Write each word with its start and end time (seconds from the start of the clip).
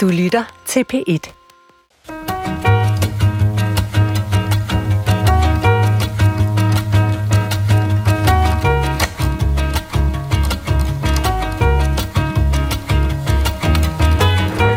Du 0.00 0.08
lytter 0.08 0.44
til 0.66 0.84
P1. 0.92 1.32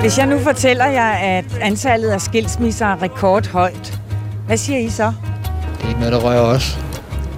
Hvis 0.01 0.17
jeg 0.17 0.27
nu 0.27 0.39
fortæller 0.39 0.85
jer, 0.85 1.11
at 1.11 1.45
antallet 1.61 2.09
af 2.09 2.21
skilsmisser 2.21 2.85
er 2.85 3.01
rekordhøjt, 3.01 3.99
hvad 4.45 4.57
siger 4.57 4.79
I 4.79 4.89
så? 4.89 5.13
Det 5.77 5.83
er 5.83 5.87
ikke 5.87 5.99
noget, 5.99 6.13
der 6.13 6.19
rører 6.19 6.41
os. 6.41 6.79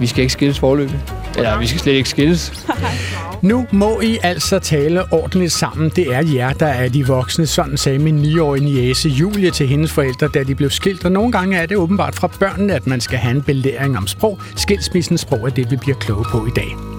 Vi 0.00 0.06
skal 0.06 0.20
ikke 0.20 0.32
skilles 0.32 0.58
forløbet. 0.58 1.00
Eller 1.36 1.58
vi 1.58 1.66
skal 1.66 1.80
slet 1.80 1.92
ikke 1.92 2.08
skilles. 2.08 2.52
Nu 3.42 3.66
må 3.72 4.00
I 4.00 4.18
altså 4.22 4.58
tale 4.58 5.12
ordentligt 5.12 5.52
sammen. 5.52 5.92
Det 5.96 6.14
er 6.14 6.22
jer, 6.34 6.52
der 6.52 6.66
er 6.66 6.88
de 6.88 7.06
voksne. 7.06 7.46
Sådan 7.46 7.76
sagde 7.76 7.98
min 7.98 8.24
9-årige 8.24 8.64
niece 8.64 9.08
Julie 9.08 9.50
til 9.50 9.66
hendes 9.66 9.92
forældre, 9.92 10.28
da 10.28 10.42
de 10.42 10.54
blev 10.54 10.70
skilt. 10.70 11.04
Og 11.04 11.12
nogle 11.12 11.32
gange 11.32 11.56
er 11.56 11.66
det 11.66 11.76
åbenbart 11.76 12.14
fra 12.14 12.30
børnene, 12.40 12.74
at 12.74 12.86
man 12.86 13.00
skal 13.00 13.18
have 13.18 13.36
en 13.36 13.42
belæring 13.42 13.98
om 13.98 14.06
sprog. 14.06 14.40
Skilsmissens 14.56 15.20
sprog 15.20 15.46
er 15.46 15.50
det, 15.50 15.70
vi 15.70 15.76
bliver 15.76 15.96
kloge 15.96 16.24
på 16.30 16.46
i 16.46 16.50
dag. 16.56 16.95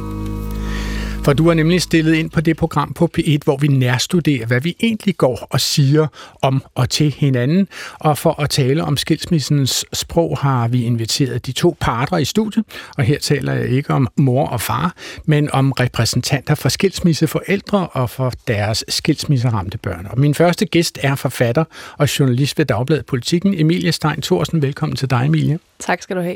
For 1.27 1.33
du 1.33 1.47
har 1.47 1.53
nemlig 1.53 1.81
stillet 1.81 2.13
ind 2.13 2.29
på 2.29 2.41
det 2.41 2.57
program 2.57 2.93
på 2.93 3.09
P1, 3.17 3.37
hvor 3.43 3.57
vi 3.57 3.67
nærstuderer, 3.67 4.45
hvad 4.45 4.61
vi 4.61 4.75
egentlig 4.79 5.17
går 5.17 5.47
og 5.49 5.61
siger 5.61 6.07
om 6.41 6.63
og 6.75 6.89
til 6.89 7.11
hinanden. 7.17 7.67
Og 7.99 8.17
for 8.17 8.41
at 8.41 8.49
tale 8.49 8.83
om 8.83 8.97
skilsmissens 8.97 9.85
sprog 9.93 10.37
har 10.37 10.67
vi 10.67 10.83
inviteret 10.83 11.45
de 11.45 11.51
to 11.51 11.75
parter 11.79 12.17
i 12.17 12.25
studiet. 12.25 12.65
Og 12.97 13.03
her 13.03 13.19
taler 13.19 13.53
jeg 13.53 13.69
ikke 13.69 13.93
om 13.93 14.07
mor 14.15 14.47
og 14.47 14.61
far, 14.61 14.95
men 15.25 15.51
om 15.51 15.71
repræsentanter 15.71 16.55
for 16.55 16.69
skilsmisseforældre 16.69 17.87
og 17.87 18.09
for 18.09 18.33
deres 18.47 18.83
skilsmisseramte 18.87 19.77
børn. 19.77 20.07
Og 20.09 20.19
min 20.19 20.33
første 20.33 20.65
gæst 20.65 20.99
er 21.01 21.15
forfatter 21.15 21.63
og 21.97 22.19
journalist 22.19 22.57
ved 22.57 22.65
Dagbladet 22.65 23.05
Politikken, 23.05 23.53
Emilie 23.59 23.91
Stein 23.91 24.21
Thorsen. 24.21 24.61
Velkommen 24.61 24.95
til 24.95 25.09
dig, 25.09 25.25
Emilie. 25.25 25.59
Tak 25.79 26.01
skal 26.01 26.15
du 26.15 26.21
have. 26.21 26.35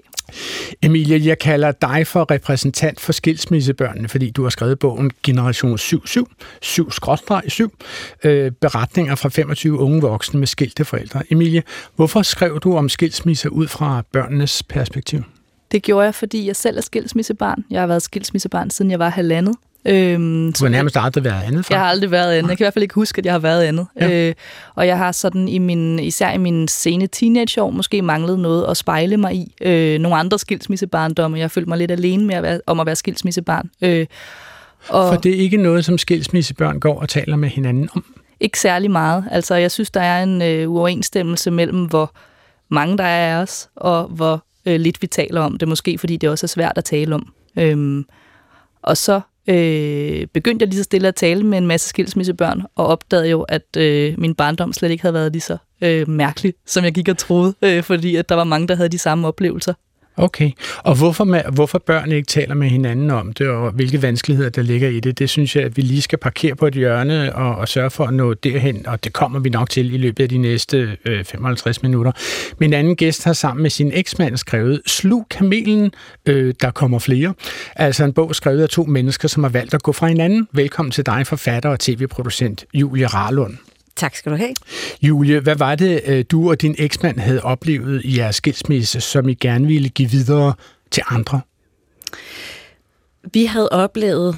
Emilie, 0.81 1.27
jeg 1.27 1.39
kalder 1.39 1.71
dig 1.71 2.07
for 2.07 2.31
repræsentant 2.31 2.99
for 2.99 3.11
skilsmissebørnene, 3.11 4.07
fordi 4.07 4.29
du 4.29 4.43
har 4.43 4.49
skrevet 4.49 4.79
bogen 4.79 5.11
Generation 5.23 5.77
77, 5.77 6.29
7-7, 6.65 7.69
øh, 8.23 8.51
beretninger 8.51 9.15
fra 9.15 9.29
25 9.29 9.79
unge 9.79 10.01
voksne 10.01 10.39
med 10.39 10.47
skilte 10.47 10.85
forældre. 10.85 11.21
Emilie, 11.29 11.63
hvorfor 11.95 12.21
skrev 12.21 12.59
du 12.59 12.77
om 12.77 12.89
skilsmisse 12.89 13.51
ud 13.51 13.67
fra 13.67 14.03
børnenes 14.11 14.63
perspektiv? 14.63 15.23
Det 15.71 15.83
gjorde 15.83 16.05
jeg, 16.05 16.15
fordi 16.15 16.47
jeg 16.47 16.55
selv 16.55 16.77
er 16.77 16.81
skilsmissebarn. 16.81 17.65
Jeg 17.69 17.81
har 17.81 17.87
været 17.87 18.01
skilsmissebarn, 18.01 18.69
siden 18.69 18.91
jeg 18.91 18.99
var 18.99 19.09
halvandet. 19.09 19.55
Øhm, 19.85 20.53
du 20.53 20.65
har 20.65 20.69
nærmest 20.69 20.97
aldrig 20.99 21.23
været 21.23 21.43
andet 21.43 21.65
for? 21.65 21.73
Jeg 21.73 21.81
har 21.81 21.87
aldrig 21.87 22.11
været 22.11 22.33
andet. 22.33 22.49
Jeg 22.49 22.57
kan 22.57 22.63
i 22.63 22.65
hvert 22.65 22.73
fald 22.73 22.83
ikke 22.83 22.95
huske, 22.95 23.19
at 23.19 23.25
jeg 23.25 23.33
har 23.33 23.39
været 23.39 23.63
andet. 23.63 23.87
Ja. 23.99 24.27
Øh, 24.27 24.33
og 24.75 24.87
jeg 24.87 24.97
har 24.97 25.11
sådan, 25.11 25.47
i 25.47 25.57
min, 25.57 25.99
især 25.99 26.31
i 26.31 26.37
mine 26.37 26.69
sene 26.69 27.07
teenageår, 27.07 27.69
måske 27.69 28.01
manglet 28.01 28.39
noget 28.39 28.65
at 28.69 28.77
spejle 28.77 29.17
mig 29.17 29.35
i. 29.35 29.55
Øh, 29.61 29.99
nogle 29.99 30.17
andre 30.17 30.39
skilsmissebarndomme. 30.39 31.39
Jeg 31.39 31.51
følte 31.51 31.69
mig 31.69 31.77
lidt 31.77 31.91
alene 31.91 32.25
med 32.25 32.35
at 32.35 32.43
være, 32.43 32.61
om 32.67 32.79
at 32.79 32.85
være 32.85 32.95
skilsmissebarn. 32.95 33.69
Øh, 33.81 34.05
og 34.89 35.13
For 35.13 35.21
det 35.21 35.35
er 35.35 35.39
ikke 35.39 35.57
noget, 35.57 35.85
som 35.85 35.97
skilsmissebørn 35.97 36.79
går 36.79 37.01
og 37.01 37.09
taler 37.09 37.35
med 37.35 37.49
hinanden 37.49 37.89
om? 37.95 38.05
Ikke 38.39 38.59
særlig 38.59 38.91
meget. 38.91 39.25
Altså, 39.31 39.55
jeg 39.55 39.71
synes, 39.71 39.91
der 39.91 40.01
er 40.01 40.23
en 40.23 40.41
øh, 40.41 40.69
uoverensstemmelse 40.71 41.51
mellem, 41.51 41.85
hvor 41.85 42.15
mange 42.69 42.97
der 42.97 43.03
er 43.03 43.37
af 43.37 43.41
os, 43.41 43.69
og 43.75 44.07
hvor 44.07 44.43
øh, 44.65 44.79
lidt 44.79 45.01
vi 45.01 45.07
taler 45.07 45.41
om 45.41 45.57
det. 45.57 45.67
Måske 45.67 45.97
fordi 45.97 46.17
det 46.17 46.29
også 46.29 46.45
er 46.45 46.47
svært 46.47 46.77
at 46.77 46.85
tale 46.85 47.15
om. 47.15 47.33
Øhm, 47.57 48.05
og 48.81 48.97
så 48.97 49.21
øh, 49.47 50.27
begyndte 50.33 50.63
jeg 50.63 50.67
lige 50.69 50.77
så 50.77 50.83
stille 50.83 51.07
at 51.07 51.15
tale 51.15 51.43
med 51.43 51.57
en 51.57 51.67
masse 51.67 51.89
skilsmissebørn, 51.89 52.61
og 52.75 52.87
opdagede 52.87 53.29
jo, 53.29 53.41
at 53.41 53.77
øh, 53.77 54.19
min 54.19 54.35
barndom 54.35 54.73
slet 54.73 54.91
ikke 54.91 55.01
havde 55.01 55.13
været 55.13 55.31
lige 55.31 55.41
så 55.41 55.57
øh, 55.81 56.09
mærkelig, 56.09 56.53
som 56.65 56.83
jeg 56.83 56.93
gik 56.93 57.09
og 57.09 57.17
troede, 57.17 57.53
øh, 57.61 57.83
fordi 57.83 58.15
at 58.15 58.29
der 58.29 58.35
var 58.35 58.43
mange, 58.43 58.67
der 58.67 58.75
havde 58.75 58.89
de 58.89 58.97
samme 58.97 59.27
oplevelser. 59.27 59.73
Okay, 60.21 60.51
og 60.77 60.97
hvorfor, 60.97 61.23
med, 61.23 61.41
hvorfor 61.53 61.79
børn 61.79 62.11
ikke 62.11 62.27
taler 62.27 62.55
med 62.55 62.69
hinanden 62.69 63.09
om 63.09 63.33
det, 63.33 63.47
og 63.47 63.71
hvilke 63.71 64.01
vanskeligheder 64.01 64.49
der 64.49 64.61
ligger 64.61 64.89
i 64.89 64.99
det, 64.99 65.19
det 65.19 65.29
synes 65.29 65.55
jeg, 65.55 65.63
at 65.63 65.77
vi 65.77 65.81
lige 65.81 66.01
skal 66.01 66.17
parkere 66.17 66.55
på 66.55 66.67
et 66.67 66.73
hjørne 66.73 67.35
og, 67.35 67.55
og 67.55 67.67
sørge 67.67 67.89
for 67.89 68.05
at 68.05 68.13
nå 68.13 68.33
derhen, 68.33 68.87
og 68.87 69.03
det 69.03 69.13
kommer 69.13 69.39
vi 69.39 69.49
nok 69.49 69.69
til 69.69 69.93
i 69.93 69.97
løbet 69.97 70.23
af 70.23 70.29
de 70.29 70.37
næste 70.37 70.97
øh, 71.05 71.23
55 71.23 71.83
minutter. 71.83 72.11
Min 72.59 72.73
anden 72.73 72.95
gæst 72.95 73.23
har 73.23 73.33
sammen 73.33 73.61
med 73.61 73.69
sin 73.69 73.91
eksmand 73.93 74.37
skrevet 74.37 74.81
Slug 74.85 75.27
kamelen, 75.29 75.91
øh, 76.25 76.53
der 76.61 76.71
kommer 76.71 76.99
flere. 76.99 77.33
Altså 77.75 78.03
en 78.03 78.13
bog 78.13 78.35
skrevet 78.35 78.61
af 78.61 78.69
to 78.69 78.83
mennesker, 78.83 79.27
som 79.27 79.43
har 79.43 79.51
valgt 79.51 79.73
at 79.73 79.83
gå 79.83 79.91
fra 79.91 80.07
hinanden. 80.07 80.47
Velkommen 80.51 80.91
til 80.91 81.05
dig, 81.05 81.27
forfatter 81.27 81.69
og 81.69 81.79
tv-producent 81.79 82.65
Julie 82.73 83.05
Rarlund. 83.05 83.70
Tak 83.95 84.15
skal 84.15 84.31
du 84.31 84.37
have. 84.37 84.53
Julie, 85.01 85.39
hvad 85.39 85.55
var 85.55 85.75
det, 85.75 86.01
øh, 86.05 86.25
du 86.31 86.49
og 86.49 86.61
din 86.61 86.75
eksmand 86.77 87.19
havde 87.19 87.43
oplevet 87.43 88.01
i 88.03 88.17
jeres 88.17 88.35
skilsmisse, 88.35 89.01
som 89.01 89.29
I 89.29 89.33
gerne 89.33 89.67
ville 89.67 89.89
give 89.89 90.09
videre 90.09 90.53
til 90.91 91.03
andre? 91.09 91.41
Vi 93.33 93.45
havde 93.45 93.69
oplevet, 93.69 94.37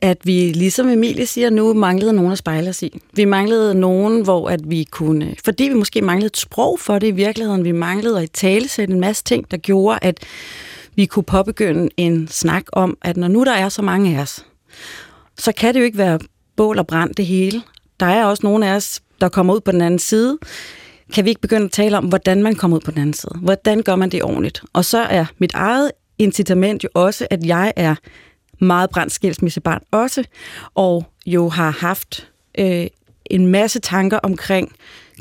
at 0.00 0.18
vi, 0.24 0.52
ligesom 0.52 0.88
Emilie 0.88 1.26
siger 1.26 1.50
nu, 1.50 1.74
manglede 1.74 2.12
nogen 2.12 2.32
at 2.32 2.38
spejle 2.38 2.68
os 2.68 2.82
i. 2.82 3.00
Vi 3.12 3.24
manglede 3.24 3.74
nogen, 3.74 4.22
hvor 4.22 4.48
at 4.48 4.70
vi 4.70 4.84
kunne, 4.90 5.34
fordi 5.44 5.64
vi 5.64 5.74
måske 5.74 6.02
manglede 6.02 6.26
et 6.26 6.36
sprog 6.36 6.80
for 6.80 6.98
det 6.98 7.06
i 7.06 7.10
virkeligheden, 7.10 7.64
vi 7.64 7.72
manglede 7.72 8.22
at 8.22 8.30
tale 8.30 8.68
sætte 8.68 8.94
en 8.94 9.00
masse 9.00 9.24
ting, 9.24 9.50
der 9.50 9.56
gjorde, 9.56 9.98
at 10.02 10.18
vi 10.94 11.06
kunne 11.06 11.22
påbegynde 11.22 11.88
en 11.96 12.28
snak 12.28 12.64
om, 12.72 12.98
at 13.02 13.16
når 13.16 13.28
nu 13.28 13.44
der 13.44 13.52
er 13.52 13.68
så 13.68 13.82
mange 13.82 14.16
af 14.16 14.22
os, 14.22 14.44
så 15.38 15.52
kan 15.52 15.74
det 15.74 15.80
jo 15.80 15.84
ikke 15.84 15.98
være 15.98 16.18
bål 16.56 16.78
og 16.78 16.86
brand 16.86 17.14
det 17.14 17.26
hele 17.26 17.62
der 18.00 18.06
er 18.06 18.24
også 18.24 18.40
nogle 18.46 18.68
af 18.68 18.74
os, 18.74 19.00
der 19.20 19.28
kommer 19.28 19.54
ud 19.54 19.60
på 19.60 19.72
den 19.72 19.80
anden 19.80 19.98
side. 19.98 20.38
Kan 21.14 21.24
vi 21.24 21.28
ikke 21.28 21.40
begynde 21.40 21.64
at 21.64 21.72
tale 21.72 21.98
om, 21.98 22.04
hvordan 22.04 22.42
man 22.42 22.54
kommer 22.54 22.76
ud 22.76 22.80
på 22.80 22.90
den 22.90 23.00
anden 23.00 23.14
side? 23.14 23.32
Hvordan 23.42 23.82
gør 23.82 23.96
man 23.96 24.10
det 24.10 24.22
ordentligt? 24.22 24.62
Og 24.72 24.84
så 24.84 24.98
er 24.98 25.24
mit 25.38 25.52
eget 25.54 25.90
incitament 26.18 26.84
jo 26.84 26.88
også, 26.94 27.26
at 27.30 27.46
jeg 27.46 27.72
er 27.76 27.94
meget 28.58 28.90
brændt 28.90 29.12
skilsmissebarn 29.12 29.82
også, 29.90 30.24
og 30.74 31.04
jo 31.26 31.48
har 31.48 31.70
haft 31.70 32.28
øh, 32.58 32.86
en 33.26 33.46
masse 33.46 33.78
tanker 33.80 34.18
omkring 34.18 34.72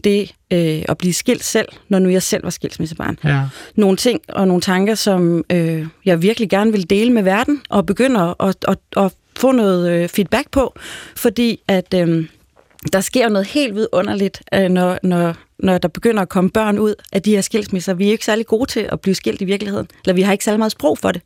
det 0.03 0.35
øh, 0.53 0.81
at 0.89 0.97
blive 0.97 1.13
skilt 1.13 1.44
selv, 1.44 1.68
når 1.89 2.00
nu 2.00 2.09
jeg 2.09 2.23
selv 2.23 2.44
var 2.44 2.50
skilsmissebarn. 2.50 3.19
Ja. 3.23 3.44
Nogle 3.75 3.97
ting 3.97 4.22
og 4.29 4.47
nogle 4.47 4.62
tanker, 4.62 4.95
som 4.95 5.44
øh, 5.51 5.88
jeg 6.06 6.22
virkelig 6.22 6.50
gerne 6.50 6.72
vil 6.72 6.89
dele 6.89 7.13
med 7.13 7.23
verden, 7.23 7.62
og 7.69 7.85
begynde 7.85 8.19
at, 8.19 8.35
at, 8.39 8.56
at, 8.68 9.03
at 9.06 9.13
få 9.38 9.51
noget 9.51 9.91
øh, 9.91 10.09
feedback 10.09 10.51
på, 10.51 10.75
fordi 11.16 11.59
at... 11.68 11.94
Øh, 11.94 12.25
der 12.94 13.01
sker 13.01 13.23
jo 13.23 13.29
noget 13.29 13.47
helt 13.47 13.75
vidunderligt, 13.75 14.41
øh, 14.53 14.69
når, 14.69 15.00
når, 15.03 15.35
når 15.59 15.78
der 15.78 15.88
begynder 15.88 16.22
at 16.22 16.30
komme 16.30 16.50
børn 16.50 16.80
ud 16.80 16.96
af 17.12 17.22
de 17.22 17.31
her 17.31 17.42
skilsmisser. 17.42 17.94
Vi 17.94 18.08
er 18.08 18.12
ikke 18.12 18.25
særlig 18.25 18.46
gode 18.46 18.70
til 18.70 18.88
at 18.92 19.02
blive 19.02 19.16
skilt 19.16 19.42
i 19.42 19.46
virkeligheden, 19.46 19.88
eller 20.06 20.14
vi 20.14 20.22
har 20.22 20.31
ikke 20.31 20.44
særlig 20.44 20.59
meget 20.59 20.72
sprog 20.72 20.97
for 20.97 21.12
det. 21.12 21.22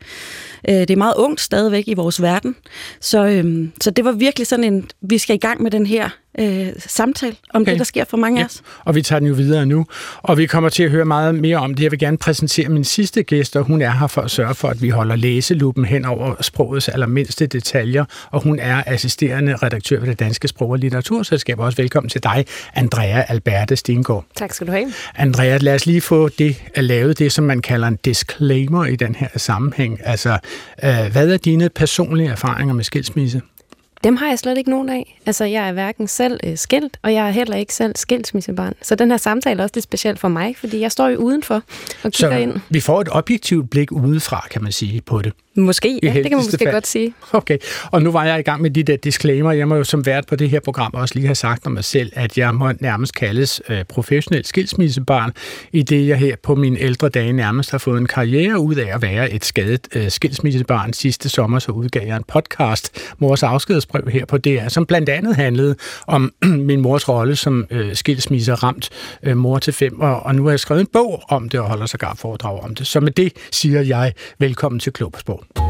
Øh, 0.70 0.76
det 0.76 0.90
er 0.90 0.96
meget 0.96 1.16
ungt 1.18 1.42
stadigvæk 1.42 1.84
i 1.88 1.94
vores 1.94 2.22
verden. 2.22 2.56
Så, 3.00 3.26
øhm, 3.26 3.72
så 3.82 3.92
det 3.92 4.06
var 4.06 4.12
virkelig 4.12 4.48
sådan 4.48 4.64
en, 4.64 4.90
vi 5.02 5.18
skal 5.18 5.36
i 5.36 5.40
gang 5.40 5.64
med 5.64 5.72
den 5.72 5.86
her 5.86 6.10
øh, 6.40 6.68
samtale 6.78 7.36
om 7.54 7.62
okay. 7.62 7.72
det, 7.72 7.80
der 7.80 7.86
sker 7.86 8.04
for 8.04 8.18
mange 8.18 8.40
ja. 8.40 8.44
af 8.44 8.46
os. 8.46 8.62
Og 8.86 8.96
vi 8.96 9.02
tager 9.02 9.20
den 9.20 9.28
jo 9.28 9.34
videre 9.34 9.66
nu, 9.66 9.86
og 10.22 10.38
vi 10.38 10.46
kommer 10.46 10.70
til 10.70 10.84
at 10.84 10.92
høre 10.92 11.06
meget 11.06 11.36
mere 11.36 11.58
om 11.58 11.74
det. 11.74 11.84
Jeg 11.84 11.92
vil 11.92 12.00
gerne 12.00 12.18
præsentere 12.18 12.70
min 12.70 12.84
sidste 12.84 13.24
gæst, 13.24 13.56
og 13.56 13.64
hun 13.64 13.82
er 13.82 13.92
her 13.92 14.08
for 14.08 14.22
at 14.22 14.32
sørge 14.32 14.56
for, 14.56 14.68
at 14.68 14.82
vi 14.82 14.90
holder 14.90 15.16
læseluppen 15.16 15.86
hen 15.86 16.06
over 16.06 16.42
sprogets 16.42 16.90
allermindste 16.90 17.48
detaljer, 17.48 18.06
og 18.32 18.44
hun 18.44 18.60
er 18.60 18.84
assisterende 18.86 19.56
redaktør 19.56 20.00
ved 20.00 20.08
det 20.08 20.20
Danske 20.20 20.48
Sprog- 20.48 20.70
og 20.70 20.78
Litteraturselskab. 20.78 21.60
Også 21.60 21.82
velkommen 21.82 22.10
til 22.10 22.24
dig, 22.24 22.46
Andrea 22.74 23.24
Alberte 23.28 23.76
Stengård. 23.76 24.23
Tak 24.36 24.54
skal 24.54 24.68
du 24.68 24.72
have. 24.72 24.94
Andrea, 25.16 25.58
lad 25.58 25.76
os 25.76 25.86
lige 25.86 26.02
få 26.02 26.30
det 26.30 26.62
at 26.76 26.84
lave 26.84 27.14
det, 27.14 27.32
som 27.32 27.44
man 27.46 27.62
kalder 27.62 27.88
en 27.88 27.96
disclaimer 28.06 28.86
i 28.86 28.96
den 28.96 29.16
her 29.16 29.28
sammenhæng. 29.36 30.00
Altså, 30.04 30.38
øh, 30.84 31.12
hvad 31.12 31.30
er 31.30 31.38
dine 31.38 31.70
personlige 31.70 32.30
erfaringer 32.30 32.74
med 32.74 32.84
skilsmisse? 32.84 33.42
Dem 34.04 34.16
har 34.18 34.28
jeg 34.30 34.40
slet 34.40 34.58
ikke 34.58 34.70
nogen 34.70 34.90
af. 34.90 35.20
Altså, 35.26 35.46
jeg 35.46 35.68
er 35.68 35.72
hverken 35.72 36.08
selv 36.08 36.40
øh, 36.44 36.58
skilt, 36.58 36.98
og 37.04 37.14
jeg 37.14 37.28
er 37.28 37.32
heller 37.32 37.56
ikke 37.56 37.74
selv 37.74 37.96
skilsmissebarn. 37.96 38.74
Så 38.82 38.96
den 38.96 39.12
her 39.12 39.18
samtale 39.18 39.60
er 39.60 39.64
også 39.64 39.74
lidt 39.76 39.84
speciel 39.84 40.18
for 40.18 40.28
mig, 40.28 40.56
fordi 40.58 40.80
jeg 40.80 40.92
står 40.92 41.08
jo 41.08 41.18
udenfor 41.18 41.56
og 42.04 42.12
kigger 42.12 42.12
Så 42.12 42.42
ind. 42.42 42.54
vi 42.70 42.80
får 42.80 43.02
et 43.02 43.08
objektivt 43.12 43.70
blik 43.70 43.92
udefra, 43.92 44.48
kan 44.52 44.64
man 44.64 44.72
sige, 44.72 45.02
på 45.02 45.22
det. 45.22 45.34
Måske, 45.56 46.00
ja, 46.04 46.08
det 46.08 46.24
kan 46.24 46.32
man 46.32 46.38
måske 46.38 46.58
fald. 46.58 46.72
godt 46.72 46.88
sige. 46.88 47.14
Okay, 47.32 47.58
og 47.92 48.02
nu 48.02 48.12
var 48.12 48.26
jeg 48.26 48.40
i 48.40 48.42
gang 48.42 48.62
med 48.62 48.70
de 48.70 48.84
der 48.84 48.96
disclaimer. 48.96 49.52
Jeg 49.52 49.68
må 49.68 49.76
jo 49.76 49.84
som 49.84 50.06
vært 50.06 50.28
på 50.28 50.36
det 50.36 50.50
her 50.50 50.60
program 50.60 50.92
også 50.94 51.16
lige 51.16 51.26
have 51.26 51.36
sagt 51.36 51.66
om 51.66 51.72
mig 51.72 51.84
selv, 51.84 52.12
at 52.16 52.38
jeg 52.38 52.56
må 52.56 52.72
nærmest 52.80 53.14
kaldes 53.16 53.62
øh, 53.70 53.84
professionel 53.90 54.46
skilsmissebarn, 54.46 55.32
i 55.72 55.84
det 55.84 56.08
jeg 56.08 56.18
her 56.18 56.36
på 56.44 56.56
mine 56.56 56.80
ældre 56.80 57.10
dage 57.10 57.34
nærmest 57.34 57.72
har 57.72 57.78
fået 57.78 57.98
en 57.98 58.08
karriere 58.08 58.60
ud 58.60 58.76
af 58.76 58.96
at 58.96 59.02
være 59.02 59.32
et 59.32 59.46
skadet 59.46 59.88
øh, 59.96 60.10
skilsmissebarn. 60.10 60.94
Sidste 60.94 61.30
sommer 61.30 61.60
så 61.60 61.72
udgav 61.72 62.08
jeg 62.08 62.18
en 62.18 62.24
podcast, 62.28 63.14
Mors 63.18 63.44
afskedsbrev 63.44 64.10
her 64.10 64.26
på 64.26 64.38
DR, 64.38 64.68
som 64.68 64.86
blandt 64.86 65.10
andet 65.10 65.36
handlede 65.36 65.76
om 66.08 66.34
min 66.70 66.82
mors 66.82 67.10
rolle 67.10 67.36
som 67.36 67.66
øh, 67.70 67.96
skilsmisseramt 67.96 68.90
øh, 69.24 69.38
mor 69.38 69.60
til 69.60 69.74
fem, 69.74 70.00
og, 70.00 70.24
og 70.24 70.36
nu 70.36 70.44
har 70.44 70.52
jeg 70.52 70.60
skrevet 70.60 70.82
en 70.82 70.88
bog 70.94 71.24
om 71.30 71.50
det 71.50 71.60
og 71.60 71.66
holder 71.66 71.86
sig 71.86 72.00
gar 72.00 72.16
foredrag 72.16 72.64
om 72.64 72.76
det. 72.76 72.88
Så 72.88 73.00
med 73.00 73.12
det 73.12 73.34
siger 73.52 73.82
jeg 73.82 74.14
velkommen 74.40 74.80
til 74.80 74.94
Klog 74.94 75.14
på 75.56 75.64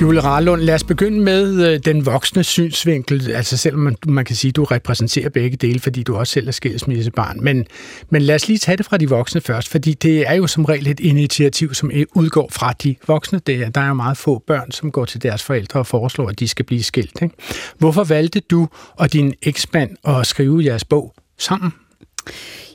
Jule 0.00 0.20
Rarlund, 0.20 0.60
lad 0.60 0.74
os 0.74 0.84
begynde 0.84 1.20
med 1.20 1.72
øh, 1.72 1.80
den 1.84 2.06
voksne 2.06 2.44
synsvinkel. 2.44 3.30
Altså 3.30 3.56
selvom 3.56 3.80
man, 3.80 3.96
man 4.06 4.24
kan 4.24 4.36
sige, 4.36 4.48
at 4.48 4.56
du 4.56 4.64
repræsenterer 4.64 5.28
begge 5.28 5.56
dele, 5.56 5.80
fordi 5.80 6.02
du 6.02 6.16
også 6.16 6.32
selv 6.32 6.48
er 6.48 6.52
skilsmissebarn. 6.52 7.38
Men, 7.40 7.66
men 8.10 8.22
lad 8.22 8.34
os 8.34 8.48
lige 8.48 8.58
tage 8.58 8.76
det 8.76 8.86
fra 8.86 8.96
de 8.96 9.08
voksne 9.08 9.40
først, 9.40 9.68
fordi 9.68 9.94
det 9.94 10.28
er 10.28 10.34
jo 10.34 10.46
som 10.46 10.64
regel 10.64 10.88
et 10.88 11.00
initiativ, 11.00 11.74
som 11.74 11.90
udgår 12.14 12.48
fra 12.52 12.72
de 12.72 12.96
voksne. 13.06 13.40
Det 13.46 13.54
er, 13.54 13.70
der 13.70 13.80
er 13.80 13.88
jo 13.88 13.94
meget 13.94 14.16
få 14.16 14.42
børn, 14.46 14.70
som 14.70 14.92
går 14.92 15.04
til 15.04 15.22
deres 15.22 15.42
forældre 15.42 15.80
og 15.80 15.86
foreslår, 15.86 16.28
at 16.28 16.40
de 16.40 16.48
skal 16.48 16.64
blive 16.64 16.82
skilt. 16.82 17.22
Ikke? 17.22 17.34
Hvorfor 17.78 18.04
valgte 18.04 18.40
du 18.40 18.68
og 18.96 19.12
din 19.12 19.34
eksmand 19.42 19.90
at 20.04 20.26
skrive 20.26 20.64
jeres 20.64 20.84
bog 20.84 21.14
sammen? 21.38 21.72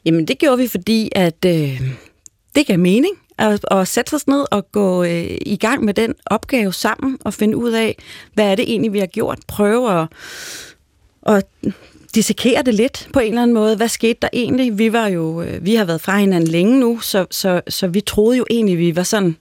Jamen 0.05 0.27
det 0.27 0.39
gjorde 0.39 0.57
vi, 0.57 0.67
fordi 0.67 1.09
at 1.15 1.45
øh, 1.45 1.81
det 2.55 2.67
gav 2.67 2.79
mening 2.79 3.13
at, 3.37 3.65
at 3.71 3.87
sætte 3.87 4.13
os 4.13 4.27
ned 4.27 4.45
og 4.51 4.71
gå 4.71 5.03
øh, 5.03 5.37
i 5.45 5.57
gang 5.59 5.83
med 5.83 5.93
den 5.93 6.13
opgave 6.25 6.73
sammen 6.73 7.17
og 7.25 7.33
finde 7.33 7.57
ud 7.57 7.71
af, 7.71 7.97
hvad 8.33 8.51
er 8.51 8.55
det 8.55 8.71
egentlig, 8.71 8.93
vi 8.93 8.99
har 8.99 9.05
gjort. 9.05 9.39
Prøve 9.47 10.01
at, 10.01 10.07
at 11.25 11.45
dissekere 12.15 12.61
det 12.61 12.73
lidt 12.73 13.09
på 13.13 13.19
en 13.19 13.27
eller 13.27 13.41
anden 13.41 13.53
måde. 13.53 13.75
Hvad 13.75 13.87
skete 13.87 14.17
der 14.21 14.29
egentlig? 14.33 14.77
Vi 14.77 14.93
var 14.93 15.07
jo, 15.07 15.41
øh, 15.41 15.65
vi 15.65 15.75
har 15.75 15.85
været 15.85 16.01
fra 16.01 16.17
hinanden 16.17 16.49
længe 16.49 16.79
nu, 16.79 16.99
så, 16.99 17.25
så, 17.31 17.61
så 17.67 17.87
vi 17.87 18.01
troede 18.01 18.37
jo 18.37 18.45
egentlig, 18.49 18.77
vi 18.77 18.95
var 18.95 19.03
sådan 19.03 19.35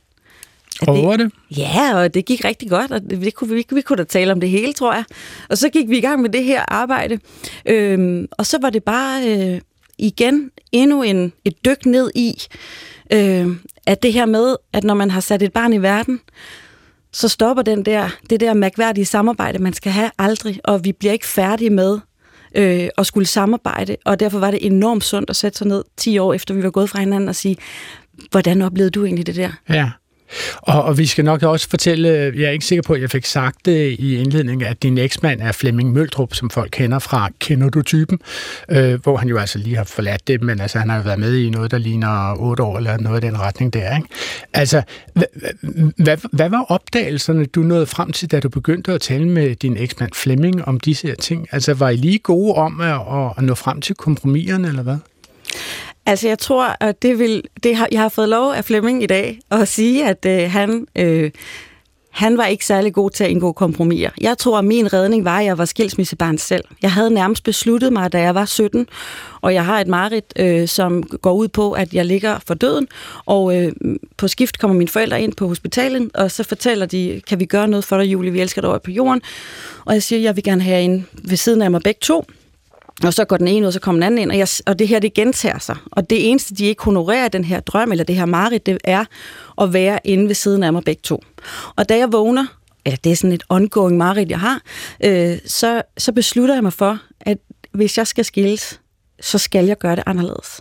over 0.87 1.17
det? 1.17 1.33
Ja, 1.57 1.95
og 1.95 2.15
det 2.15 2.25
gik 2.25 2.45
rigtig 2.45 2.71
godt, 2.71 2.93
og 2.93 3.01
vi 3.05 3.31
kunne, 3.31 3.55
vi, 3.55 3.67
vi 3.71 3.81
kunne 3.81 3.97
da 3.97 4.05
tale 4.05 4.33
om 4.33 4.41
det 4.41 4.49
hele, 4.49 4.73
tror 4.73 4.95
jeg. 4.95 5.05
Og 5.49 5.59
så 5.59 5.69
gik 5.69 5.89
vi 5.89 5.99
i 5.99 6.01
gang 6.01 6.23
med 6.23 6.31
det 6.31 6.45
her 6.45 6.65
arbejde, 6.69 7.19
øhm, 7.67 8.29
og 8.31 8.47
så 8.47 8.59
var 8.61 8.71
det 8.71 8.85
bare 8.85 9.29
øh, 9.29 9.61
igen 9.99 10.51
endnu 10.73 11.03
en, 11.03 11.33
et 11.45 11.65
dyk 11.65 11.87
ned 11.87 12.11
i, 12.15 12.43
øh, 13.13 13.49
at 13.87 14.03
det 14.03 14.13
her 14.13 14.27
med, 14.27 14.57
at 14.73 14.85
når 14.85 14.95
man 14.95 15.11
har 15.11 15.21
sat 15.21 15.43
et 15.43 15.53
barn 15.53 15.73
i 15.73 15.83
verden, 15.83 16.21
så 17.13 17.29
stopper 17.29 17.63
den 17.63 17.85
der, 17.85 18.09
det 18.31 18.41
der 18.41 18.55
mærkværdige 18.55 19.05
samarbejde, 19.05 19.59
man 19.59 19.73
skal 19.73 19.93
have 19.93 20.11
aldrig, 20.19 20.61
og 20.65 20.85
vi 20.85 20.93
bliver 20.93 21.13
ikke 21.13 21.27
færdige 21.27 21.71
med 21.71 22.01
øh, 22.55 22.89
at 22.99 23.07
skulle 23.07 23.27
samarbejde, 23.27 23.97
og 24.05 24.21
derfor 24.21 24.39
var 24.39 24.51
det 24.51 24.67
enormt 24.67 25.05
sundt 25.05 25.31
at 25.31 25.37
sætte 25.37 25.59
sig 25.59 25.67
ned 25.67 25.85
10 25.97 26.19
år 26.19 26.35
efter 26.35 26.55
vi 26.55 26.63
var 26.63 26.71
gået 26.71 26.91
fra 26.91 26.99
hinanden 26.99 27.29
og 27.29 27.35
sige, 27.35 27.57
hvordan 28.31 28.63
oplevede 28.63 28.91
du 28.91 29.05
egentlig 29.05 29.27
det 29.27 29.37
der? 29.37 29.51
Ja. 29.69 29.91
Og, 30.57 30.85
og 30.85 30.99
vi 30.99 31.07
skal 31.07 31.25
nok 31.25 31.43
også 31.43 31.69
fortælle, 31.69 32.09
øh, 32.09 32.41
jeg 32.41 32.47
er 32.47 32.51
ikke 32.51 32.65
sikker 32.65 32.83
på, 32.83 32.93
at 32.93 33.01
jeg 33.01 33.11
fik 33.11 33.25
sagt 33.25 33.57
det 33.65 33.97
i 33.99 34.17
indledningen, 34.17 34.67
at 34.69 34.83
din 34.83 34.99
eksmand 34.99 35.41
er 35.41 35.53
Flemming 35.53 35.93
Møldrup, 35.93 36.35
som 36.35 36.51
folk 36.51 36.71
kender 36.73 36.99
fra 36.99 37.31
Kender 37.39 37.69
du 37.69 37.83
typen? 37.83 38.19
Øh, 38.69 39.03
hvor 39.03 39.17
han 39.17 39.29
jo 39.29 39.39
altså 39.39 39.59
lige 39.59 39.77
har 39.77 39.85
forladt 39.85 40.29
det, 40.29 40.43
men 40.43 40.61
altså 40.61 40.79
han 40.79 40.91
har 40.91 40.97
jo 40.97 41.03
været 41.03 41.19
med 41.19 41.37
i 41.37 41.51
noget, 41.51 41.71
der 41.71 41.79
ligner 41.79 42.35
otte 42.39 42.63
år, 42.63 42.77
eller 42.77 42.99
noget 42.99 43.25
i 43.25 43.27
den 43.27 43.41
retning 43.41 43.73
der. 43.73 43.97
Ikke? 43.97 44.09
Altså, 44.53 44.83
hvad, 45.97 46.17
hvad, 46.33 46.49
var 46.49 46.65
opdagelserne, 46.69 47.45
du 47.45 47.61
nåede 47.61 47.87
frem 47.87 48.13
til, 48.13 48.31
da 48.31 48.41
du 48.41 48.49
begyndte 48.49 48.93
at 48.93 49.01
tale 49.01 49.29
med 49.29 49.57
din 49.57 49.77
eksmand 49.77 50.11
Flemming 50.15 50.65
om 50.65 50.81
disse 50.81 51.07
her 51.07 51.15
ting? 51.15 51.49
Altså, 51.53 51.75
var 51.75 51.89
I 51.89 51.97
lige 51.97 52.19
gode 52.19 52.55
om 52.55 52.81
at, 52.81 53.01
at 53.39 53.45
nå 53.45 53.55
frem 53.55 53.81
til 53.81 53.95
kompromiserne, 53.95 54.69
eller 54.69 54.83
hvad? 54.83 54.97
Altså, 56.07 56.29
jeg 56.29 56.39
tror, 56.39 56.77
at 56.81 57.03
det 57.03 57.19
vil... 57.19 57.43
Det 57.63 57.77
har, 57.77 57.89
jeg 57.93 58.01
har 58.01 58.09
fået 58.09 58.29
lov 58.29 58.53
af 58.53 58.65
Flemming 58.65 59.03
i 59.03 59.07
dag 59.07 59.39
at 59.51 59.69
sige, 59.69 60.07
at 60.07 60.27
øh, 60.27 60.51
han... 60.51 60.87
Øh, 60.97 61.31
han 62.13 62.39
var 62.39 62.47
ikke 62.47 62.67
særlig 62.67 62.93
god 62.93 63.11
til 63.11 63.25
at 63.25 63.31
indgå 63.31 63.53
kompromiser. 63.53 64.11
Jeg 64.21 64.39
tror, 64.39 64.59
at 64.59 64.65
min 64.65 64.93
redning 64.93 65.25
var, 65.25 65.39
at 65.39 65.45
jeg 65.45 65.59
var 65.59 65.65
skilsmissebarn 65.65 66.39
selv. 66.39 66.65
Jeg 66.83 66.93
havde 66.93 67.11
nærmest 67.11 67.45
besluttet 67.45 67.93
mig, 67.93 68.13
da 68.13 68.21
jeg 68.21 68.35
var 68.35 68.45
17, 68.45 68.87
og 69.41 69.55
jeg 69.55 69.65
har 69.65 69.81
et 69.81 69.87
mareridt, 69.87 70.33
øh, 70.39 70.69
som 70.69 71.03
går 71.03 71.33
ud 71.33 71.49
på, 71.49 71.73
at 71.73 71.95
jeg 71.95 72.05
ligger 72.05 72.39
for 72.47 72.55
døden, 72.55 72.89
og 73.27 73.57
øh, 73.57 73.73
på 74.17 74.29
skift 74.29 74.59
kommer 74.59 74.77
mine 74.77 74.89
forældre 74.89 75.23
ind 75.23 75.33
på 75.33 75.49
hospitalet, 75.49 76.11
og 76.15 76.31
så 76.31 76.45
fortæller 76.45 76.87
de, 76.87 77.23
kan 77.29 77.41
vi 77.41 77.45
gøre 77.45 77.69
noget 77.69 77.85
for 77.85 77.99
dig, 77.99 78.13
Julie, 78.13 78.33
vi 78.33 78.41
elsker 78.41 78.61
dig 78.61 78.71
over 78.71 78.79
på 78.79 78.91
jorden. 78.91 79.23
Og 79.85 79.95
jeg 79.95 80.03
siger, 80.03 80.21
jeg 80.21 80.37
vil 80.37 80.45
gerne 80.45 80.63
have 80.63 80.83
en 80.83 81.07
ved 81.13 81.37
siden 81.37 81.63
af 81.63 81.71
mig 81.71 81.81
begge 81.83 82.01
to. 82.03 82.25
Og 83.05 83.15
så 83.15 83.25
går 83.25 83.37
den 83.37 83.49
ene 83.49 83.61
ud, 83.61 83.67
og 83.67 83.73
så 83.73 83.81
kommer 83.81 83.97
den 83.97 84.03
anden 84.03 84.19
ind, 84.19 84.31
og, 84.31 84.39
jeg, 84.39 84.49
og 84.67 84.79
det 84.79 84.89
her, 84.89 84.99
det 84.99 85.15
gentager 85.15 85.59
sig. 85.59 85.77
Og 85.91 86.11
det 86.11 86.31
eneste, 86.31 86.55
de 86.55 86.65
ikke 86.65 86.83
honorerer 86.83 87.29
den 87.29 87.45
her 87.45 87.61
drøm, 87.61 87.93
eller 87.93 88.05
det 88.05 88.17
her 88.17 88.27
mareridt, 88.27 88.67
det 88.67 88.79
er 88.85 89.05
at 89.61 89.73
være 89.73 89.99
inde 90.05 90.29
ved 90.29 90.35
siden 90.35 90.63
af 90.63 90.73
mig 90.73 90.85
begge 90.85 91.01
to. 91.03 91.23
Og 91.77 91.89
da 91.89 91.97
jeg 91.97 92.13
vågner, 92.13 92.47
eller 92.85 92.97
det 93.05 93.13
er 93.13 93.17
sådan 93.17 93.33
et 93.33 93.43
ongoing 93.49 93.97
mareridt, 93.97 94.31
jeg 94.31 94.41
har, 94.41 94.61
øh, 95.05 95.39
så, 95.47 95.83
så 95.99 96.13
beslutter 96.13 96.55
jeg 96.55 96.63
mig 96.63 96.73
for, 96.73 96.99
at 97.21 97.39
hvis 97.73 97.99
jeg 97.99 98.07
skal 98.07 98.25
skilles, 98.25 98.81
så 99.23 99.39
skal 99.39 99.67
jeg 99.67 99.79
gøre 99.79 99.97
det 99.97 100.05
anderledes. 100.07 100.61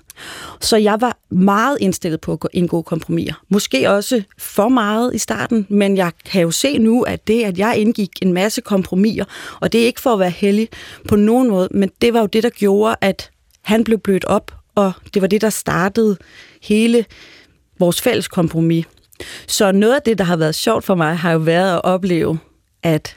Så 0.61 0.77
jeg 0.77 1.01
var 1.01 1.17
meget 1.29 1.77
indstillet 1.81 2.21
på 2.21 2.33
at 2.33 2.49
indgå 2.53 2.81
kompromiser. 2.81 3.33
Måske 3.49 3.89
også 3.89 4.23
for 4.37 4.69
meget 4.69 5.15
i 5.15 5.17
starten, 5.17 5.67
men 5.69 5.97
jeg 5.97 6.11
kan 6.25 6.41
jo 6.41 6.51
se 6.51 6.77
nu, 6.77 7.01
at 7.01 7.27
det, 7.27 7.43
at 7.43 7.57
jeg 7.57 7.77
indgik 7.77 8.09
en 8.21 8.33
masse 8.33 8.61
kompromiser, 8.61 9.25
og 9.59 9.71
det 9.71 9.81
er 9.81 9.85
ikke 9.85 10.01
for 10.01 10.13
at 10.13 10.19
være 10.19 10.29
heldig 10.29 10.69
på 11.07 11.15
nogen 11.15 11.49
måde, 11.49 11.67
men 11.71 11.91
det 12.01 12.13
var 12.13 12.19
jo 12.19 12.25
det, 12.25 12.43
der 12.43 12.49
gjorde, 12.49 12.95
at 13.01 13.31
han 13.61 13.83
blev 13.83 13.97
blødt 13.97 14.25
op, 14.25 14.55
og 14.75 14.91
det 15.13 15.21
var 15.21 15.27
det, 15.27 15.41
der 15.41 15.49
startede 15.49 16.17
hele 16.61 17.05
vores 17.79 18.01
fælles 18.01 18.27
kompromis. 18.27 18.85
Så 19.47 19.71
noget 19.71 19.95
af 19.95 20.01
det, 20.01 20.17
der 20.17 20.23
har 20.23 20.35
været 20.35 20.55
sjovt 20.55 20.83
for 20.83 20.95
mig, 20.95 21.17
har 21.17 21.31
jo 21.31 21.37
været 21.37 21.73
at 21.73 21.81
opleve, 21.83 22.39
at 22.83 23.15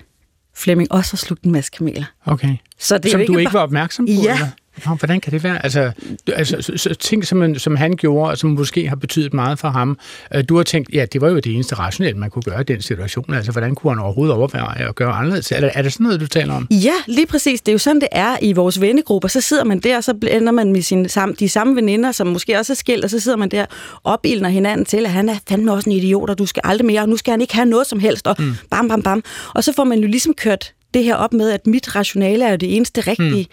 Flemming 0.56 0.92
også 0.92 1.12
har 1.12 1.16
slugt 1.16 1.42
en 1.44 1.52
masse 1.52 1.70
kameler. 1.70 2.04
Okay. 2.26 2.56
Så 2.78 2.98
det 2.98 3.10
Som 3.10 3.20
ikke 3.20 3.32
du 3.32 3.38
ikke 3.38 3.50
bare... 3.50 3.58
var 3.58 3.62
opmærksom 3.62 4.06
på? 4.06 4.12
Ja, 4.12 4.32
eller? 4.34 4.48
Nå, 4.86 4.94
hvordan 4.94 5.20
kan 5.20 5.32
det 5.32 5.44
være? 5.44 5.64
Altså, 5.64 5.92
altså 6.32 6.56
så, 6.60 6.72
så, 6.76 6.94
ting, 6.94 7.26
som, 7.26 7.58
som 7.58 7.76
han 7.76 7.96
gjorde, 7.96 8.30
og 8.30 8.38
som 8.38 8.50
måske 8.50 8.88
har 8.88 8.96
betydet 8.96 9.34
meget 9.34 9.58
for 9.58 9.68
ham, 9.68 9.98
øh, 10.34 10.44
du 10.48 10.56
har 10.56 10.62
tænkt, 10.62 10.90
ja, 10.92 11.06
det 11.12 11.20
var 11.20 11.28
jo 11.28 11.36
det 11.36 11.54
eneste 11.54 11.74
rationelle, 11.74 12.18
man 12.18 12.30
kunne 12.30 12.42
gøre 12.42 12.60
i 12.60 12.64
den 12.64 12.82
situation. 12.82 13.34
Altså, 13.34 13.52
hvordan 13.52 13.74
kunne 13.74 13.92
han 13.92 13.98
overhovedet 13.98 14.34
overveje 14.34 14.88
at 14.88 14.94
gøre 14.94 15.12
anderledes? 15.12 15.52
Er, 15.52 15.70
er 15.74 15.82
det 15.82 15.92
sådan 15.92 16.04
noget, 16.04 16.20
du 16.20 16.26
taler 16.26 16.54
om? 16.54 16.68
Ja, 16.70 16.94
lige 17.06 17.26
præcis. 17.26 17.60
Det 17.60 17.68
er 17.68 17.74
jo 17.74 17.78
sådan, 17.78 18.00
det 18.00 18.08
er 18.12 18.36
i 18.42 18.52
vores 18.52 18.80
vennegrupper. 18.80 19.28
Så 19.28 19.40
sidder 19.40 19.64
man 19.64 19.80
der, 19.80 19.96
og 19.96 20.04
så 20.04 20.14
ender 20.30 20.52
man 20.52 20.72
med 20.72 20.82
sine, 20.82 21.08
de 21.38 21.48
samme 21.48 21.76
veninder, 21.76 22.12
som 22.12 22.26
måske 22.26 22.58
også 22.58 22.72
er 22.72 22.74
skilt, 22.74 23.04
og 23.04 23.10
så 23.10 23.20
sidder 23.20 23.38
man 23.38 23.48
der 23.48 23.66
opildner 24.04 24.48
hinanden 24.48 24.86
til, 24.86 25.06
at 25.06 25.10
han 25.10 25.28
er 25.28 25.36
fandme 25.48 25.72
også 25.72 25.90
en 25.90 25.96
idiot, 25.96 26.30
og 26.30 26.38
du 26.38 26.46
skal 26.46 26.60
aldrig 26.64 26.86
mere, 26.86 27.00
og 27.00 27.08
nu 27.08 27.16
skal 27.16 27.30
han 27.30 27.40
ikke 27.40 27.54
have 27.54 27.66
noget 27.66 27.86
som 27.86 27.98
helst, 27.98 28.26
og 28.26 28.36
mm. 28.38 28.54
bam, 28.70 28.88
bam, 28.88 29.02
bam. 29.02 29.24
Og 29.54 29.64
så 29.64 29.72
får 29.72 29.84
man 29.84 29.98
jo 29.98 30.06
ligesom 30.06 30.34
kørt 30.34 30.73
det 30.94 31.04
her 31.04 31.14
op 31.14 31.32
med, 31.32 31.50
at 31.50 31.66
mit 31.66 31.96
rationale 31.96 32.44
er 32.44 32.50
jo 32.50 32.56
det 32.56 32.76
eneste 32.76 33.00
rigtige, 33.00 33.46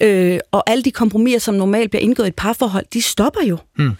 mm. 0.00 0.06
øh, 0.06 0.38
og 0.52 0.70
alle 0.70 0.82
de 0.82 0.90
kompromiser, 0.90 1.38
som 1.38 1.54
normalt 1.54 1.90
bliver 1.90 2.02
indgået 2.02 2.26
i 2.26 2.28
et 2.28 2.34
parforhold, 2.34 2.84
de 2.92 3.02
stopper 3.02 3.40
jo. 3.46 3.58
Mm. 3.78 3.90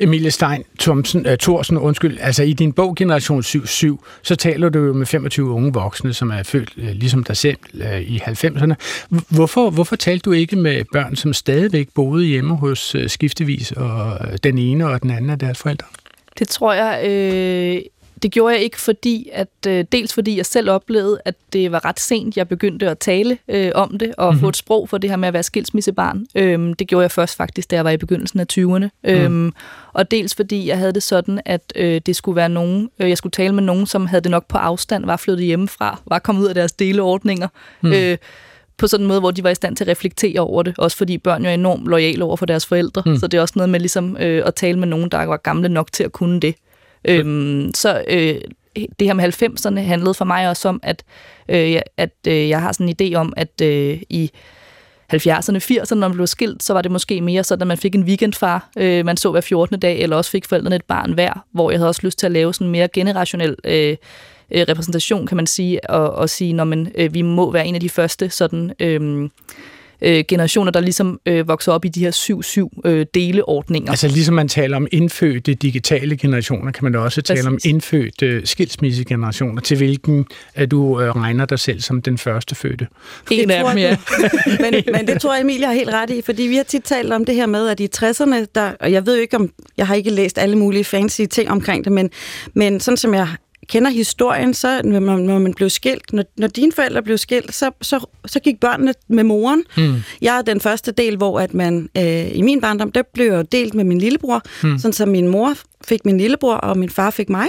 Emilie 0.00 0.30
Stein 0.30 0.64
Thomsen, 0.80 1.26
uh, 1.26 1.32
Thorsen, 1.40 1.78
undskyld, 1.78 2.18
altså 2.20 2.42
i 2.42 2.52
din 2.52 2.72
bog 2.72 2.96
Generation 2.96 3.40
7-7, 3.40 4.20
så 4.22 4.36
taler 4.36 4.68
du 4.68 4.78
jo 4.78 4.92
med 4.92 5.06
25 5.06 5.50
unge 5.50 5.72
voksne, 5.72 6.12
som 6.12 6.30
er 6.30 6.42
født 6.42 6.72
uh, 6.76 6.84
ligesom 6.84 7.24
dig 7.24 7.36
selv 7.36 7.58
uh, 7.74 8.00
i 8.00 8.20
90'erne. 8.24 8.74
Hvorfor, 9.28 9.70
hvorfor 9.70 9.96
talte 9.96 10.22
du 10.22 10.32
ikke 10.32 10.56
med 10.56 10.84
børn, 10.92 11.16
som 11.16 11.32
stadigvæk 11.32 11.88
boede 11.94 12.26
hjemme 12.26 12.56
hos 12.56 12.94
uh, 12.94 13.06
skiftevis, 13.06 13.72
og 13.72 14.18
uh, 14.20 14.36
den 14.42 14.58
ene 14.58 14.86
og 14.86 15.02
den 15.02 15.10
anden 15.10 15.30
af 15.30 15.38
deres 15.38 15.58
forældre? 15.58 15.86
Det 16.38 16.48
tror 16.48 16.72
jeg... 16.72 17.08
Øh 17.08 17.80
det 18.22 18.32
gjorde 18.32 18.54
jeg 18.54 18.62
ikke, 18.62 18.80
fordi 18.80 19.28
at 19.32 19.48
øh, 19.68 19.84
dels 19.92 20.14
fordi 20.14 20.36
jeg 20.36 20.46
selv 20.46 20.70
oplevede, 20.70 21.20
at 21.24 21.34
det 21.52 21.72
var 21.72 21.84
ret 21.84 22.00
sent, 22.00 22.36
jeg 22.36 22.48
begyndte 22.48 22.90
at 22.90 22.98
tale 22.98 23.38
øh, 23.48 23.70
om 23.74 23.98
det, 23.98 24.14
og 24.18 24.26
mm-hmm. 24.26 24.40
få 24.40 24.48
et 24.48 24.56
sprog 24.56 24.88
for 24.88 24.98
det 24.98 25.10
her 25.10 25.16
med 25.16 25.28
at 25.28 25.34
være 25.34 25.42
skilsmissebarn. 25.42 26.26
Øhm, 26.34 26.74
det 26.74 26.88
gjorde 26.88 27.02
jeg 27.02 27.10
først 27.10 27.36
faktisk, 27.36 27.70
da 27.70 27.76
jeg 27.76 27.84
var 27.84 27.90
i 27.90 27.96
begyndelsen 27.96 28.40
af 28.40 28.46
20'erne. 28.52 28.88
Mm. 29.04 29.10
Øhm, 29.10 29.52
og 29.92 30.10
dels 30.10 30.34
fordi 30.34 30.68
jeg 30.68 30.78
havde 30.78 30.92
det 30.92 31.02
sådan, 31.02 31.40
at 31.44 31.72
øh, 31.76 32.00
det 32.06 32.16
skulle 32.16 32.36
være 32.36 32.48
nogen, 32.48 32.90
øh, 32.98 33.08
jeg 33.08 33.18
skulle 33.18 33.30
tale 33.30 33.54
med 33.54 33.62
nogen, 33.62 33.86
som 33.86 34.06
havde 34.06 34.22
det 34.22 34.30
nok 34.30 34.46
på 34.48 34.58
afstand, 34.58 35.04
var 35.04 35.16
flyttet 35.16 35.46
hjemmefra, 35.46 36.00
var 36.06 36.18
kommet 36.18 36.42
ud 36.42 36.48
af 36.48 36.54
deres 36.54 36.72
deleordninger. 36.72 37.48
Mm. 37.80 37.92
Øh, 37.92 38.16
på 38.78 38.86
sådan 38.86 39.04
en 39.04 39.08
måde, 39.08 39.20
hvor 39.20 39.30
de 39.30 39.42
var 39.42 39.50
i 39.50 39.54
stand 39.54 39.76
til 39.76 39.84
at 39.84 39.88
reflektere 39.88 40.40
over 40.40 40.62
det. 40.62 40.74
Også 40.78 40.96
fordi 40.96 41.18
børn 41.18 41.42
jo 41.42 41.48
er 41.48 41.54
enormt 41.54 41.86
lojale 41.86 42.24
over 42.24 42.36
for 42.36 42.46
deres 42.46 42.66
forældre. 42.66 43.02
Mm. 43.06 43.16
Så 43.16 43.26
det 43.26 43.38
er 43.38 43.40
også 43.40 43.54
noget 43.56 43.68
med 43.68 43.80
ligesom, 43.80 44.16
øh, 44.20 44.42
at 44.46 44.54
tale 44.54 44.78
med 44.78 44.88
nogen, 44.88 45.08
der 45.08 45.24
var 45.24 45.36
gamle 45.36 45.68
nok 45.68 45.92
til 45.92 46.04
at 46.04 46.12
kunne 46.12 46.40
det. 46.40 46.54
Øhm, 47.04 47.70
så 47.74 48.04
øh, 48.08 48.40
det 48.76 49.06
her 49.06 49.14
med 49.14 49.42
90'erne 49.42 49.80
handlede 49.80 50.14
for 50.14 50.24
mig 50.24 50.48
også 50.48 50.68
om, 50.68 50.80
at, 50.82 51.04
øh, 51.48 51.80
at 51.96 52.14
øh, 52.28 52.48
jeg 52.48 52.62
har 52.62 52.72
sådan 52.72 52.88
en 52.88 52.96
idé 53.02 53.14
om, 53.14 53.32
at 53.36 53.60
øh, 53.62 54.02
i 54.10 54.30
70'erne, 55.12 55.58
80'erne, 55.58 55.94
når 55.94 56.08
man 56.08 56.12
blev 56.12 56.26
skilt, 56.26 56.62
så 56.62 56.72
var 56.72 56.82
det 56.82 56.90
måske 56.90 57.20
mere 57.20 57.44
sådan, 57.44 57.62
at 57.62 57.66
man 57.66 57.78
fik 57.78 57.94
en 57.94 58.02
weekendfar, 58.02 58.70
øh, 58.78 59.04
man 59.04 59.16
så 59.16 59.30
hver 59.30 59.40
14. 59.40 59.80
dag, 59.80 59.98
eller 59.98 60.16
også 60.16 60.30
fik 60.30 60.44
forældrene 60.44 60.76
et 60.76 60.84
barn 60.84 61.12
hver, 61.12 61.44
hvor 61.52 61.70
jeg 61.70 61.80
havde 61.80 61.88
også 61.88 62.00
lyst 62.04 62.18
til 62.18 62.26
at 62.26 62.32
lave 62.32 62.54
sådan 62.54 62.66
en 62.66 62.72
mere 62.72 62.88
generationel 62.88 63.56
øh, 63.64 63.96
øh 64.50 64.64
repræsentation, 64.68 65.26
kan 65.26 65.36
man 65.36 65.46
sige, 65.46 65.90
og, 65.90 66.10
og 66.10 66.30
sige, 66.30 66.52
når 66.52 66.64
man, 66.64 66.92
øh, 66.94 67.14
vi 67.14 67.22
må 67.22 67.50
være 67.50 67.66
en 67.66 67.74
af 67.74 67.80
de 67.80 67.88
første 67.88 68.30
sådan... 68.30 68.72
Øh, 68.80 69.30
øh, 70.02 70.24
generationer, 70.28 70.72
der 70.72 70.80
ligesom 70.80 71.20
øh, 71.26 71.48
vokser 71.48 71.72
op 71.72 71.84
i 71.84 71.88
de 71.88 72.00
her 72.00 72.10
syv-syv 72.10 72.70
øh, 72.84 73.06
deleordninger. 73.14 73.90
Altså 73.90 74.08
ligesom 74.08 74.34
man 74.34 74.48
taler 74.48 74.76
om 74.76 74.86
indfødte 74.92 75.54
digitale 75.54 76.16
generationer, 76.16 76.72
kan 76.72 76.84
man 76.84 76.92
da 76.92 76.98
også 76.98 77.22
tale 77.22 77.36
Præcis. 77.36 77.46
om 77.46 77.58
indfødte 77.64 78.46
skilsmissegenerationer, 78.46 79.62
til 79.62 79.76
hvilken 79.76 80.26
at 80.54 80.70
du 80.70 81.00
øh, 81.00 81.16
regner 81.16 81.44
dig 81.44 81.58
selv 81.58 81.80
som 81.80 82.02
den 82.02 82.18
første 82.18 82.54
fødte. 82.54 82.86
En 83.30 83.50
af 83.50 83.64
dem, 83.68 83.78
ja. 83.78 83.96
men, 84.70 84.82
men 84.92 85.06
det 85.06 85.20
tror 85.20 85.34
jeg, 85.34 85.40
Emilie 85.40 85.66
har 85.66 85.74
helt 85.74 85.90
ret 85.90 86.10
i, 86.10 86.22
fordi 86.22 86.42
vi 86.42 86.56
har 86.56 86.62
tit 86.62 86.82
talt 86.82 87.12
om 87.12 87.24
det 87.24 87.34
her 87.34 87.46
med, 87.46 87.68
at 87.68 87.80
i 87.80 87.88
60'erne, 87.96 88.46
der, 88.54 88.72
og 88.80 88.92
jeg 88.92 89.06
ved 89.06 89.14
jo 89.14 89.20
ikke 89.20 89.36
om, 89.36 89.50
jeg 89.76 89.86
har 89.86 89.94
ikke 89.94 90.10
læst 90.10 90.38
alle 90.38 90.58
mulige 90.58 90.84
fancy 90.84 91.22
ting 91.30 91.50
omkring 91.50 91.84
det, 91.84 91.92
men, 91.92 92.10
men 92.54 92.80
sådan 92.80 92.96
som 92.96 93.14
jeg 93.14 93.28
kender 93.68 93.90
historien, 93.90 94.54
så 94.54 94.80
når 94.84 95.00
man, 95.00 95.18
når 95.18 95.38
man 95.38 95.54
blev 95.54 95.70
skilt, 95.70 96.12
når, 96.12 96.24
når 96.36 96.48
dine 96.48 96.72
forældre 96.72 97.02
blev 97.02 97.18
skilt, 97.18 97.54
så, 97.54 97.70
så, 97.82 98.06
så 98.26 98.40
gik 98.40 98.60
børnene 98.60 98.94
med 99.08 99.24
moren. 99.24 99.64
Mm. 99.76 99.94
Jeg 100.22 100.38
er 100.38 100.42
den 100.42 100.60
første 100.60 100.92
del, 100.92 101.16
hvor 101.16 101.40
at 101.40 101.54
man 101.54 101.88
øh, 101.96 102.36
i 102.36 102.42
min 102.42 102.60
barndom, 102.60 102.92
der 102.92 103.02
blev 103.14 103.32
jeg 103.32 103.52
delt 103.52 103.74
med 103.74 103.84
min 103.84 103.98
lillebror, 103.98 104.42
mm. 104.62 104.78
sådan 104.78 104.92
så 104.92 105.06
min 105.06 105.28
mor 105.28 105.54
fik 105.84 106.04
min 106.04 106.18
lillebror, 106.18 106.54
og 106.54 106.78
min 106.78 106.90
far 106.90 107.10
fik 107.10 107.28
mig. 107.28 107.46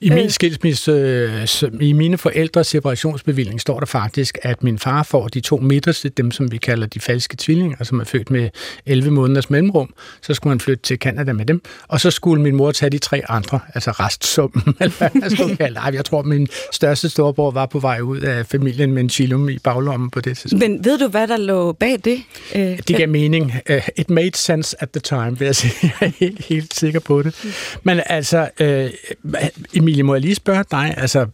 I 0.00 0.10
min 0.10 0.30
skilsmisse, 0.30 0.90
øh, 0.92 1.48
i 1.80 1.92
mine 1.92 2.18
forældres 2.18 2.66
separationsbevilling, 2.66 3.60
står 3.60 3.78
der 3.78 3.86
faktisk, 3.86 4.38
at 4.42 4.62
min 4.62 4.78
far 4.78 5.02
får 5.02 5.28
de 5.28 5.40
to 5.40 5.56
midterste, 5.56 6.08
dem 6.08 6.30
som 6.30 6.52
vi 6.52 6.56
kalder 6.56 6.86
de 6.86 7.00
falske 7.00 7.36
tvillinger, 7.36 7.84
som 7.84 8.00
er 8.00 8.04
født 8.04 8.30
med 8.30 8.50
11 8.86 9.10
måneders 9.10 9.50
mellemrum. 9.50 9.94
Så 10.22 10.34
skulle 10.34 10.52
han 10.52 10.60
flytte 10.60 10.82
til 10.82 10.98
Canada 10.98 11.32
med 11.32 11.46
dem, 11.46 11.62
og 11.88 12.00
så 12.00 12.10
skulle 12.10 12.42
min 12.42 12.56
mor 12.56 12.72
tage 12.72 12.90
de 12.90 12.98
tre 12.98 13.22
andre, 13.28 13.60
altså 13.74 13.90
restsummen, 13.90 14.74
kalde 15.56 15.80
Jeg 15.80 16.04
tror, 16.04 16.22
min 16.22 16.48
største 16.72 17.08
storebror 17.08 17.50
var 17.50 17.66
på 17.66 17.78
vej 17.78 18.00
ud 18.00 18.20
af 18.20 18.46
familien 18.46 18.92
med 18.92 19.02
en 19.02 19.10
chilum 19.10 19.48
i 19.48 19.58
baglommen 19.58 20.10
på 20.10 20.20
det 20.20 20.38
tidspunkt. 20.38 20.68
Men 20.68 20.84
ved 20.84 20.98
du, 20.98 21.08
hvad 21.08 21.28
der 21.28 21.36
lå 21.36 21.72
bag 21.72 21.98
det? 22.04 22.22
Det 22.88 22.96
gav 22.96 23.08
mening. 23.08 23.52
It 23.96 24.10
made 24.10 24.36
sense 24.36 24.76
at 24.82 24.90
the 24.90 25.00
time, 25.00 25.38
vil 25.38 25.46
jeg 25.46 25.56
sige. 25.56 25.72
Jeg 26.00 26.06
er 26.06 26.12
helt, 26.18 26.44
helt 26.44 26.74
sikker 26.74 27.00
på 27.00 27.22
det. 27.22 27.34
Men 27.82 28.00
altså, 28.06 28.48
øh, 28.60 28.90
Emilie, 29.74 30.02
må 30.02 30.14
jeg 30.14 30.22
lige 30.22 30.34
spørge 30.34 30.64
dig, 30.70 30.94
altså, 30.96 31.26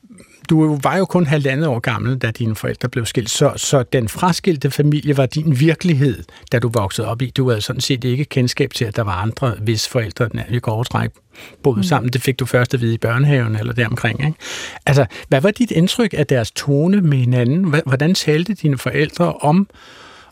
du 0.50 0.78
var 0.82 0.96
jo 0.96 1.04
kun 1.04 1.26
halvandet 1.26 1.66
år 1.66 1.78
gammel, 1.78 2.18
da 2.18 2.30
dine 2.30 2.56
forældre 2.56 2.88
blev 2.88 3.06
skilt, 3.06 3.30
så, 3.30 3.52
så 3.56 3.82
den 3.82 4.08
fraskilte 4.08 4.70
familie 4.70 5.16
var 5.16 5.26
din 5.26 5.60
virkelighed, 5.60 6.24
da 6.52 6.58
du 6.58 6.68
voksede 6.68 7.08
op 7.08 7.22
i. 7.22 7.30
Du 7.30 7.48
havde 7.48 7.60
sådan 7.60 7.80
set 7.80 8.04
ikke 8.04 8.24
kendskab 8.24 8.72
til, 8.74 8.84
at 8.84 8.96
der 8.96 9.02
var 9.02 9.12
andre, 9.12 9.54
hvis 9.60 9.88
forældre 9.88 10.28
i 10.50 10.60
overtræk 10.62 11.10
boede 11.62 11.76
mm. 11.76 11.82
sammen. 11.82 12.12
Det 12.12 12.22
fik 12.22 12.38
du 12.38 12.46
først 12.46 12.74
at 12.74 12.80
vide 12.80 12.94
i 12.94 12.98
børnehaven 12.98 13.56
eller 13.56 13.72
deromkring. 13.72 14.20
Ikke? 14.26 14.38
Altså, 14.86 15.06
hvad 15.28 15.40
var 15.40 15.50
dit 15.50 15.70
indtryk 15.70 16.14
af 16.18 16.26
deres 16.26 16.50
tone 16.50 17.00
med 17.00 17.18
hinanden? 17.18 17.74
Hvordan 17.86 18.14
talte 18.14 18.54
dine 18.54 18.78
forældre 18.78 19.32
om 19.32 19.68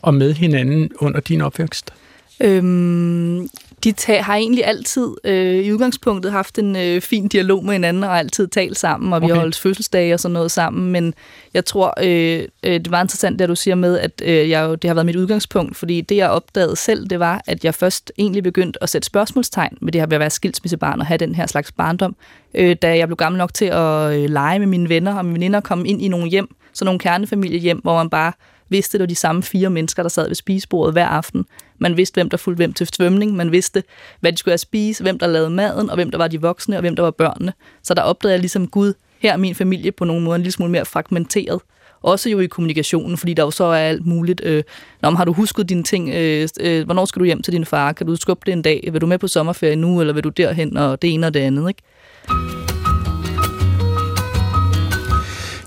og 0.01 0.13
med 0.13 0.33
hinanden 0.33 0.89
under 0.99 1.19
din 1.19 1.41
opvækst? 1.41 1.93
Øhm, 2.41 3.47
de 3.83 3.91
ta- 3.91 4.21
har 4.21 4.35
egentlig 4.35 4.65
altid 4.65 5.15
øh, 5.23 5.65
i 5.65 5.71
udgangspunktet 5.71 6.31
haft 6.31 6.57
en 6.57 6.75
øh, 6.75 7.01
fin 7.01 7.27
dialog 7.27 7.65
med 7.65 7.73
hinanden 7.73 8.03
og 8.03 8.19
altid 8.19 8.47
talt 8.47 8.77
sammen, 8.77 9.13
og 9.13 9.17
okay. 9.17 9.25
vi 9.25 9.31
har 9.31 9.39
holdt 9.39 9.59
fødselsdage 9.59 10.13
og 10.13 10.19
sådan 10.19 10.33
noget 10.33 10.51
sammen, 10.51 10.91
men 10.91 11.13
jeg 11.53 11.65
tror, 11.65 11.93
øh, 12.03 12.47
øh, 12.63 12.73
det 12.73 12.91
var 12.91 13.01
interessant, 13.01 13.39
det 13.39 13.49
du 13.49 13.55
siger 13.55 13.75
med, 13.75 13.99
at 13.99 14.21
øh, 14.25 14.49
jeg, 14.49 14.81
det 14.81 14.87
har 14.87 14.93
været 14.93 15.05
mit 15.05 15.15
udgangspunkt, 15.15 15.77
fordi 15.77 16.01
det, 16.01 16.17
jeg 16.17 16.29
opdagede 16.29 16.75
selv, 16.75 17.07
det 17.07 17.19
var, 17.19 17.41
at 17.47 17.65
jeg 17.65 17.75
først 17.75 18.11
egentlig 18.17 18.43
begyndte 18.43 18.83
at 18.83 18.89
sætte 18.89 19.05
spørgsmålstegn 19.05 19.77
med 19.81 19.91
det 19.91 20.01
her 20.01 20.05
ved 20.07 20.15
at 20.15 20.19
være 20.19 20.29
skilsmissebarn 20.29 20.99
og 20.99 21.05
have 21.05 21.17
den 21.17 21.35
her 21.35 21.45
slags 21.45 21.71
barndom, 21.71 22.15
øh, 22.53 22.75
da 22.81 22.97
jeg 22.97 23.07
blev 23.07 23.17
gammel 23.17 23.37
nok 23.37 23.53
til 23.53 23.65
at 23.65 24.13
øh, 24.13 24.29
lege 24.29 24.59
med 24.59 24.67
mine 24.67 24.89
venner, 24.89 25.15
og 25.15 25.25
mine 25.25 25.33
veninder 25.33 25.59
kom 25.59 25.85
ind 25.85 26.01
i 26.01 26.07
nogle 26.07 26.29
hjem, 26.29 26.55
så 26.73 26.85
nogle 26.85 26.99
kernefamiliehjem, 26.99 27.77
hvor 27.77 27.95
man 27.95 28.09
bare 28.09 28.33
vidste, 28.69 28.95
at 28.95 28.99
det 28.99 29.03
var 29.03 29.07
de 29.07 29.15
samme 29.15 29.43
fire 29.43 29.69
mennesker, 29.69 30.03
der 30.03 30.09
sad 30.09 30.27
ved 30.27 30.35
spisebordet 30.35 30.93
hver 30.93 31.07
aften. 31.07 31.45
Man 31.81 31.97
vidste, 31.97 32.13
hvem 32.13 32.29
der 32.29 32.37
fulgte 32.37 32.57
hvem 32.57 32.73
til 32.73 32.87
svømning. 32.93 33.35
Man 33.35 33.51
vidste, 33.51 33.83
hvad 34.19 34.31
de 34.31 34.37
skulle 34.37 34.51
have 34.51 34.57
spise, 34.57 35.03
hvem 35.03 35.19
der 35.19 35.27
lavede 35.27 35.49
maden, 35.49 35.89
og 35.89 35.95
hvem 35.95 36.11
der 36.11 36.17
var 36.17 36.27
de 36.27 36.41
voksne, 36.41 36.75
og 36.75 36.81
hvem 36.81 36.95
der 36.95 37.03
var 37.03 37.11
børnene. 37.11 37.53
Så 37.83 37.93
der 37.93 38.01
opdagede 38.01 38.33
jeg 38.33 38.39
ligesom, 38.39 38.67
Gud, 38.67 38.93
her 39.19 39.33
er 39.33 39.37
min 39.37 39.55
familie 39.55 39.91
på 39.91 40.05
nogle 40.05 40.21
måder 40.23 40.35
en 40.35 40.41
lille 40.41 40.51
smule 40.51 40.71
mere 40.71 40.85
fragmenteret. 40.85 41.61
Også 42.01 42.29
jo 42.29 42.39
i 42.39 42.45
kommunikationen, 42.45 43.17
fordi 43.17 43.33
der 43.33 43.43
jo 43.43 43.51
så 43.51 43.63
er 43.63 43.77
alt 43.77 44.05
muligt. 44.05 44.41
Øh, 44.43 44.63
Nå, 45.01 45.09
har 45.09 45.25
du 45.25 45.33
husket 45.33 45.69
dine 45.69 45.83
ting? 45.83 46.09
Øh, 46.09 46.47
øh, 46.59 46.85
hvornår 46.85 47.05
skal 47.05 47.19
du 47.19 47.25
hjem 47.25 47.41
til 47.41 47.53
din 47.53 47.65
far? 47.65 47.91
Kan 47.93 48.07
du 48.07 48.15
skubbe 48.15 48.41
det 48.45 48.51
en 48.51 48.61
dag? 48.61 48.89
Vil 48.91 49.01
du 49.01 49.05
med 49.05 49.17
på 49.17 49.27
sommerferie 49.27 49.75
nu, 49.75 50.01
eller 50.01 50.13
vil 50.13 50.23
du 50.23 50.29
derhen? 50.29 50.77
Og 50.77 51.01
det 51.01 51.13
ene 51.13 51.27
og 51.27 51.33
det 51.33 51.39
andet, 51.39 51.69
ikke? 51.69 52.70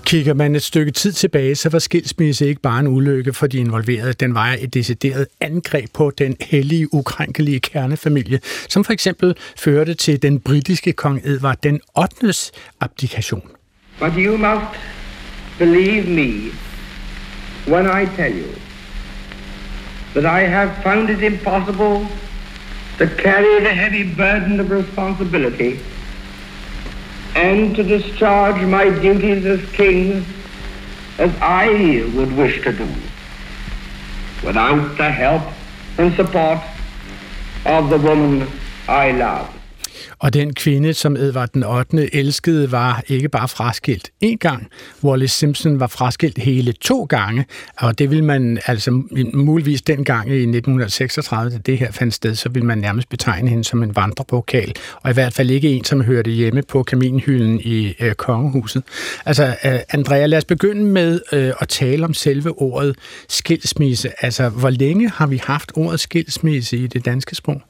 Kigger 0.05 0.33
man 0.33 0.55
et 0.55 0.63
stykke 0.63 0.91
tid 0.91 1.11
tilbage, 1.11 1.55
så 1.55 1.69
var 1.69 1.79
skilsmisse 1.79 2.47
ikke 2.47 2.61
bare 2.61 2.79
en 2.79 2.87
ulykke 2.87 3.33
for 3.33 3.47
de 3.47 3.57
involverede. 3.57 4.13
Den 4.13 4.35
var 4.35 4.55
et 4.59 4.73
decideret 4.73 5.27
angreb 5.41 5.89
på 5.93 6.11
den 6.17 6.35
hellige, 6.41 6.93
ukrænkelige 6.93 7.59
kernefamilie, 7.59 8.39
som 8.69 8.83
for 8.83 8.93
eksempel 8.93 9.35
førte 9.57 9.93
til 9.93 10.21
den 10.21 10.39
britiske 10.39 10.93
kong 10.93 11.21
Edvard 11.23 11.57
den 11.63 11.79
8. 11.97 12.51
abdikation. 12.81 13.41
But 13.99 14.11
you 14.17 14.37
must 14.37 14.79
believe 15.57 16.03
me 16.09 16.51
when 17.67 17.85
I 17.85 18.05
tell 18.17 18.33
you 18.33 18.49
that 20.13 20.43
I 20.43 20.49
have 20.49 20.71
found 20.83 21.09
it 21.09 21.33
impossible 21.33 22.07
to 22.99 23.05
carry 23.23 23.59
the 23.59 23.75
heavy 23.75 24.15
burden 24.17 24.59
of 24.59 24.71
responsibility 24.71 25.71
and 27.35 27.75
to 27.75 27.83
discharge 27.83 28.61
my 28.65 28.89
duties 28.89 29.45
as 29.45 29.63
king 29.71 30.25
as 31.19 31.33
I 31.41 31.69
would 32.15 32.35
wish 32.35 32.63
to 32.63 32.73
do, 32.73 32.87
without 34.43 34.97
the 34.97 35.11
help 35.11 35.43
and 35.97 36.13
support 36.15 36.59
of 37.65 37.89
the 37.89 37.97
woman 37.97 38.47
I 38.87 39.11
love. 39.11 39.54
Og 40.25 40.33
den 40.33 40.53
kvinde, 40.53 40.93
som 40.93 41.15
Edvard 41.15 41.49
den 41.53 41.63
8. 41.63 42.15
elskede, 42.15 42.71
var 42.71 43.03
ikke 43.07 43.29
bare 43.29 43.47
fraskilt 43.47 44.11
en 44.21 44.37
gang. 44.37 44.67
Wallace 45.03 45.37
Simpson 45.37 45.79
var 45.79 45.87
fraskilt 45.87 46.37
hele 46.37 46.71
to 46.71 47.03
gange, 47.03 47.45
og 47.77 47.99
det 47.99 48.11
vil 48.11 48.23
man 48.23 48.59
altså 48.65 48.91
muligvis 49.33 49.81
dengang 49.81 50.29
i 50.29 50.33
1936, 50.33 51.51
da 51.51 51.57
det 51.57 51.77
her 51.77 51.91
fandt 51.91 52.13
sted, 52.13 52.35
så 52.35 52.49
vil 52.49 52.65
man 52.65 52.77
nærmest 52.77 53.09
betegne 53.09 53.49
hende 53.49 53.63
som 53.63 53.83
en 53.83 53.95
vandrebokal, 53.95 54.75
og 55.01 55.11
i 55.11 55.13
hvert 55.13 55.33
fald 55.33 55.49
ikke 55.49 55.69
en, 55.69 55.83
som 55.83 56.01
hørte 56.01 56.31
hjemme 56.31 56.61
på 56.61 56.83
kaminhylden 56.83 57.59
i 57.59 57.95
øh, 57.99 58.13
kongehuset. 58.13 58.83
Altså, 59.25 59.45
øh, 59.65 59.79
Andrea, 59.89 60.25
lad 60.25 60.37
os 60.37 60.45
begynde 60.45 60.83
med 60.83 61.19
øh, 61.31 61.53
at 61.59 61.67
tale 61.67 62.05
om 62.05 62.13
selve 62.13 62.61
ordet 62.61 62.95
skilsmisse. 63.29 64.09
Altså, 64.25 64.49
hvor 64.49 64.69
længe 64.69 65.09
har 65.09 65.27
vi 65.27 65.41
haft 65.43 65.71
ordet 65.75 65.99
skilsmisse 65.99 66.77
i 66.77 66.87
det 66.87 67.05
danske 67.05 67.35
sprog? 67.35 67.61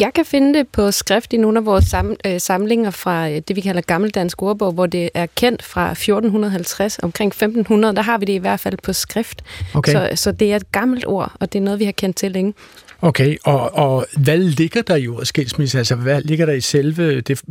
Jeg 0.00 0.14
kan 0.14 0.24
finde 0.24 0.58
det 0.58 0.68
på 0.68 0.90
skrift 0.90 1.32
i 1.32 1.36
nogle 1.36 1.58
af 1.58 1.66
vores 1.66 1.84
sam, 1.84 2.16
øh, 2.26 2.40
samlinger 2.40 2.90
fra 2.90 3.28
øh, 3.28 3.42
det, 3.48 3.56
vi 3.56 3.60
kalder 3.60 3.80
Gammeldansk 3.80 4.42
Ordbog, 4.42 4.72
hvor 4.72 4.86
det 4.86 5.10
er 5.14 5.26
kendt 5.26 5.62
fra 5.62 5.90
1450, 5.90 6.98
omkring 6.98 7.28
1500. 7.28 7.96
Der 7.96 8.02
har 8.02 8.18
vi 8.18 8.24
det 8.24 8.32
i 8.32 8.36
hvert 8.36 8.60
fald 8.60 8.78
på 8.82 8.92
skrift. 8.92 9.44
Okay. 9.74 9.92
Så, 9.92 10.10
så 10.14 10.32
det 10.32 10.52
er 10.52 10.56
et 10.56 10.72
gammelt 10.72 11.06
ord, 11.06 11.32
og 11.40 11.52
det 11.52 11.58
er 11.58 11.62
noget, 11.62 11.80
vi 11.80 11.84
har 11.84 11.92
kendt 11.92 12.16
til 12.16 12.30
længe. 12.30 12.54
Okay, 13.04 13.36
og, 13.44 13.74
og 13.74 14.06
hvad 14.16 14.38
ligger 14.38 14.82
der 14.82 14.96
i 14.96 15.08
ordet 15.08 15.28
skilsmisse? 15.28 15.78
Altså, 15.78 15.94
hvad 15.94 16.22
ligger 16.22 16.46
der 16.46 16.52
i 16.52 16.60
selve... 16.60 17.20
Det 17.20 17.42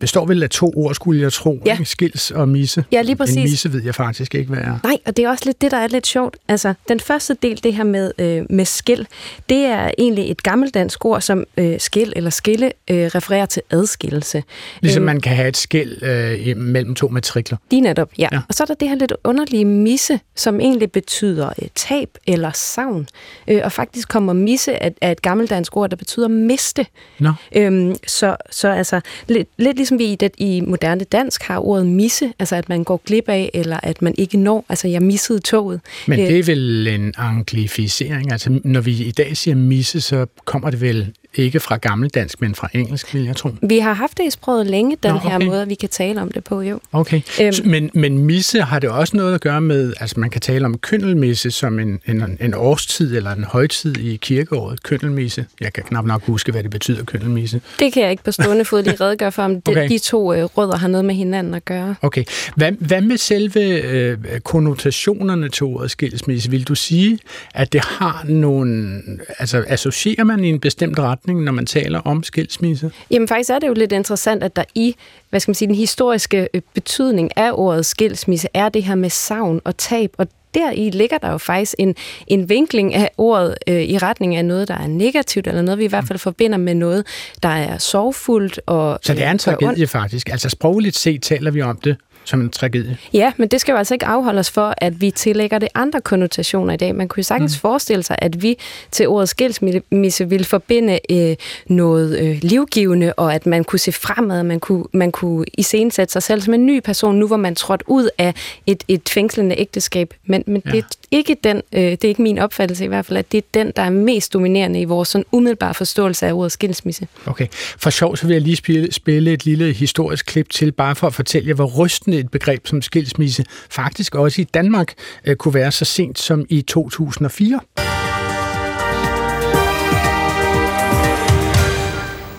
består 0.00 0.26
vel 0.26 0.42
af 0.42 0.50
to 0.50 0.72
ord, 0.76 0.94
skulle 0.94 1.22
jeg 1.22 1.32
tro. 1.32 1.62
Ja. 1.66 1.72
Ikke? 1.72 1.84
Skils 1.84 2.30
og 2.30 2.48
misse. 2.48 2.84
Ja, 2.92 3.02
lige 3.02 3.16
præcis. 3.16 3.36
En 3.36 3.42
misse 3.42 3.72
ved 3.72 3.82
jeg 3.82 3.94
faktisk 3.94 4.34
ikke, 4.34 4.48
hvad 4.48 4.62
er. 4.62 4.78
Nej, 4.84 4.98
og 5.06 5.16
det 5.16 5.24
er 5.24 5.28
også 5.28 5.44
lidt 5.46 5.60
det, 5.60 5.70
der 5.70 5.76
er 5.76 5.88
lidt 5.88 6.06
sjovt. 6.06 6.36
Altså, 6.48 6.74
den 6.88 7.00
første 7.00 7.36
del, 7.42 7.60
det 7.64 7.74
her 7.74 7.84
med, 7.84 8.12
øh, 8.18 8.42
med 8.50 8.64
skil, 8.64 9.06
det 9.48 9.58
er 9.58 9.90
egentlig 9.98 10.30
et 10.30 10.42
gammeldansk 10.42 11.04
ord, 11.04 11.20
som 11.20 11.44
øh, 11.56 11.80
skil 11.80 12.12
eller 12.16 12.30
skille 12.30 12.72
øh, 12.90 13.06
refererer 13.06 13.46
til 13.46 13.62
adskillelse. 13.70 14.42
Ligesom 14.80 15.02
øh, 15.02 15.06
man 15.06 15.20
kan 15.20 15.36
have 15.36 15.48
et 15.48 15.56
skil 15.56 15.98
øh, 16.02 16.56
mellem 16.56 16.94
to 16.94 17.08
matrikler. 17.08 17.58
Lige 17.70 17.80
netop, 17.80 18.10
ja. 18.18 18.28
ja. 18.32 18.40
Og 18.48 18.54
så 18.54 18.62
er 18.62 18.66
der 18.66 18.74
det 18.74 18.88
her 18.88 18.96
lidt 18.96 19.12
underlige 19.24 19.64
misse, 19.64 20.20
som 20.36 20.60
egentlig 20.60 20.92
betyder 20.92 21.48
øh, 21.62 21.68
tab 21.74 22.08
eller 22.26 22.50
savn. 22.54 23.08
Øh, 23.48 23.60
og 23.64 23.72
faktisk 23.72 24.08
kommer 24.08 24.32
misse 24.32 24.63
misse 24.64 24.82
er, 24.82 24.90
er 25.00 25.12
et 25.12 25.22
gammeldansk 25.22 25.76
ord, 25.76 25.90
der 25.90 25.96
betyder 25.96 26.28
miste. 26.28 26.86
No. 27.18 27.32
Øhm, 27.56 27.94
så, 28.06 28.36
så 28.50 28.68
altså, 28.68 29.00
lidt, 29.28 29.48
lidt 29.56 29.76
ligesom 29.76 29.98
vi 29.98 30.04
i, 30.04 30.14
det, 30.14 30.32
i 30.38 30.60
moderne 30.60 31.04
dansk 31.04 31.42
har 31.42 31.58
ordet 31.58 31.86
misse, 31.86 32.32
altså 32.38 32.56
at 32.56 32.68
man 32.68 32.84
går 32.84 33.00
glip 33.06 33.28
af, 33.28 33.50
eller 33.54 33.80
at 33.82 34.02
man 34.02 34.14
ikke 34.18 34.36
når, 34.36 34.64
altså 34.68 34.88
jeg 34.88 35.02
missede 35.02 35.38
toget. 35.38 35.80
Men 36.06 36.18
det 36.18 36.38
er 36.38 36.42
vel 36.42 36.86
en 36.86 37.14
anglificering, 37.16 38.32
altså 38.32 38.60
når 38.64 38.80
vi 38.80 38.92
i 38.92 39.10
dag 39.10 39.36
siger 39.36 39.54
misse, 39.54 40.00
så 40.00 40.26
kommer 40.44 40.70
det 40.70 40.80
vel 40.80 41.12
ikke 41.36 41.60
fra 41.60 41.76
gammeldansk, 41.76 42.40
men 42.40 42.54
fra 42.54 42.68
engelsk, 42.72 43.14
vil 43.14 43.24
jeg 43.24 43.36
tro. 43.36 43.50
Vi 43.62 43.78
har 43.78 43.92
haft 43.92 44.18
det 44.18 44.26
i 44.26 44.30
sproget 44.30 44.66
længe, 44.66 44.96
den 45.02 45.10
Nå, 45.10 45.16
okay. 45.16 45.28
her 45.28 45.38
måde, 45.38 45.68
vi 45.68 45.74
kan 45.74 45.88
tale 45.88 46.22
om 46.22 46.30
det 46.30 46.44
på, 46.44 46.60
jo. 46.60 46.80
Okay, 46.92 47.20
øhm. 47.40 47.54
men, 47.64 47.90
men 47.94 48.18
misse 48.18 48.60
har 48.60 48.78
det 48.78 48.90
også 48.90 49.16
noget 49.16 49.34
at 49.34 49.40
gøre 49.40 49.60
med, 49.60 49.94
altså 50.00 50.20
man 50.20 50.30
kan 50.30 50.40
tale 50.40 50.64
om 50.64 50.78
køndelmisse 50.78 51.50
som 51.50 51.78
en, 51.78 52.00
en, 52.06 52.38
en 52.40 52.54
årstid 52.54 53.16
eller 53.16 53.30
en 53.30 53.44
højtid 53.44 53.96
i 53.96 54.16
kirkeåret, 54.54 54.82
køndelmisse. 54.82 55.46
Jeg 55.60 55.72
kan 55.72 55.84
knap 55.84 56.04
nok 56.04 56.22
huske, 56.22 56.52
hvad 56.52 56.62
det 56.62 56.70
betyder, 56.70 57.04
køndelmisse. 57.04 57.60
Det 57.78 57.92
kan 57.92 58.02
jeg 58.02 58.10
ikke 58.10 58.22
på 58.22 58.32
stående 58.32 58.64
fod 58.64 58.82
lige 58.82 58.96
redegøre 59.00 59.32
for, 59.32 59.42
om 59.42 59.62
okay. 59.68 59.88
de, 59.88 59.98
to 59.98 60.34
øh, 60.34 60.44
rødder 60.44 60.76
har 60.76 60.88
noget 60.88 61.04
med 61.04 61.14
hinanden 61.14 61.54
at 61.54 61.64
gøre. 61.64 61.94
Okay, 62.02 62.24
hvad, 62.56 62.72
hvad 62.72 63.00
med 63.00 63.16
selve 63.16 63.60
øh, 63.60 64.18
konnotationerne 64.44 65.48
til 65.48 65.64
ordet 65.64 65.90
skilsmisse? 65.90 66.50
Vil 66.50 66.64
du 66.64 66.74
sige, 66.74 67.18
at 67.54 67.72
det 67.72 67.80
har 67.80 68.24
nogle, 68.28 69.02
altså 69.38 69.64
associerer 69.68 70.24
man 70.24 70.44
i 70.44 70.48
en 70.48 70.60
bestemt 70.60 70.98
ret 70.98 71.14
retning, 71.14 71.42
når 71.42 71.52
man 71.52 71.66
taler 71.66 72.00
om 72.00 72.22
skilsmisse? 72.22 72.90
Jamen 73.10 73.28
faktisk 73.28 73.50
er 73.50 73.58
det 73.58 73.68
jo 73.68 73.72
lidt 73.72 73.92
interessant, 73.92 74.42
at 74.42 74.56
der 74.56 74.64
i 74.74 74.96
hvad 75.30 75.40
skal 75.40 75.50
man 75.50 75.54
sige, 75.54 75.68
den 75.68 75.74
historiske 75.74 76.48
øh, 76.54 76.60
betydning 76.74 77.36
af 77.36 77.50
ordet 77.54 77.86
skilsmisse 77.86 78.48
er 78.54 78.68
det 78.68 78.82
her 78.82 78.94
med 78.94 79.10
savn 79.10 79.60
og 79.64 79.76
tab, 79.76 80.14
og 80.18 80.28
der 80.54 80.70
i 80.70 80.90
ligger 80.90 81.18
der 81.18 81.30
jo 81.30 81.38
faktisk 81.38 81.74
en, 81.78 81.94
en 82.26 82.48
vinkling 82.48 82.94
af 82.94 83.10
ordet 83.18 83.54
øh, 83.68 83.82
i 83.82 83.98
retning 83.98 84.36
af 84.36 84.44
noget, 84.44 84.68
der 84.68 84.74
er 84.74 84.86
negativt, 84.86 85.46
eller 85.46 85.62
noget, 85.62 85.78
vi 85.78 85.84
i 85.84 85.88
hvert 85.88 86.04
fald 86.04 86.18
forbinder 86.18 86.58
med 86.58 86.74
noget, 86.74 87.06
der 87.42 87.48
er 87.48 87.78
sorgfuldt. 87.78 88.60
Og, 88.66 88.98
Så 89.02 89.14
det 89.14 89.22
er 89.22 89.30
en 89.30 89.38
tragedie 89.38 89.86
faktisk. 89.86 90.30
Altså 90.30 90.48
sprogligt 90.48 90.96
set 90.96 91.22
taler 91.22 91.50
vi 91.50 91.62
om 91.62 91.76
det 91.76 91.96
som 92.24 92.40
en 92.40 92.50
tragedie. 92.50 92.96
Ja, 93.12 93.32
men 93.36 93.48
det 93.48 93.60
skal 93.60 93.72
jo 93.72 93.78
altså 93.78 93.94
ikke 93.94 94.06
afholde 94.06 94.38
os 94.38 94.50
for, 94.50 94.74
at 94.78 95.00
vi 95.00 95.10
tillægger 95.10 95.58
det 95.58 95.68
andre 95.74 96.00
konnotationer 96.00 96.74
i 96.74 96.76
dag. 96.76 96.94
Man 96.94 97.08
kunne 97.08 97.18
jo 97.20 97.24
sagtens 97.24 97.56
mm. 97.56 97.60
forestille 97.60 98.02
sig, 98.02 98.16
at 98.18 98.42
vi 98.42 98.56
til 98.90 99.08
ordet 99.08 99.28
skilsmisse 99.28 100.28
ville 100.28 100.44
forbinde 100.44 100.98
øh, 101.10 101.36
noget 101.66 102.18
øh, 102.18 102.38
livgivende, 102.42 103.12
og 103.12 103.34
at 103.34 103.46
man 103.46 103.64
kunne 103.64 103.78
se 103.78 103.92
fremad, 103.92 104.42
man 104.42 104.60
kunne, 104.60 104.84
man 104.92 105.12
kunne 105.12 105.44
iscenesætte 105.58 106.12
sig 106.12 106.22
selv 106.22 106.40
som 106.40 106.54
en 106.54 106.66
ny 106.66 106.80
person, 106.80 107.14
nu 107.14 107.26
hvor 107.26 107.36
man 107.36 107.54
trådt 107.54 107.82
ud 107.86 108.08
af 108.18 108.34
et, 108.66 108.84
et 108.88 109.08
fængslende 109.08 109.58
ægteskab. 109.58 110.14
Men, 110.24 110.44
men 110.46 110.62
ja. 110.66 110.70
det, 110.70 110.84
ikke 111.10 111.36
den, 111.44 111.62
øh, 111.72 111.82
det 111.82 112.04
er 112.04 112.08
ikke 112.08 112.22
min 112.22 112.38
opfattelse 112.38 112.84
i 112.84 112.88
hvert 112.88 113.06
fald, 113.06 113.18
at 113.18 113.32
det 113.32 113.38
er 113.38 113.42
den, 113.54 113.72
der 113.76 113.82
er 113.82 113.90
mest 113.90 114.32
dominerende 114.32 114.80
i 114.80 114.84
vores 114.84 115.08
sådan 115.08 115.24
umiddelbare 115.32 115.74
forståelse 115.74 116.26
af 116.26 116.32
ordet 116.32 116.52
skilsmisse. 116.52 117.08
Okay. 117.26 117.46
For 117.78 117.90
sjov, 117.90 118.16
så 118.16 118.26
vil 118.26 118.34
jeg 118.34 118.42
lige 118.42 118.56
spille, 118.56 118.92
spille 118.92 119.32
et 119.32 119.44
lille 119.44 119.72
historisk 119.72 120.26
klip 120.26 120.50
til, 120.50 120.72
bare 120.72 120.94
for 120.94 121.06
at 121.06 121.14
fortælle 121.14 121.48
jer, 121.48 121.54
hvor 121.54 121.84
rystende 121.84 122.18
et 122.18 122.30
begreb 122.30 122.66
som 122.66 122.82
skilsmisse 122.82 123.44
faktisk 123.70 124.14
også 124.14 124.40
i 124.40 124.44
Danmark 124.44 124.92
øh, 125.24 125.36
kunne 125.36 125.54
være 125.54 125.72
så 125.72 125.84
sent 125.84 126.18
som 126.18 126.46
i 126.48 126.62
2004. 126.62 127.93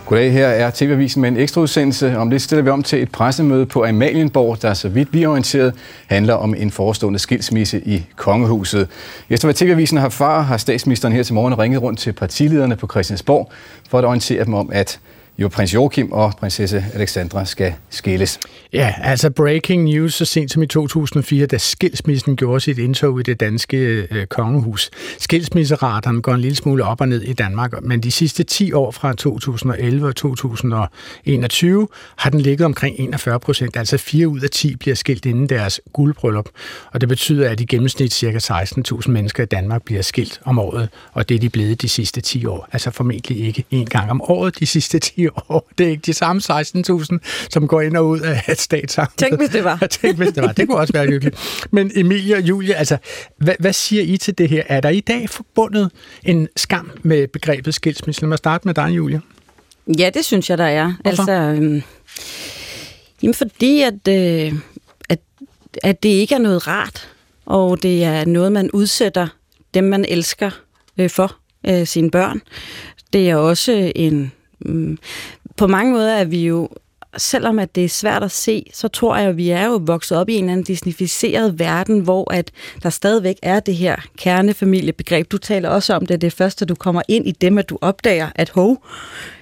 Goddag, 0.06 0.32
her 0.32 0.48
er 0.48 0.72
TV-avisen 0.74 1.22
med 1.22 1.30
en 1.30 1.38
ekstra 1.38 1.62
udsendelse. 1.62 2.18
Om 2.18 2.30
det 2.30 2.42
stiller 2.42 2.64
vi 2.64 2.70
om 2.70 2.84
til 2.84 3.02
et 3.02 3.12
pressemøde 3.12 3.66
på 3.66 3.86
Amalienborg, 3.86 4.62
der 4.62 4.74
så 4.74 4.90
vidt 4.90 5.14
vi 5.14 5.24
er 5.24 5.28
orienteret 5.28 5.74
handler 6.08 6.34
om 6.34 6.56
en 6.58 6.72
forestående 6.72 7.20
skilsmisse 7.20 7.82
i 7.86 8.06
Kongehuset. 8.16 8.88
Efter 9.30 9.48
hvad 9.48 9.54
TV-avisen 9.54 9.98
har 9.98 10.10
far, 10.10 10.42
har 10.42 10.58
statsministeren 10.58 11.14
her 11.14 11.24
til 11.24 11.34
morgen 11.34 11.60
ringet 11.60 11.82
rundt 11.82 12.00
til 12.00 12.14
partilederne 12.14 12.76
på 12.76 12.88
Christiansborg 12.88 13.52
for 13.90 14.00
at 14.00 14.06
orientere 14.06 14.46
dem 14.46 14.54
om, 14.54 14.70
at 14.74 15.00
jo 15.38 15.48
prins 15.48 15.74
Joachim 15.74 16.12
og 16.12 16.34
prinsesse 16.40 16.86
Alexandra 16.94 17.46
skal 17.46 17.74
skilles. 17.90 18.40
Ja, 18.74 18.94
altså 19.02 19.30
breaking 19.30 19.84
news 19.84 20.14
så 20.14 20.26
sent 20.26 20.52
som 20.52 20.64
i 20.64 20.68
2004, 20.68 21.46
da 21.46 21.58
skilsmissen 21.58 22.36
gjorde 22.36 22.60
sit 22.60 22.78
indtog 22.78 23.20
i 23.20 23.24
det 23.24 23.40
danske 23.40 23.78
øh, 24.12 24.26
kongehus. 24.26 24.90
Skilsmisseraterne 25.20 26.22
går 26.22 26.34
en 26.34 26.42
lille 26.42 26.56
smule 26.56 26.84
op 26.84 27.02
og 27.02 27.08
ned 27.08 27.22
i 27.22 27.34
Danmark, 27.34 27.84
men 27.84 28.04
de 28.04 28.12
sidste 28.12 28.44
10 28.44 28.74
år 28.74 28.92
fra 28.92 29.14
2011 29.14 30.08
og 30.08 30.16
2021 30.16 31.88
har 32.16 32.30
den 32.30 32.42
ligget 32.42 32.66
omkring 32.66 32.96
41 33.00 33.40
procent, 33.40 33.78
altså 33.78 33.98
4 33.98 34.28
ud 34.28 34.40
af 34.40 34.50
10 34.50 34.76
bliver 34.76 34.96
skilt 34.96 35.26
inden 35.26 35.50
deres 35.50 35.82
guldbryllup. 35.94 36.50
Og 36.92 37.02
det 37.02 37.10
betyder, 37.10 37.50
at 37.50 37.60
i 37.60 37.66
gennemsnit 37.66 38.14
ca. 38.14 38.38
16.000 38.38 39.10
mennesker 39.12 39.44
i 39.44 39.46
Danmark 39.46 39.84
bliver 39.84 40.02
skilt 40.02 40.42
om 40.46 40.60
året, 40.60 40.90
og 41.14 41.30
det 41.30 41.36
er 41.36 41.40
de 41.40 41.50
blevet 41.50 41.82
de 41.82 41.90
sidste 41.90 42.22
10 42.22 42.46
år. 42.46 42.70
Altså 42.72 42.92
formentlig 42.92 43.46
ikke 43.46 43.66
en 43.72 43.86
gang 43.86 44.12
om 44.12 44.22
året 44.22 44.60
de 44.60 44.66
sidste 44.66 45.00
10 45.00 45.25
år. 45.50 45.72
Det 45.78 45.86
er 45.86 45.90
ikke 45.90 46.04
de 46.06 46.14
samme 46.14 46.42
16.000, 46.52 47.18
som 47.50 47.68
går 47.68 47.82
ind 47.82 47.98
og 47.98 48.08
ud 48.08 48.20
af 48.20 48.44
et 48.50 48.60
statsamtet. 48.60 49.18
Tænk, 49.18 49.40
hvis 49.40 49.50
det 49.50 49.64
var. 49.64 49.78
Tænk, 50.02 50.18
hvis 50.18 50.34
det 50.34 50.44
var. 50.44 50.52
Det 50.52 50.68
kunne 50.68 50.78
også 50.78 50.94
være 50.94 51.06
hyggeligt. 51.06 51.68
Men 51.72 51.92
Emilie 51.96 52.36
og 52.36 52.42
Julie, 52.42 52.76
altså, 52.76 52.98
hvad, 53.38 53.56
hvad 53.60 53.74
siger 53.74 54.04
I 54.04 54.18
til 54.18 54.38
det 54.38 54.50
her? 54.50 54.64
Er 54.68 54.82
der 54.82 54.90
i 54.90 55.00
dag 55.00 55.30
forbundet 55.30 55.92
en 56.24 56.48
skam 56.56 56.92
med 57.04 57.28
begrebet 57.28 57.74
skilsmisse? 57.74 58.22
Lad 58.22 58.28
mig 58.28 58.38
starte 58.38 58.68
med 58.68 58.74
dig, 58.74 58.90
Julie. 58.90 59.22
Ja, 60.00 60.10
det 60.14 60.26
synes 60.26 60.50
jeg, 60.50 60.58
der 60.58 60.66
er. 60.66 60.94
Hvorfor? 61.02 61.32
Altså, 61.32 61.32
øhm, 61.32 61.82
jamen 63.24 63.34
fordi, 63.34 63.82
at, 63.82 64.08
øh, 64.08 64.54
at, 65.10 65.20
at 65.84 66.04
det 66.04 66.10
ikke 66.10 66.36
er 66.36 66.40
noget 66.40 66.68
rart, 66.68 67.10
og 67.46 67.84
det 67.84 68.04
er 68.04 68.26
noget, 68.26 68.52
man 68.52 68.72
udsætter 68.72 69.28
dem, 69.74 69.84
man 69.84 70.06
elsker 70.10 70.52
øh, 70.98 71.10
for 71.10 71.36
øh, 71.68 71.88
sine 71.88 72.12
børn. 72.12 72.42
Det 73.14 73.30
er 73.30 73.36
også 73.36 73.92
en... 73.96 74.32
Mm, 74.66 74.98
på 75.58 75.68
mange 75.68 75.94
måder 75.94 76.14
er 76.14 76.26
vi 76.26 76.48
jo 76.48 76.70
selvom 77.18 77.60
at 77.60 77.76
det 77.76 77.86
er 77.86 77.90
svært 77.90 78.24
at 78.24 78.32
se, 78.32 78.66
så 78.74 78.88
tror 78.88 79.18
jeg, 79.18 79.30
at 79.30 79.38
vi 79.38 79.50
er 79.50 79.66
jo 79.66 79.82
vokset 79.86 80.18
op 80.18 80.30
i 80.30 80.34
en 80.34 80.44
eller 80.44 80.52
anden 80.52 80.64
disnificeret 80.64 81.60
verden, 81.60 82.00
hvor 82.00 82.34
at 82.34 82.52
der 82.84 82.90
stadigvæk 82.90 83.36
er 83.44 83.60
det 83.60 83.76
her 83.76 83.96
kernefamiliebegreb. 84.18 85.32
Du 85.32 85.38
taler 85.38 85.70
også 85.70 85.94
om 85.94 86.06
det, 86.06 86.22
det 86.22 86.28
er 86.28 86.32
først, 86.32 86.62
at 86.62 86.70
du 86.70 86.76
kommer 86.76 87.02
ind 87.08 87.28
i 87.28 87.32
dem, 87.32 87.58
at 87.58 87.70
du 87.70 87.78
opdager, 87.82 88.30
at 88.36 88.50
hov, 88.50 88.86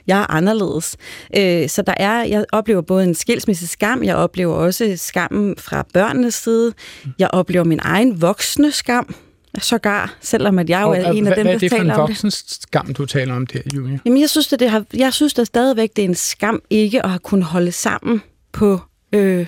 jeg 0.07 0.19
er 0.19 0.31
anderledes. 0.31 0.97
Øh, 1.37 1.69
så 1.69 1.81
der 1.81 1.93
er, 1.97 2.23
jeg 2.23 2.45
oplever 2.51 2.81
både 2.81 3.03
en 3.03 3.15
skilsmisse 3.15 3.67
skam, 3.67 4.03
jeg 4.03 4.15
oplever 4.15 4.53
også 4.53 4.93
skammen 4.97 5.55
fra 5.57 5.85
børnenes 5.93 6.33
side, 6.33 6.73
jeg 7.19 7.29
oplever 7.33 7.63
min 7.63 7.79
egen 7.81 8.21
voksne 8.21 8.71
skam, 8.71 9.15
sågar, 9.61 10.15
selvom 10.21 10.59
at 10.59 10.69
jeg 10.69 10.81
jo 10.81 10.91
er 10.91 11.07
Og, 11.07 11.15
en 11.15 11.27
af 11.27 11.33
hvad, 11.33 11.37
dem, 11.37 11.45
hvad 11.45 11.45
der 11.45 11.49
er 11.53 11.57
det 11.59 11.71
for 11.71 11.75
en 11.75 11.81
taler 11.81 11.93
om 11.93 12.07
det. 12.07 12.09
voksen 12.09 12.31
skam, 12.31 12.93
du 12.93 13.05
taler 13.05 13.35
om 13.35 13.47
der, 13.47 13.59
Julie? 13.75 13.99
Jamen, 14.05 14.21
jeg 14.21 14.29
synes, 14.29 14.53
at 14.53 14.59
det 14.59 14.69
har, 14.69 14.85
jeg 14.93 15.13
synes 15.13 15.39
at 15.39 15.47
stadigvæk, 15.47 15.89
det 15.95 16.05
er 16.05 16.07
en 16.09 16.15
skam 16.15 16.61
ikke 16.69 17.03
at 17.03 17.09
have 17.09 17.19
kunnet 17.19 17.45
holde 17.45 17.71
sammen 17.71 18.21
på, 18.51 18.79
øh, 19.13 19.47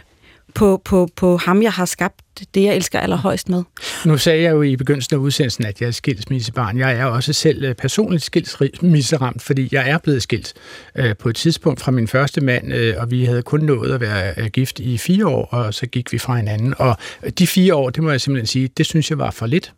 på, 0.53 0.81
på, 0.85 1.09
på 1.15 1.37
ham, 1.37 1.61
jeg 1.61 1.71
har 1.71 1.85
skabt 1.85 2.24
det, 2.55 2.63
jeg 2.63 2.75
elsker 2.75 2.99
allerhøjst 2.99 3.49
med. 3.49 3.63
Nu 4.05 4.17
sagde 4.17 4.41
jeg 4.43 4.51
jo 4.51 4.61
i 4.61 4.75
begyndelsen 4.75 5.15
af 5.15 5.19
udsendelsen, 5.19 5.65
at 5.65 5.81
jeg 5.81 5.87
er 5.87 5.91
skilsmissebarn. 5.91 6.77
Jeg 6.77 6.93
er 6.93 7.05
også 7.05 7.33
selv 7.33 7.63
øh, 7.63 7.75
personligt 7.75 8.23
skilsmisseramt, 8.23 9.41
fordi 9.41 9.69
jeg 9.71 9.89
er 9.89 9.97
blevet 9.97 10.23
skilt 10.23 10.53
øh, 10.95 11.15
på 11.15 11.29
et 11.29 11.35
tidspunkt 11.35 11.81
fra 11.81 11.91
min 11.91 12.07
første 12.07 12.41
mand, 12.41 12.73
øh, 12.73 12.95
og 12.97 13.11
vi 13.11 13.25
havde 13.25 13.41
kun 13.41 13.59
nået 13.59 13.93
at 13.93 14.01
være 14.01 14.33
øh, 14.37 14.45
gift 14.47 14.79
i 14.79 14.97
fire 14.97 15.27
år, 15.27 15.45
og 15.45 15.73
så 15.73 15.85
gik 15.87 16.11
vi 16.13 16.17
fra 16.17 16.35
hinanden. 16.35 16.73
Og 16.77 16.97
de 17.39 17.47
fire 17.47 17.75
år, 17.75 17.89
det 17.89 18.03
må 18.03 18.11
jeg 18.11 18.21
simpelthen 18.21 18.47
sige, 18.47 18.69
det 18.77 18.85
synes 18.85 19.09
jeg 19.09 19.17
var 19.17 19.31
for 19.31 19.45
lidt. 19.45 19.73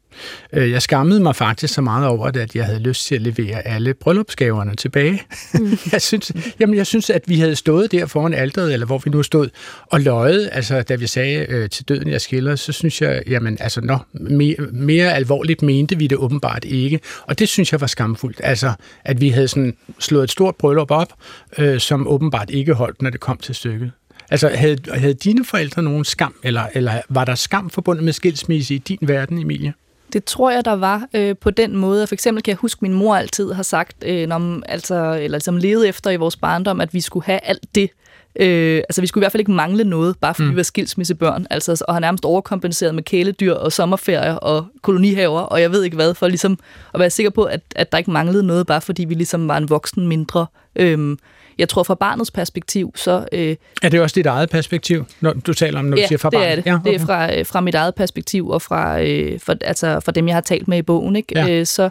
Øh, 0.54 0.72
Jeg 0.72 0.82
skammede 0.82 1.20
mig 1.20 1.36
faktisk 1.36 1.74
så 1.74 1.82
meget 1.82 2.08
over 2.08 2.32
det, 2.32 2.40
at 2.40 2.56
jeg 2.56 2.66
havde 2.66 2.80
lyst 2.80 3.06
til 3.08 3.16
at 3.16 3.22
levere 3.22 3.68
alle 3.68 3.94
bryllupsgaverne 3.94 4.76
tilbage. 4.76 5.22
Mm. 5.54 5.78
jeg, 5.92 6.02
synes, 6.02 6.32
jamen, 6.60 6.76
jeg 6.78 6.88
synes, 6.88 7.10
at 7.10 7.22
vi 7.28 7.40
havde 7.40 7.56
stået 7.56 7.92
der 7.92 8.06
foran 8.06 8.34
alderet, 8.34 8.74
eller 8.74 8.86
hvor 8.86 8.98
vi 8.98 9.10
nu 9.10 9.24
stod, 9.24 9.50
og 9.92 10.02
løjet, 10.02 10.50
altså 10.52 10.82
da 10.82 10.96
vi 10.96 11.08
sagde 11.08 11.46
øh, 11.50 11.70
til 11.70 11.86
døden, 11.86 12.10
jeg 12.10 12.22
skiller, 12.22 12.47
så 12.56 12.72
synes 12.72 13.02
jeg, 13.02 13.24
jamen 13.28 13.58
altså, 13.60 13.82
nå, 13.82 13.98
mere, 14.14 14.56
mere 14.72 15.14
alvorligt 15.14 15.62
mente 15.62 15.98
vi 15.98 16.08
det 16.08 16.18
åbenbart 16.18 16.66
ikke. 16.66 17.00
Og 17.22 17.40
det 17.40 17.50
synes 17.50 17.72
jeg 17.72 17.82
var 17.82 17.88
skamfuldt. 17.88 18.42
Altså, 18.44 18.74
at 19.06 19.22
vi 19.22 19.30
havde 19.30 19.48
sådan 19.48 19.78
slået 20.00 20.24
et 20.24 20.32
stort 20.32 20.56
bryllup 20.56 20.92
op, 20.92 21.14
øh, 21.58 21.80
som 21.80 22.08
åbenbart 22.08 22.50
ikke 22.50 22.74
holdt, 22.74 23.02
når 23.02 23.10
det 23.10 23.20
kom 23.20 23.38
til 23.38 23.56
stykket. 23.56 23.92
Altså, 24.30 24.48
havde, 24.56 24.78
havde 24.94 25.14
dine 25.14 25.46
forældre 25.46 25.84
nogen 25.84 26.06
skam, 26.06 26.36
eller, 26.44 26.64
eller 26.74 27.02
var 27.10 27.26
der 27.26 27.36
skam 27.36 27.70
forbundet 27.70 28.04
med 28.04 28.14
skilsmisse 28.14 28.76
i 28.76 28.78
din 28.78 29.00
verden, 29.02 29.40
Emilie? 29.40 29.74
Det 30.14 30.24
tror 30.24 30.52
jeg, 30.52 30.66
der 30.66 30.76
var 30.76 31.08
øh, 31.14 31.36
på 31.42 31.52
den 31.52 31.76
måde. 31.76 32.08
For 32.08 32.16
eksempel 32.16 32.44
kan 32.44 32.52
jeg 32.52 32.58
huske, 32.58 32.78
at 32.80 32.82
min 32.82 32.94
mor 32.94 33.16
altid 33.16 33.54
har 33.54 33.64
sagt, 33.64 34.04
øh, 34.06 34.28
når, 34.28 34.62
altså, 34.66 34.96
eller 34.96 35.38
ligesom 35.38 35.58
levede 35.58 35.88
efter 35.88 36.10
i 36.10 36.16
vores 36.16 36.36
barndom, 36.36 36.82
at 36.82 36.94
vi 36.94 37.02
skulle 37.02 37.26
have 37.26 37.40
alt 37.44 37.76
det. 37.76 37.90
Øh, 38.40 38.78
altså, 38.78 39.02
vi 39.02 39.08
skulle 39.08 39.22
i 39.22 39.24
hvert 39.24 39.32
fald 39.32 39.42
ikke 39.42 39.52
mangle 39.52 39.84
noget, 39.84 40.18
bare 40.22 40.34
fordi 40.34 40.46
mm. 40.46 40.52
vi 40.52 40.58
var 40.58 40.64
skilsmissebørn. 40.64 41.48
Altså, 41.50 41.84
og 41.88 41.96
har 41.96 42.00
nærmest 42.00 42.26
overkompenseret 42.26 42.96
med 42.96 43.04
kæledyr 43.04 43.54
og 43.54 43.72
sommerferier 43.72 44.34
og 44.34 44.66
kolonihaver, 44.82 45.42
og 45.42 45.62
jeg 45.62 45.72
ved 45.72 45.84
ikke 45.84 45.96
hvad, 45.96 46.14
for 46.14 46.28
ligesom 46.28 46.60
at 46.94 47.00
være 47.00 47.10
sikker 47.10 47.30
på, 47.30 47.44
at, 47.44 47.62
at 47.76 47.92
der 47.92 47.98
ikke 47.98 48.12
manglede 48.12 48.44
noget, 48.44 48.68
bare 48.68 48.82
fordi 48.82 49.06
vi 49.06 49.14
ligesom 49.14 49.48
var 49.48 49.58
en 49.58 49.70
voksen 49.70 50.08
mindre. 50.08 50.46
Øh, 50.76 51.18
jeg 51.58 51.70
tror 51.70 51.84
fra 51.84 51.96
barnets 51.96 52.32
perspektiv, 52.32 52.94
så... 52.96 53.26
Øh, 53.32 53.56
Er 53.84 53.90
det 53.90 54.02
også 54.02 54.14
dit 54.14 54.26
eget 54.26 54.50
perspektiv, 54.50 55.06
når 55.22 55.34
du 55.34 55.54
taler 55.54 55.80
om, 55.80 55.86
når 55.86 55.98
ja, 55.98 56.04
du 56.04 56.08
siger 56.08 56.18
fra 56.18 56.30
det 56.30 56.38
barnet? 56.38 56.52
er 56.52 56.56
det. 56.56 56.66
Ja, 56.66 56.76
okay. 56.76 56.92
Det 56.92 57.02
er 57.02 57.06
fra, 57.06 57.36
øh, 57.36 57.46
fra 57.46 57.62
mit 57.62 57.76
eget 57.76 57.96
perspektiv, 57.96 58.50
og 58.50 58.62
fra, 58.62 59.02
øh, 59.02 59.40
for, 59.40 59.56
altså, 59.62 60.00
fra 60.00 60.12
dem, 60.12 60.28
jeg 60.28 60.36
har 60.36 60.42
talt 60.42 60.68
med 60.68 60.78
i 60.78 60.82
bogen. 60.82 61.16
Ikke? 61.16 61.40
Ja. 61.40 61.50
Øh, 61.50 61.66
så 61.66 61.90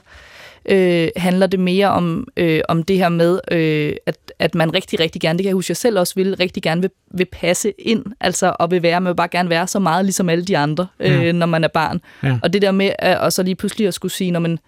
øh, 0.69 1.09
handler 1.17 1.47
det 1.47 1.61
mere 1.61 1.89
om, 1.89 2.29
øh, 2.37 2.61
om 2.69 2.83
det 2.83 2.97
her 2.99 3.09
med, 3.09 3.41
øh, 3.51 3.93
at, 4.07 4.17
at 4.39 4.55
man 4.55 4.75
rigtig, 4.75 5.01
rigtig 5.01 5.21
gerne, 5.21 5.37
det 5.39 5.45
kan 5.45 5.49
jeg 5.49 5.55
huske, 5.55 5.71
jeg 5.71 5.77
selv 5.77 5.99
også 5.99 6.15
vil, 6.17 6.37
rigtig 6.37 6.63
gerne 6.63 6.81
vil, 6.81 6.91
vil 7.15 7.25
passe 7.33 7.73
ind, 7.79 8.05
altså 8.21 8.57
og 8.59 8.71
vil 8.71 8.83
være, 8.83 9.01
man 9.01 9.09
vil 9.11 9.17
bare 9.17 9.29
gerne 9.29 9.51
være 9.51 9.67
så 9.67 9.79
meget 9.79 10.05
ligesom 10.05 10.29
alle 10.29 10.45
de 10.45 10.59
andre, 10.59 10.87
øh, 11.01 11.27
Ja. 11.27 11.33
når 11.33 11.47
man 11.47 11.65
er 11.65 11.69
barn. 11.69 12.01
Ja. 12.23 12.39
Og 12.43 12.53
det 12.53 12.63
der 12.63 12.71
med, 12.71 12.91
at, 12.99 13.19
og 13.19 13.33
så 13.33 13.43
lige 13.43 13.55
pludselig 13.55 13.89
at 13.89 13.95
skulle 13.95 14.13
sige, 14.13 14.31
når 14.31 14.41
man, 14.41 14.59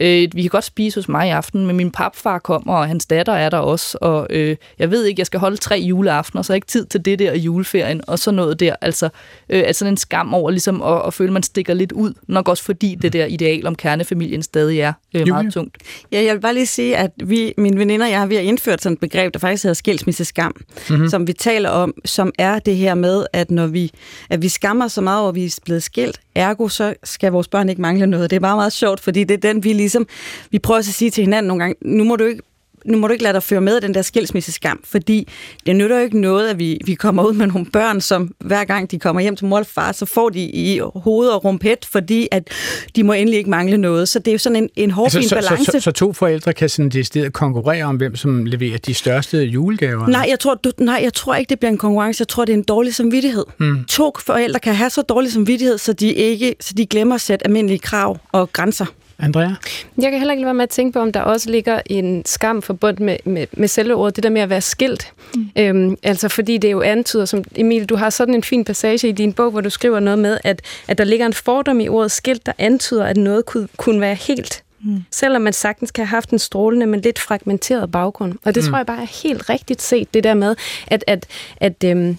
Øh, 0.00 0.28
vi 0.34 0.42
kan 0.42 0.48
godt 0.48 0.64
spise 0.64 1.00
hos 1.00 1.08
mig 1.08 1.28
i 1.28 1.30
aften, 1.30 1.66
men 1.66 1.76
min 1.76 1.90
papfar 1.90 2.38
kommer, 2.38 2.74
og 2.74 2.88
hans 2.88 3.06
datter 3.06 3.32
er 3.32 3.50
der 3.50 3.58
også, 3.58 3.98
og 4.00 4.26
øh, 4.30 4.56
jeg 4.78 4.90
ved 4.90 5.04
ikke, 5.04 5.20
jeg 5.20 5.26
skal 5.26 5.40
holde 5.40 5.56
tre 5.56 5.76
juleaftener, 5.76 6.42
så 6.42 6.52
har 6.52 6.54
jeg 6.54 6.56
ikke 6.56 6.66
tid 6.66 6.86
til 6.86 7.04
det 7.04 7.18
der 7.18 7.34
juleferien, 7.34 8.00
og 8.06 8.18
så 8.18 8.30
noget 8.30 8.60
der. 8.60 8.76
Altså, 8.80 9.08
øh, 9.48 9.62
altså 9.66 9.86
en 9.86 9.96
skam 9.96 10.34
over 10.34 10.50
ligesom 10.50 10.82
at, 10.82 11.02
at 11.06 11.14
føle, 11.14 11.28
at 11.28 11.32
man 11.32 11.42
stikker 11.42 11.74
lidt 11.74 11.92
ud, 11.92 12.12
nok 12.28 12.48
også 12.48 12.62
fordi 12.62 12.94
det 13.02 13.12
der 13.12 13.26
ideal 13.26 13.66
om 13.66 13.74
kernefamilien 13.74 14.42
stadig 14.42 14.80
er 14.80 14.92
øh, 15.14 15.20
Julie? 15.20 15.32
meget 15.32 15.52
tungt. 15.52 15.76
Ja, 16.12 16.24
jeg 16.24 16.34
vil 16.34 16.40
bare 16.40 16.54
lige 16.54 16.66
sige, 16.66 16.96
at 16.96 17.10
vi, 17.24 17.54
mine 17.56 17.78
veninder 17.78 18.06
og 18.06 18.12
jeg, 18.12 18.30
vi 18.30 18.34
har 18.34 18.42
indført 18.42 18.82
sådan 18.82 18.94
et 18.94 19.00
begreb, 19.00 19.34
der 19.34 19.38
faktisk 19.38 19.62
hedder 19.62 19.74
skilsmisseskam, 19.74 20.56
mm-hmm. 20.90 21.08
som 21.08 21.26
vi 21.26 21.32
taler 21.32 21.70
om, 21.70 21.94
som 22.04 22.32
er 22.38 22.58
det 22.58 22.76
her 22.76 22.94
med, 22.94 23.26
at 23.32 23.50
når 23.50 23.66
vi, 23.66 23.90
at 24.30 24.42
vi 24.42 24.48
skammer 24.48 24.88
så 24.88 25.00
meget 25.00 25.20
over, 25.20 25.28
at 25.28 25.34
vi 25.34 25.44
er 25.44 25.58
blevet 25.64 25.82
skilt, 25.82 26.20
ergo 26.34 26.68
så 26.68 26.94
skal 27.04 27.32
vores 27.32 27.48
børn 27.48 27.68
ikke 27.68 27.82
mangle 27.82 28.06
noget. 28.06 28.30
Det 28.30 28.36
er 28.36 28.40
bare 28.40 28.56
meget 28.56 28.72
sjovt, 28.72 29.00
fordi 29.00 29.24
det 29.24 29.34
er 29.34 29.52
den, 29.52 29.64
vi 29.64 29.72
ligesom, 29.82 30.06
vi 30.50 30.58
prøver 30.58 30.78
at 30.78 30.84
sige 30.84 31.10
til 31.10 31.24
hinanden 31.24 31.48
nogle 31.48 31.62
gange, 31.62 31.76
nu 31.82 32.04
må 32.04 32.16
du 32.16 32.24
ikke 32.24 32.42
nu 32.84 32.98
må 32.98 33.06
du 33.06 33.12
ikke 33.12 33.24
lade 33.24 33.34
dig 33.34 33.42
føre 33.42 33.60
med 33.60 33.80
den 33.80 33.94
der 33.94 34.02
skilsmisseskam, 34.02 34.80
fordi 34.84 35.28
det 35.66 35.76
nytter 35.76 35.96
jo 35.96 36.02
ikke 36.02 36.20
noget, 36.20 36.48
at 36.48 36.58
vi, 36.58 36.78
vi 36.84 36.94
kommer 36.94 37.24
ud 37.24 37.32
med 37.32 37.46
nogle 37.46 37.66
børn, 37.66 38.00
som 38.00 38.34
hver 38.38 38.64
gang 38.64 38.90
de 38.90 38.98
kommer 38.98 39.22
hjem 39.22 39.36
til 39.36 39.46
mor 39.46 39.58
og 39.58 39.66
far, 39.66 39.92
så 39.92 40.06
får 40.06 40.28
de 40.28 40.40
i 40.40 40.80
hoved 40.94 41.28
og 41.28 41.44
rumpet, 41.44 41.84
fordi 41.90 42.28
at 42.30 42.48
de 42.96 43.02
må 43.02 43.12
endelig 43.12 43.38
ikke 43.38 43.50
mangle 43.50 43.78
noget. 43.78 44.08
Så 44.08 44.18
det 44.18 44.28
er 44.28 44.32
jo 44.32 44.38
sådan 44.38 44.56
en, 44.56 44.68
en 44.76 44.90
hård 44.90 45.14
altså, 45.14 45.28
så, 45.28 45.34
balance. 45.34 45.64
Så, 45.64 45.72
så, 45.72 45.80
så, 45.80 45.90
to 45.90 46.12
forældre 46.12 46.52
kan 46.52 46.68
sådan 46.68 46.88
det 46.88 47.06
sted 47.06 47.30
konkurrere 47.30 47.84
om, 47.84 47.96
hvem 47.96 48.16
som 48.16 48.46
leverer 48.46 48.78
de 48.78 48.94
største 48.94 49.38
julegaver? 49.38 50.06
Nej, 50.06 50.26
jeg 50.28 50.40
tror, 50.40 50.54
du, 50.54 50.70
nej, 50.78 51.00
jeg 51.02 51.14
tror 51.14 51.34
ikke, 51.34 51.50
det 51.50 51.58
bliver 51.58 51.72
en 51.72 51.78
konkurrence. 51.78 52.20
Jeg 52.20 52.28
tror, 52.28 52.44
det 52.44 52.52
er 52.52 52.56
en 52.56 52.62
dårlig 52.62 52.94
samvittighed. 52.94 53.44
Mm. 53.58 53.84
To 53.84 54.12
forældre 54.20 54.60
kan 54.60 54.74
have 54.74 54.90
så 54.90 55.02
dårlig 55.02 55.32
samvittighed, 55.32 55.78
så 55.78 55.92
de, 55.92 56.12
ikke, 56.12 56.54
så 56.60 56.74
de 56.74 56.86
glemmer 56.86 57.14
at 57.14 57.20
sætte 57.20 57.46
almindelige 57.46 57.78
krav 57.78 58.18
og 58.32 58.52
grænser. 58.52 58.86
Andrea? 59.18 59.50
Jeg 59.98 60.10
kan 60.10 60.18
heller 60.18 60.32
ikke 60.32 60.44
være 60.44 60.54
med 60.54 60.62
at 60.62 60.70
tænke 60.70 60.92
på, 60.92 60.98
om 60.98 61.12
der 61.12 61.20
også 61.20 61.50
ligger 61.50 61.80
en 61.86 62.22
skam 62.26 62.62
forbundet 62.62 63.00
med, 63.00 63.16
med, 63.24 63.46
med 63.52 63.68
selve 63.68 63.94
ordet, 63.94 64.16
det 64.16 64.24
der 64.24 64.30
med 64.30 64.40
at 64.40 64.50
være 64.50 64.60
skilt. 64.60 65.12
Mm. 65.34 65.50
Øhm, 65.56 65.96
altså 66.02 66.28
fordi 66.28 66.58
det 66.58 66.72
jo 66.72 66.80
antyder, 66.80 67.24
som 67.24 67.44
Emil, 67.56 67.86
du 67.86 67.96
har 67.96 68.10
sådan 68.10 68.34
en 68.34 68.42
fin 68.42 68.64
passage 68.64 69.08
i 69.08 69.12
din 69.12 69.32
bog, 69.32 69.50
hvor 69.50 69.60
du 69.60 69.70
skriver 69.70 70.00
noget 70.00 70.18
med, 70.18 70.38
at, 70.44 70.62
at 70.88 70.98
der 70.98 71.04
ligger 71.04 71.26
en 71.26 71.32
fordom 71.32 71.80
i 71.80 71.88
ordet 71.88 72.10
skilt, 72.10 72.46
der 72.46 72.52
antyder, 72.58 73.04
at 73.04 73.16
noget 73.16 73.46
kunne, 73.46 73.68
kunne 73.76 74.00
være 74.00 74.14
helt. 74.14 74.62
Mm. 74.84 75.04
Selvom 75.10 75.42
man 75.42 75.52
sagtens 75.52 75.90
kan 75.90 76.06
have 76.06 76.16
haft 76.16 76.30
en 76.30 76.38
strålende, 76.38 76.86
men 76.86 77.00
lidt 77.00 77.18
fragmenteret 77.18 77.92
baggrund. 77.92 78.34
Og 78.44 78.54
det 78.54 78.64
mm. 78.64 78.70
tror 78.70 78.78
jeg 78.78 78.86
bare 78.86 79.02
er 79.02 79.22
helt 79.22 79.50
rigtigt 79.50 79.82
set, 79.82 80.14
det 80.14 80.24
der 80.24 80.34
med, 80.34 80.56
at, 80.86 81.04
at, 81.06 81.26
at 81.56 81.84
øhm, 81.84 82.18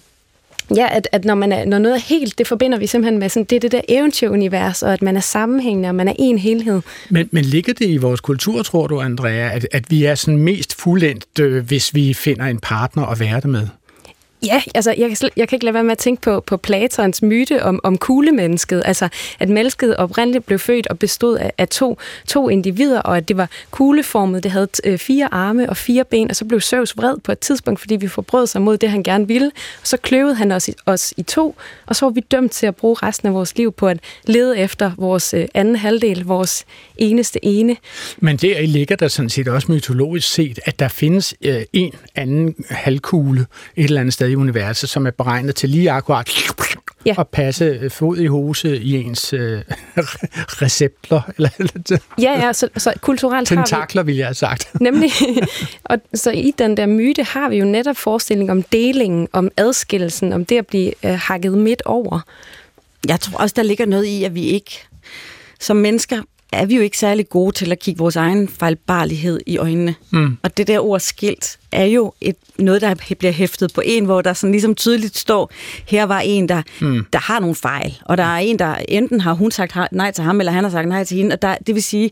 Ja, 0.76 0.88
at, 0.90 1.08
at 1.12 1.24
når, 1.24 1.34
man 1.34 1.52
er, 1.52 1.64
når 1.64 1.78
noget 1.78 1.96
er 1.96 2.00
helt, 2.00 2.38
det 2.38 2.46
forbinder 2.46 2.78
vi 2.78 2.86
simpelthen 2.86 3.18
med 3.18 3.28
sådan, 3.28 3.44
det 3.44 3.62
det 3.62 3.72
der 3.72 3.80
eventyrunivers, 3.88 4.82
og 4.82 4.92
at 4.92 5.02
man 5.02 5.16
er 5.16 5.20
sammenhængende, 5.20 5.88
og 5.88 5.94
man 5.94 6.08
er 6.08 6.14
en 6.18 6.38
helhed. 6.38 6.82
Men, 7.10 7.28
men 7.32 7.44
ligger 7.44 7.72
det 7.72 7.88
i 7.88 7.96
vores 7.96 8.20
kultur, 8.20 8.62
tror 8.62 8.86
du, 8.86 9.00
Andrea, 9.00 9.54
at, 9.54 9.68
at 9.72 9.90
vi 9.90 10.04
er 10.04 10.14
sådan 10.14 10.38
mest 10.38 10.80
fuldendt, 10.80 11.40
øh, 11.40 11.66
hvis 11.66 11.94
vi 11.94 12.14
finder 12.14 12.44
en 12.44 12.58
partner 12.58 13.06
at 13.06 13.20
være 13.20 13.40
det 13.40 13.48
med? 13.50 13.68
Ja, 14.46 14.62
altså 14.74 14.94
jeg 14.98 15.08
kan, 15.08 15.30
jeg 15.36 15.48
kan 15.48 15.56
ikke 15.56 15.64
lade 15.64 15.74
være 15.74 15.84
med 15.84 15.92
at 15.92 15.98
tænke 15.98 16.22
på, 16.22 16.40
på 16.40 16.56
Platons 16.56 17.22
myte 17.22 17.62
om, 17.62 17.80
om 17.82 17.98
kuglemennesket, 17.98 18.82
altså 18.84 19.08
at 19.38 19.48
mennesket 19.48 19.96
oprindeligt 19.96 20.46
blev 20.46 20.58
født 20.58 20.86
og 20.86 20.98
bestod 20.98 21.36
af, 21.36 21.52
af 21.58 21.68
to, 21.68 21.98
to 22.28 22.48
individer, 22.48 23.00
og 23.00 23.16
at 23.16 23.28
det 23.28 23.36
var 23.36 23.50
kugleformet, 23.70 24.42
det 24.42 24.50
havde 24.50 24.68
øh, 24.84 24.98
fire 24.98 25.28
arme 25.34 25.70
og 25.70 25.76
fire 25.76 26.04
ben, 26.04 26.30
og 26.30 26.36
så 26.36 26.44
blev 26.44 26.60
Zeus 26.60 26.96
vred 26.96 27.16
på 27.24 27.32
et 27.32 27.38
tidspunkt, 27.38 27.80
fordi 27.80 27.96
vi 27.96 28.08
forbrød 28.08 28.46
sig 28.46 28.62
mod 28.62 28.76
det, 28.78 28.90
han 28.90 29.02
gerne 29.02 29.28
ville, 29.28 29.50
og 29.80 29.86
så 29.86 29.96
kløvede 29.96 30.34
han 30.34 30.52
os 30.52 30.68
i, 30.68 30.72
os 30.86 31.14
i 31.16 31.22
to, 31.22 31.56
og 31.86 31.96
så 31.96 32.06
var 32.06 32.10
vi 32.10 32.20
dømt 32.20 32.52
til 32.52 32.66
at 32.66 32.76
bruge 32.76 32.96
resten 33.02 33.28
af 33.28 33.34
vores 33.34 33.56
liv 33.56 33.72
på 33.72 33.88
at 33.88 33.98
lede 34.24 34.58
efter 34.58 34.90
vores 34.98 35.34
øh, 35.34 35.48
anden 35.54 35.76
halvdel, 35.76 36.24
vores 36.24 36.64
eneste 36.96 37.44
ene. 37.44 37.76
Men 38.18 38.36
der 38.36 38.58
i 38.58 38.66
ligger 38.66 38.96
der 38.96 39.08
sådan 39.08 39.28
set 39.28 39.48
også 39.48 39.72
mytologisk 39.72 40.32
set, 40.32 40.58
at 40.64 40.78
der 40.78 40.88
findes 40.88 41.34
øh, 41.40 41.62
en 41.72 41.92
anden 42.14 42.54
halvkugle 42.70 43.46
et 43.76 43.84
eller 43.84 44.00
andet 44.00 44.14
sted 44.14 44.33
i 44.34 44.36
universet, 44.36 44.88
som 44.88 45.06
er 45.06 45.10
beregnet 45.10 45.54
til 45.54 45.68
lige 45.68 45.90
akkurat 45.90 46.30
ja. 47.06 47.14
at 47.18 47.28
passe 47.28 47.64
øh, 47.64 47.90
fod 47.90 48.18
i 48.18 48.26
hose 48.26 48.80
i 48.80 48.92
ens 48.92 49.32
øh, 49.32 49.62
receptler. 50.62 51.20
Eller, 51.36 51.50
eller 51.58 51.98
ja, 52.18 52.46
ja, 52.46 52.52
så, 52.52 52.68
så 52.76 52.92
kulturelt 53.00 53.48
Tentakler, 53.48 54.02
har 54.02 54.04
vi... 54.04 54.12
vil 54.12 54.16
jeg 54.16 54.26
have 54.26 54.34
sagt. 54.34 54.70
Nemlig. 54.80 55.10
Og 55.84 55.98
så 56.14 56.30
i 56.30 56.52
den 56.58 56.76
der 56.76 56.86
myte 56.86 57.22
har 57.22 57.48
vi 57.48 57.56
jo 57.56 57.64
netop 57.64 57.96
forestilling 57.96 58.50
om 58.50 58.62
delingen, 58.62 59.28
om 59.32 59.50
adskillelsen, 59.56 60.32
om 60.32 60.44
det 60.44 60.58
at 60.58 60.66
blive 60.66 60.92
øh, 61.04 61.10
hakket 61.12 61.58
midt 61.58 61.82
over. 61.84 62.20
Jeg 63.08 63.20
tror 63.20 63.38
også, 63.38 63.52
der 63.56 63.62
ligger 63.62 63.86
noget 63.86 64.04
i, 64.04 64.24
at 64.24 64.34
vi 64.34 64.42
ikke 64.42 64.86
som 65.60 65.76
mennesker 65.76 66.22
er 66.52 66.66
vi 66.66 66.76
jo 66.76 66.82
ikke 66.82 66.98
særlig 66.98 67.28
gode 67.28 67.54
til 67.54 67.72
at 67.72 67.78
kigge 67.78 67.98
vores 67.98 68.16
egen 68.16 68.48
fejlbarlighed 68.48 69.40
i 69.46 69.58
øjnene. 69.58 69.94
Mm. 70.10 70.36
Og 70.42 70.56
det 70.56 70.66
der 70.66 70.80
ord 70.80 71.00
skilt 71.00 71.58
er 71.74 71.84
jo 71.84 72.12
et, 72.20 72.36
noget, 72.58 72.80
der 72.80 72.94
bliver 73.18 73.32
hæftet 73.32 73.72
på 73.74 73.82
en, 73.84 74.04
hvor 74.04 74.20
der 74.20 74.32
sådan 74.32 74.52
ligesom 74.52 74.74
tydeligt 74.74 75.18
står, 75.18 75.52
her 75.86 76.04
var 76.04 76.20
en, 76.20 76.48
der, 76.48 76.62
mm. 76.80 77.06
der 77.12 77.18
har 77.18 77.40
nogle 77.40 77.54
fejl. 77.54 77.98
Og 78.04 78.16
der 78.16 78.24
er 78.24 78.38
en, 78.38 78.58
der 78.58 78.76
enten 78.88 79.20
har 79.20 79.32
hun 79.32 79.50
sagt 79.50 79.76
nej 79.92 80.10
til 80.10 80.24
ham, 80.24 80.40
eller 80.40 80.52
han 80.52 80.64
har 80.64 80.70
sagt 80.70 80.88
nej 80.88 81.04
til 81.04 81.16
hende. 81.16 81.32
Og 81.32 81.42
der, 81.42 81.56
det 81.66 81.74
vil 81.74 81.82
sige, 81.82 82.10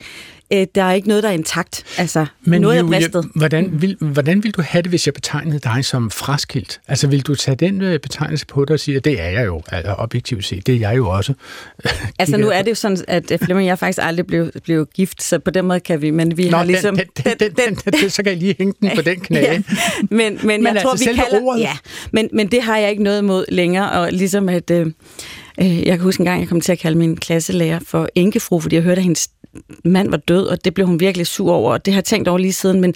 øh, 0.53 0.67
der 0.75 0.83
er 0.83 0.93
ikke 0.93 1.09
noget, 1.09 1.23
der 1.23 1.29
er 1.29 1.33
intakt. 1.33 1.85
Altså, 1.99 2.27
Men 2.41 2.61
noget 2.61 2.79
Julie, 2.79 2.97
er 2.97 3.01
bristet. 3.01 3.31
Hvordan 3.35 3.83
vil, 3.83 3.97
hvordan 4.01 4.45
vil 4.45 4.51
du 4.51 4.63
have 4.63 4.83
det, 4.83 4.91
hvis 4.91 5.07
jeg 5.07 5.15
betegnede 5.15 5.59
dig 5.59 5.85
som 5.85 6.11
fraskilt? 6.11 6.81
Altså, 6.89 7.07
vil 7.07 7.23
du 7.23 7.35
tage 7.35 7.55
den 7.55 7.83
øh, 7.83 8.01
betegnelse 8.01 8.47
på 8.47 8.65
dig 8.65 8.75
og 8.75 8.81
sige, 8.81 8.97
at 8.97 9.05
det 9.05 9.21
er 9.21 9.29
jeg 9.29 9.47
jo, 9.47 9.63
altså, 9.69 9.95
objektivt 9.99 10.45
set, 10.45 10.67
det 10.67 10.75
er 10.75 10.79
jeg 10.79 10.97
jo 10.97 11.09
også? 11.09 11.35
altså, 12.19 12.37
nu 12.37 12.49
er 12.49 12.63
det 12.63 12.71
jo 12.71 12.75
sådan, 12.75 12.99
at 13.09 13.31
øh, 13.31 13.39
Flemming 13.39 13.65
og 13.65 13.69
jeg 13.69 13.79
faktisk 13.79 13.99
aldrig 14.03 14.27
blev, 14.27 14.51
blev 14.65 14.87
gift, 14.95 15.23
så 15.23 15.39
på 15.39 15.51
den 15.51 15.65
måde 15.65 15.81
kan 15.81 16.03
vi, 16.03 16.11
men 16.11 16.37
vi 16.37 16.51
Nå, 16.51 16.57
har 16.57 16.65
ligesom... 16.65 16.97
Den, 16.97 17.07
den, 17.17 17.25
den, 17.41 17.51
den, 17.51 17.75
den, 17.75 17.93
den, 18.01 18.11
så 18.11 18.23
kan 18.23 18.33
jeg 18.33 18.41
lige 18.41 18.55
hænge 18.59 18.75
den 18.81 18.91
på 18.95 19.03
den 19.03 19.21
knæ. 19.21 19.45
ja. 19.53 19.63
Men, 20.11 20.19
men, 20.19 20.47
men 20.47 20.63
jeg 20.63 20.71
altså, 20.71 20.83
tror, 20.83 20.97
vi 20.97 21.05
kalder... 21.05 21.43
Ordet. 21.43 21.61
Ja, 21.61 21.77
men, 22.13 22.29
men 22.33 22.47
det 22.47 22.63
har 22.63 22.77
jeg 22.77 22.91
ikke 22.91 23.03
noget 23.03 23.19
imod 23.23 23.45
længere, 23.49 23.91
og 23.91 24.13
ligesom 24.13 24.49
at... 24.49 24.71
Øh, 24.71 24.87
jeg 25.59 25.85
kan 25.87 26.01
huske 26.01 26.21
en 26.21 26.25
gang, 26.25 26.41
jeg 26.41 26.49
kom 26.49 26.61
til 26.61 26.73
at 26.73 26.79
kalde 26.79 26.99
min 26.99 27.17
klasselærer 27.17 27.79
for 27.87 28.09
enkefru, 28.15 28.61
fordi 28.61 28.77
jeg 28.77 28.83
hørte, 28.83 28.99
at 28.99 29.03
hendes 29.03 29.31
mand 29.85 30.11
var 30.11 30.17
død, 30.17 30.47
og 30.47 30.65
det 30.65 30.75
blev 30.75 30.87
hun 30.87 31.01
virkelig 31.01 31.27
sur 31.27 31.53
over, 31.53 31.73
og 31.73 31.85
det 31.85 31.95
har 31.95 31.99
jeg 31.99 32.05
tænkt 32.05 32.29
over 32.29 32.39
lige 32.39 32.53
siden, 32.53 32.81
men 32.81 32.95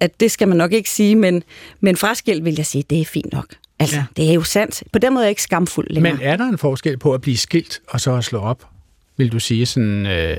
at 0.00 0.20
det 0.20 0.30
skal 0.30 0.48
man 0.48 0.56
nok 0.56 0.72
ikke 0.72 0.90
sige, 0.90 1.16
men, 1.16 1.42
men 1.80 1.96
fraskilt 1.96 2.44
vil 2.44 2.54
jeg 2.56 2.66
sige, 2.66 2.84
det 2.90 3.00
er 3.00 3.04
fint 3.04 3.32
nok. 3.32 3.46
Altså, 3.78 3.96
ja. 3.96 4.04
det 4.16 4.30
er 4.30 4.32
jo 4.32 4.42
sandt. 4.42 4.82
På 4.92 4.98
den 4.98 5.12
måde 5.12 5.24
er 5.24 5.26
jeg 5.26 5.30
ikke 5.30 5.42
skamfuld 5.42 5.86
længere. 5.90 6.14
Men 6.14 6.22
er 6.22 6.36
der 6.36 6.44
en 6.44 6.58
forskel 6.58 6.98
på 6.98 7.14
at 7.14 7.20
blive 7.20 7.36
skilt 7.36 7.80
og 7.88 8.00
så 8.00 8.14
at 8.14 8.24
slå 8.24 8.38
op? 8.38 8.64
Vil 9.20 9.32
du 9.32 9.38
sige 9.38 9.66
sådan 9.66 10.06
øh, 10.06 10.36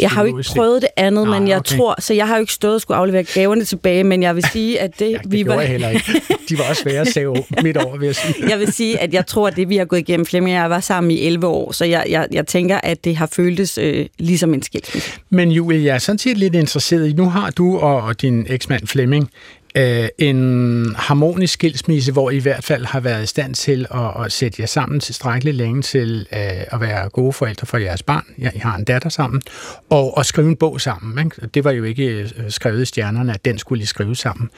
Jeg 0.00 0.10
har 0.10 0.22
jo 0.22 0.36
ikke 0.36 0.50
prøvet 0.56 0.82
det 0.82 0.90
andet, 0.96 1.26
Nå, 1.26 1.38
men 1.38 1.48
jeg 1.48 1.58
okay. 1.58 1.76
tror, 1.76 2.00
så 2.00 2.14
jeg 2.14 2.28
har 2.28 2.36
jo 2.36 2.40
ikke 2.40 2.52
stået 2.52 2.74
og 2.74 2.80
skulle 2.80 2.96
aflevere 2.96 3.22
gaverne 3.22 3.64
tilbage, 3.64 4.04
men 4.04 4.22
jeg 4.22 4.36
vil 4.36 4.44
sige, 4.52 4.80
at 4.80 4.98
det, 4.98 5.10
ja, 5.10 5.18
det 5.18 5.32
vi 5.32 5.46
var... 5.46 5.60
jeg 5.60 5.68
heller 5.68 5.88
ikke. 5.88 6.22
De 6.48 6.58
var 6.58 6.64
også 6.68 6.82
svære 6.82 7.00
at 7.00 7.08
save 7.08 7.36
midt 7.62 7.76
over, 7.76 7.96
vil 7.96 8.06
jeg 8.06 8.14
sige. 8.14 8.34
jeg 8.48 8.58
vil 8.58 8.72
sige, 8.72 8.98
at 8.98 9.14
jeg 9.14 9.26
tror, 9.26 9.48
at 9.48 9.56
det, 9.56 9.68
vi 9.68 9.76
har 9.76 9.84
gået 9.84 10.00
igennem, 10.00 10.26
Flemming 10.26 10.56
og 10.56 10.62
jeg 10.62 10.70
var 10.70 10.80
sammen 10.80 11.10
i 11.10 11.26
11 11.26 11.46
år, 11.46 11.72
så 11.72 11.84
jeg, 11.84 12.06
jeg, 12.08 12.28
jeg 12.32 12.46
tænker, 12.46 12.76
at 12.82 13.04
det 13.04 13.16
har 13.16 13.26
føltes 13.26 13.78
øh, 13.78 14.06
ligesom 14.18 14.54
en 14.54 14.62
skilsmisse. 14.62 15.10
Men 15.30 15.50
Julie, 15.50 15.84
jeg 15.84 15.94
er 15.94 15.98
sådan 15.98 16.18
set 16.18 16.38
lidt 16.38 16.54
interesseret 16.54 17.08
i, 17.08 17.12
nu 17.12 17.30
har 17.30 17.50
du 17.50 17.78
og, 17.78 18.02
og 18.02 18.22
din 18.22 18.46
eksmand 18.48 18.86
Flemming 18.86 19.30
øh, 19.76 20.08
en 20.18 20.94
harmonisk 20.98 21.54
skilsmisse, 21.54 22.12
hvor 22.12 22.30
I 22.30 22.36
i 22.36 22.40
hvert 22.40 22.64
fald 22.64 22.84
har 22.84 23.00
været 23.00 23.22
i 23.22 23.26
stand 23.26 23.54
til 23.54 23.86
at, 23.90 24.24
at 24.24 24.32
sætte 24.32 24.56
jer 24.60 24.66
sammen 24.66 25.00
tilstrækkeligt 25.00 25.56
længe 25.56 25.82
til 25.82 26.26
øh, 26.32 26.38
at 26.72 26.80
være 26.80 27.08
gode 27.08 27.32
forældre 27.32 27.66
for 27.66 27.78
jeres 27.78 28.02
barn. 28.02 28.24
Ja, 28.38 28.50
I 28.54 28.58
har 28.58 28.76
en 28.76 28.84
datter 28.84 29.08
sammen. 29.08 29.42
Og, 29.90 30.16
og 30.16 30.26
skrive 30.26 30.48
en 30.48 30.56
bog 30.56 30.80
sammen. 30.80 31.24
Ikke? 31.24 31.46
Det 31.54 31.64
var 31.64 31.70
jo 31.70 31.84
ikke 31.84 32.06
øh, 32.06 32.30
skrevet 32.48 32.82
i 32.82 32.84
stjernerne, 32.84 33.34
at 33.34 33.44
den 33.44 33.58
skulle 33.58 33.82
I 33.82 33.86
skrive 33.86 34.16
sammen. 34.16 34.50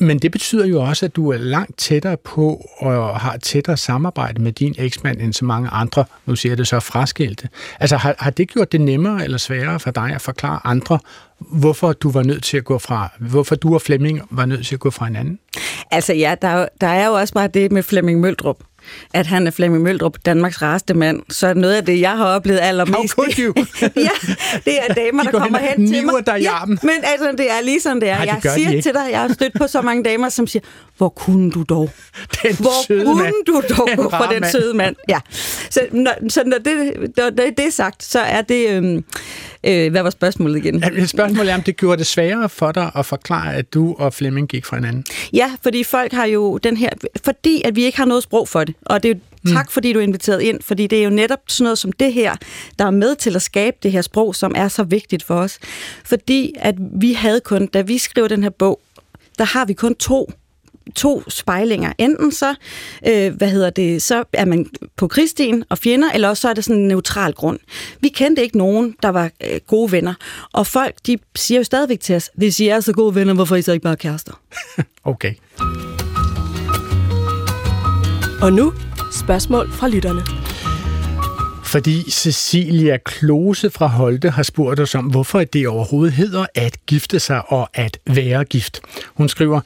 Men 0.00 0.18
det 0.18 0.32
betyder 0.32 0.66
jo 0.66 0.82
også, 0.82 1.06
at 1.06 1.16
du 1.16 1.32
er 1.32 1.38
langt 1.38 1.78
tættere 1.78 2.16
på 2.16 2.66
og 2.78 3.20
har 3.20 3.36
tættere 3.36 3.76
samarbejde 3.76 4.42
med 4.42 4.52
din 4.52 4.74
eksmand 4.78 5.20
end 5.20 5.32
så 5.32 5.44
mange 5.44 5.68
andre, 5.68 6.04
nu 6.26 6.36
siger 6.36 6.56
det 6.56 6.66
så 6.66 6.80
fraskilte. 6.80 7.48
Altså 7.80 7.96
har, 7.96 8.14
har 8.18 8.30
det 8.30 8.48
gjort 8.48 8.72
det 8.72 8.80
nemmere 8.80 9.24
eller 9.24 9.38
sværere 9.38 9.80
for 9.80 9.90
dig 9.90 10.12
at 10.14 10.20
forklare 10.20 10.60
andre, 10.64 10.98
hvorfor 11.40 11.92
du 11.92 12.10
var 12.10 12.22
nødt 12.22 12.42
til 12.42 12.56
at 12.56 12.64
gå 12.64 12.78
fra, 12.78 13.12
hvorfor 13.20 13.54
du 13.54 13.74
og 13.74 13.82
Flemming 13.82 14.20
var 14.30 14.46
nødt 14.46 14.66
til 14.66 14.74
at 14.74 14.80
gå 14.80 14.90
fra 14.90 15.04
hinanden? 15.04 15.38
Altså 15.90 16.12
ja, 16.14 16.34
der, 16.42 16.68
der 16.80 16.86
er 16.86 17.06
jo 17.06 17.12
også 17.12 17.34
bare 17.34 17.48
det 17.48 17.72
med 17.72 17.82
Flemming 17.82 18.20
Møldrup 18.20 18.62
at 19.14 19.26
han 19.26 19.46
er 19.46 19.50
Flemming 19.50 19.82
Møldrup, 19.82 20.16
Danmarks 20.26 20.62
rareste 20.62 20.94
mand. 20.94 21.22
Så 21.30 21.54
noget 21.54 21.74
af 21.74 21.84
det, 21.84 22.00
jeg 22.00 22.16
har 22.16 22.24
oplevet 22.24 22.60
allermest... 22.62 23.14
How 23.16 23.24
could 23.24 23.38
you? 23.38 23.54
ja, 23.82 24.10
det 24.64 24.78
er 24.88 24.94
damer, 24.94 25.22
der 25.22 25.30
kommer 25.30 25.58
hen, 25.58 25.68
hen 25.68 25.92
til 25.92 26.06
mig. 26.06 26.26
Dig 26.26 26.40
ja, 26.40 26.64
men 26.64 26.90
altså, 27.02 27.34
det 27.38 27.50
er 27.50 27.64
lige 27.64 27.80
sådan, 27.80 28.00
det 28.00 28.08
er. 28.08 28.24
Nej, 28.24 28.34
det 28.34 28.44
jeg 28.44 28.52
siger 28.52 28.70
de 28.70 28.82
til 28.82 28.94
dig, 28.94 29.08
jeg 29.10 29.20
har 29.20 29.32
stødt 29.32 29.52
på 29.58 29.66
så 29.66 29.82
mange 29.82 30.04
damer, 30.04 30.28
som 30.28 30.46
siger, 30.46 30.62
hvor 30.96 31.08
kunne 31.08 31.50
du 31.50 31.62
dog? 31.62 31.90
Den 32.42 32.56
hvor 32.56 32.86
søde 32.86 33.04
kunne 33.04 33.22
mand. 33.22 33.34
du 33.46 33.62
dog 33.76 33.88
den 33.88 34.10
for 34.10 34.28
den 34.32 34.44
søde 34.50 34.74
mand? 34.74 34.96
Ja. 35.08 35.20
Så 35.70 35.80
når, 35.92 36.28
så 36.28 36.42
når 36.46 36.58
det, 36.58 36.94
når 37.16 37.30
det 37.30 37.66
er 37.66 37.70
sagt, 37.70 38.04
så 38.04 38.20
er 38.20 38.42
det... 38.42 38.70
Øhm, 38.70 39.04
øh, 39.64 39.90
hvad 39.90 40.02
var 40.02 40.10
spørgsmålet 40.10 40.56
igen? 40.56 40.78
Ja, 40.78 41.06
spørgsmålet 41.06 41.50
er, 41.50 41.54
om 41.54 41.62
det 41.62 41.76
gjorde 41.76 41.98
det 41.98 42.06
sværere 42.06 42.48
for 42.48 42.72
dig 42.72 42.90
at 42.94 43.06
forklare, 43.06 43.54
at 43.54 43.74
du 43.74 43.94
og 43.98 44.14
Flemming 44.14 44.48
gik 44.48 44.66
fra 44.66 44.76
hinanden? 44.76 45.04
Ja, 45.32 45.52
fordi 45.62 45.84
folk 45.84 46.12
har 46.12 46.24
jo 46.24 46.58
den 46.58 46.76
her... 46.76 46.90
Fordi 47.24 47.62
at 47.64 47.76
vi 47.76 47.84
ikke 47.84 47.98
har 47.98 48.04
noget 48.04 48.22
sprog 48.22 48.48
for 48.48 48.64
det, 48.64 48.74
og 48.82 49.02
det 49.02 49.10
er 49.10 49.14
jo 49.14 49.20
Mm. 49.44 49.52
Tak 49.52 49.70
fordi 49.70 49.92
du 49.92 49.98
er 49.98 50.02
inviteret 50.02 50.42
ind, 50.42 50.62
fordi 50.62 50.86
det 50.86 50.98
er 50.98 51.04
jo 51.04 51.10
netop 51.10 51.38
sådan 51.46 51.64
noget 51.64 51.78
som 51.78 51.92
det 51.92 52.12
her, 52.12 52.36
der 52.78 52.84
er 52.84 52.90
med 52.90 53.16
til 53.16 53.36
at 53.36 53.42
skabe 53.42 53.76
det 53.82 53.92
her 53.92 54.02
sprog, 54.02 54.34
som 54.34 54.52
er 54.56 54.68
så 54.68 54.82
vigtigt 54.82 55.22
for 55.22 55.34
os. 55.34 55.58
Fordi 56.04 56.54
at 56.56 56.74
vi 56.78 57.12
havde 57.12 57.40
kun, 57.40 57.66
da 57.66 57.80
vi 57.80 57.98
skrev 57.98 58.28
den 58.28 58.42
her 58.42 58.50
bog, 58.50 58.80
der 59.38 59.44
har 59.44 59.64
vi 59.64 59.72
kun 59.72 59.94
to 59.94 60.32
to 60.94 61.22
spejlinger. 61.28 61.92
Enten 61.98 62.32
så, 62.32 62.54
øh, 63.06 63.34
hvad 63.34 63.48
hedder 63.48 63.70
det, 63.70 64.02
så 64.02 64.24
er 64.32 64.44
man 64.44 64.66
på 64.96 65.08
krigstien 65.08 65.64
og 65.68 65.78
fjender, 65.78 66.10
eller 66.10 66.28
også 66.28 66.40
så 66.40 66.48
er 66.48 66.54
det 66.54 66.64
sådan 66.64 66.82
en 66.82 66.88
neutral 66.88 67.32
grund. 67.32 67.58
Vi 68.00 68.08
kendte 68.08 68.42
ikke 68.42 68.58
nogen, 68.58 68.94
der 69.02 69.08
var 69.08 69.30
øh, 69.44 69.60
gode 69.66 69.92
venner. 69.92 70.14
Og 70.52 70.66
folk, 70.66 70.94
de 71.06 71.18
siger 71.36 71.58
jo 71.58 71.64
stadigvæk 71.64 72.00
til 72.00 72.16
os, 72.16 72.30
hvis 72.34 72.60
I 72.60 72.68
er 72.68 72.80
så 72.80 72.92
gode 72.92 73.14
venner, 73.14 73.34
hvorfor 73.34 73.54
er 73.54 73.58
I 73.58 73.62
så 73.62 73.72
ikke 73.72 73.82
bare 73.82 73.96
kærester? 73.96 74.40
okay. 75.04 75.34
Og 78.42 78.52
nu 78.52 78.72
spørgsmål 79.12 79.72
fra 79.72 79.88
lytterne. 79.88 80.22
fordi 81.64 82.10
Cecilia 82.10 82.96
Klose 83.04 83.70
fra 83.70 83.86
Holte 83.86 84.30
har 84.30 84.42
spurgt 84.42 84.80
os 84.80 84.94
om, 84.94 85.04
hvorfor 85.04 85.44
det 85.44 85.68
overhovedet 85.68 86.14
hedder 86.14 86.46
at 86.54 86.76
gifte 86.86 87.20
sig 87.20 87.52
og 87.52 87.68
at 87.74 87.98
være 88.06 88.44
gift. 88.44 88.80
Hun 89.06 89.28
skriver, 89.28 89.60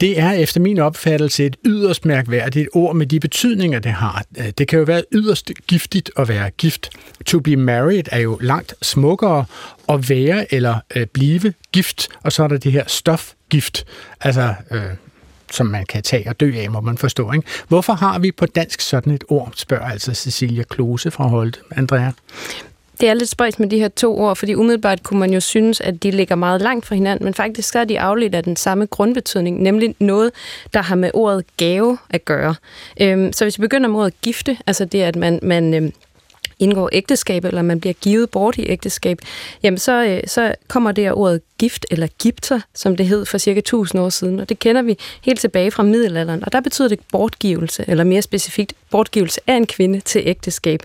det 0.00 0.20
er 0.20 0.32
efter 0.32 0.60
min 0.60 0.78
opfattelse 0.78 1.46
et 1.46 1.56
yderst 1.64 2.04
mærkværdigt 2.04 2.68
ord 2.72 2.96
med 2.96 3.06
de 3.06 3.20
betydninger, 3.20 3.78
det 3.78 3.92
har. 3.92 4.24
Øh, 4.38 4.48
det 4.58 4.68
kan 4.68 4.78
jo 4.78 4.84
være 4.84 5.02
yderst 5.12 5.50
giftigt 5.66 6.10
at 6.16 6.28
være 6.28 6.50
gift. 6.50 6.90
To 7.26 7.40
be 7.40 7.56
married 7.56 8.04
er 8.12 8.18
jo 8.18 8.38
langt 8.40 8.74
smukkere 8.82 9.44
at 9.88 10.08
være 10.10 10.54
eller 10.54 10.78
øh, 10.96 11.06
blive 11.06 11.54
gift, 11.72 12.08
og 12.22 12.32
så 12.32 12.42
er 12.42 12.48
der 12.48 12.58
det 12.58 12.72
her 12.72 12.84
stofgift, 12.86 13.84
altså 14.20 14.54
øh, 14.70 14.82
som 15.50 15.66
man 15.66 15.86
kan 15.86 16.02
tage 16.02 16.28
og 16.28 16.40
dø 16.40 16.52
af, 16.56 16.70
må 16.70 16.80
man 16.80 16.98
forstå. 16.98 17.32
Ikke? 17.32 17.48
Hvorfor 17.68 17.92
har 17.92 18.18
vi 18.18 18.32
på 18.32 18.46
dansk 18.46 18.80
sådan 18.80 19.12
et 19.12 19.24
ord, 19.28 19.52
spørger 19.56 19.84
altså 19.84 20.14
Cecilia 20.14 20.62
Klose 20.62 21.10
fra 21.10 21.26
Holte. 21.26 21.58
Andrea? 21.70 22.10
Det 23.00 23.08
er 23.08 23.14
lidt 23.14 23.28
spøjs 23.28 23.58
med 23.58 23.68
de 23.68 23.78
her 23.78 23.88
to 23.88 24.18
ord, 24.18 24.36
fordi 24.36 24.54
umiddelbart 24.54 25.02
kunne 25.02 25.20
man 25.20 25.32
jo 25.32 25.40
synes, 25.40 25.80
at 25.80 26.02
de 26.02 26.10
ligger 26.10 26.34
meget 26.34 26.60
langt 26.60 26.86
fra 26.86 26.94
hinanden, 26.94 27.24
men 27.24 27.34
faktisk 27.34 27.68
så 27.68 27.78
er 27.78 27.84
de 27.84 28.00
afledt 28.00 28.34
af 28.34 28.44
den 28.44 28.56
samme 28.56 28.86
grundbetydning, 28.86 29.62
nemlig 29.62 29.94
noget, 29.98 30.30
der 30.74 30.82
har 30.82 30.94
med 30.96 31.10
ordet 31.14 31.44
gave 31.56 31.98
at 32.10 32.24
gøre. 32.24 32.54
Øhm, 33.00 33.32
så 33.32 33.44
hvis 33.44 33.58
vi 33.58 33.60
begynder 33.60 33.88
med 33.88 33.98
ordet 34.00 34.20
gifte, 34.20 34.58
altså 34.66 34.84
det, 34.84 35.02
at 35.02 35.16
man, 35.16 35.38
man 35.42 35.74
øhm, 35.74 35.92
indgår 36.58 36.88
ægteskab, 36.92 37.44
eller 37.44 37.62
man 37.62 37.80
bliver 37.80 37.94
givet 37.94 38.30
bort 38.30 38.58
i 38.58 38.66
ægteskab, 38.68 39.18
jamen 39.62 39.78
så, 39.78 40.04
øh, 40.04 40.20
så 40.26 40.54
kommer 40.68 40.92
det 40.92 41.04
her 41.04 41.12
ordet 41.12 41.40
gift, 41.58 41.86
eller 41.90 42.06
gifter, 42.18 42.60
som 42.74 42.96
det 42.96 43.06
hed 43.06 43.24
for 43.24 43.38
cirka 43.38 43.58
1000 43.58 44.02
år 44.02 44.08
siden, 44.08 44.40
og 44.40 44.48
det 44.48 44.58
kender 44.58 44.82
vi 44.82 44.98
helt 45.22 45.40
tilbage 45.40 45.70
fra 45.70 45.82
middelalderen, 45.82 46.44
og 46.44 46.52
der 46.52 46.60
betyder 46.60 46.88
det 46.88 46.98
bortgivelse, 47.12 47.84
eller 47.88 48.04
mere 48.04 48.22
specifikt 48.22 48.72
bortgivelse 48.90 49.40
af 49.46 49.54
en 49.54 49.66
kvinde 49.66 50.00
til 50.00 50.22
ægteskab. 50.24 50.82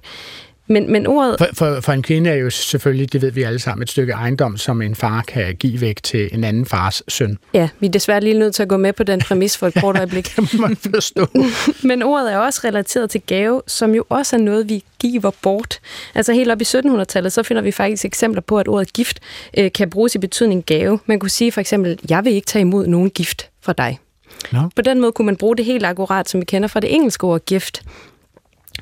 Men, 0.67 0.91
men 0.91 1.07
ordet... 1.07 1.35
For, 1.37 1.47
for, 1.53 1.79
for 1.79 1.91
en 1.91 2.03
kvinde 2.03 2.29
er 2.29 2.35
jo 2.35 2.49
selvfølgelig, 2.49 3.13
det 3.13 3.21
ved 3.21 3.31
vi 3.31 3.43
alle 3.43 3.59
sammen, 3.59 3.83
et 3.83 3.89
stykke 3.89 4.13
ejendom, 4.13 4.57
som 4.57 4.81
en 4.81 4.95
far 4.95 5.21
kan 5.21 5.55
give 5.55 5.81
væk 5.81 6.03
til 6.03 6.29
en 6.33 6.43
anden 6.43 6.65
fars 6.65 7.03
søn. 7.07 7.37
Ja, 7.53 7.69
vi 7.79 7.87
er 7.87 7.91
desværre 7.91 8.21
lige 8.21 8.39
nødt 8.39 8.55
til 8.55 8.63
at 8.63 8.69
gå 8.69 8.77
med 8.77 8.93
på 8.93 9.03
den 9.03 9.19
præmis 9.19 9.57
for 9.57 9.67
et 9.67 9.73
kort 9.73 9.97
øjeblik. 10.01 10.35
det 10.35 10.53
må 10.53 10.67
man 10.67 10.75
forstå. 10.75 11.27
men 11.87 12.03
ordet 12.03 12.33
er 12.33 12.37
også 12.37 12.61
relateret 12.63 13.09
til 13.09 13.21
gave, 13.21 13.61
som 13.67 13.95
jo 13.95 14.05
også 14.09 14.35
er 14.35 14.39
noget, 14.39 14.69
vi 14.69 14.83
giver 14.99 15.31
bort. 15.41 15.79
Altså 16.15 16.33
helt 16.33 16.51
op 16.51 16.61
i 16.61 16.63
1700-tallet, 16.63 17.33
så 17.33 17.43
finder 17.43 17.61
vi 17.61 17.71
faktisk 17.71 18.05
eksempler 18.05 18.41
på, 18.41 18.59
at 18.59 18.67
ordet 18.67 18.93
gift 18.93 19.19
øh, 19.57 19.71
kan 19.71 19.89
bruges 19.89 20.15
i 20.15 20.17
betydning 20.17 20.65
gave. 20.65 20.99
Man 21.05 21.19
kunne 21.19 21.29
sige 21.29 21.51
for 21.51 21.61
eksempel, 21.61 21.99
jeg 22.09 22.25
vil 22.25 22.33
ikke 22.33 22.45
tage 22.45 22.61
imod 22.61 22.87
nogen 22.87 23.09
gift 23.09 23.49
fra 23.61 23.73
dig. 23.73 23.99
No. 24.51 24.59
På 24.75 24.81
den 24.81 25.01
måde 25.01 25.11
kunne 25.11 25.25
man 25.25 25.35
bruge 25.35 25.57
det 25.57 25.65
helt 25.65 25.85
akkurat, 25.85 26.29
som 26.29 26.39
vi 26.39 26.45
kender 26.45 26.67
fra 26.67 26.79
det 26.79 26.93
engelske 26.95 27.23
ord 27.23 27.45
gift. 27.45 27.83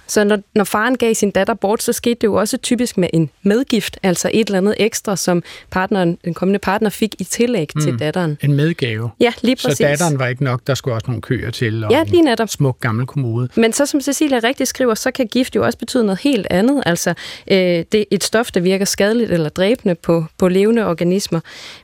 Så 0.10 0.24
når, 0.24 0.39
når 0.56 0.63
faren 0.63 0.98
gav 0.98 1.13
sin 1.13 1.32
datter 1.32 1.54
bort, 1.54 1.84
så 1.84 1.93
skete 1.93 2.15
det 2.15 2.28
jo 2.28 2.34
også 2.34 2.58
typisk 2.58 2.98
med 2.98 3.10
en 3.13 3.30
medgift, 3.43 3.98
altså 4.04 4.32
et 4.34 4.48
eller 4.48 4.58
andet 4.58 4.76
ekstra, 4.78 5.15
som 5.15 5.43
partneren, 5.72 6.17
den 6.26 6.34
kommende 6.34 6.60
partner 6.60 6.89
fik 6.89 7.15
i 7.19 7.24
tillæg 7.24 7.69
mm, 7.76 7.82
til 7.82 8.00
datteren. 8.00 8.38
En 8.41 8.54
medgave. 8.54 9.10
Ja, 9.19 9.34
lige 9.41 9.56
præcis. 9.56 9.78
Så 9.78 9.84
datteren 9.84 10.19
var 10.19 10.28
ikke 10.28 10.43
nok, 10.43 10.62
der 10.67 10.74
skulle 10.74 10.95
også 10.95 11.08
nogle 11.08 11.22
køer 11.22 11.52
til, 11.52 11.84
og 11.84 11.91
ja, 11.91 12.04
lige 12.04 12.22
netop. 12.22 12.43
en 12.43 12.48
smuk 12.48 12.80
gammel 12.80 13.06
kommode. 13.06 13.50
Men 13.56 13.74
så 13.74 13.86
som 13.86 14.02
Cecilia 14.02 14.39
rigtig 14.43 14.67
skriver, 14.67 14.93
så 14.93 15.12
kan 15.12 15.28
gift 15.28 15.56
jo 15.56 15.65
også 15.65 15.78
betyde 15.78 16.04
noget 16.04 16.19
helt 16.19 16.48
andet. 16.50 16.84
Altså, 16.86 17.10
øh, 17.52 17.58
det 17.58 17.95
er 17.95 18.04
et 18.12 18.24
stof, 18.24 18.52
der 18.52 18.60
virker 18.60 18.86
skadeligt 18.86 19.32
eller 19.32 19.50
dræbende 19.50 19.95
på, 19.95 20.26
på 20.38 20.48
levende 20.48 20.86
organismer. 20.86 21.39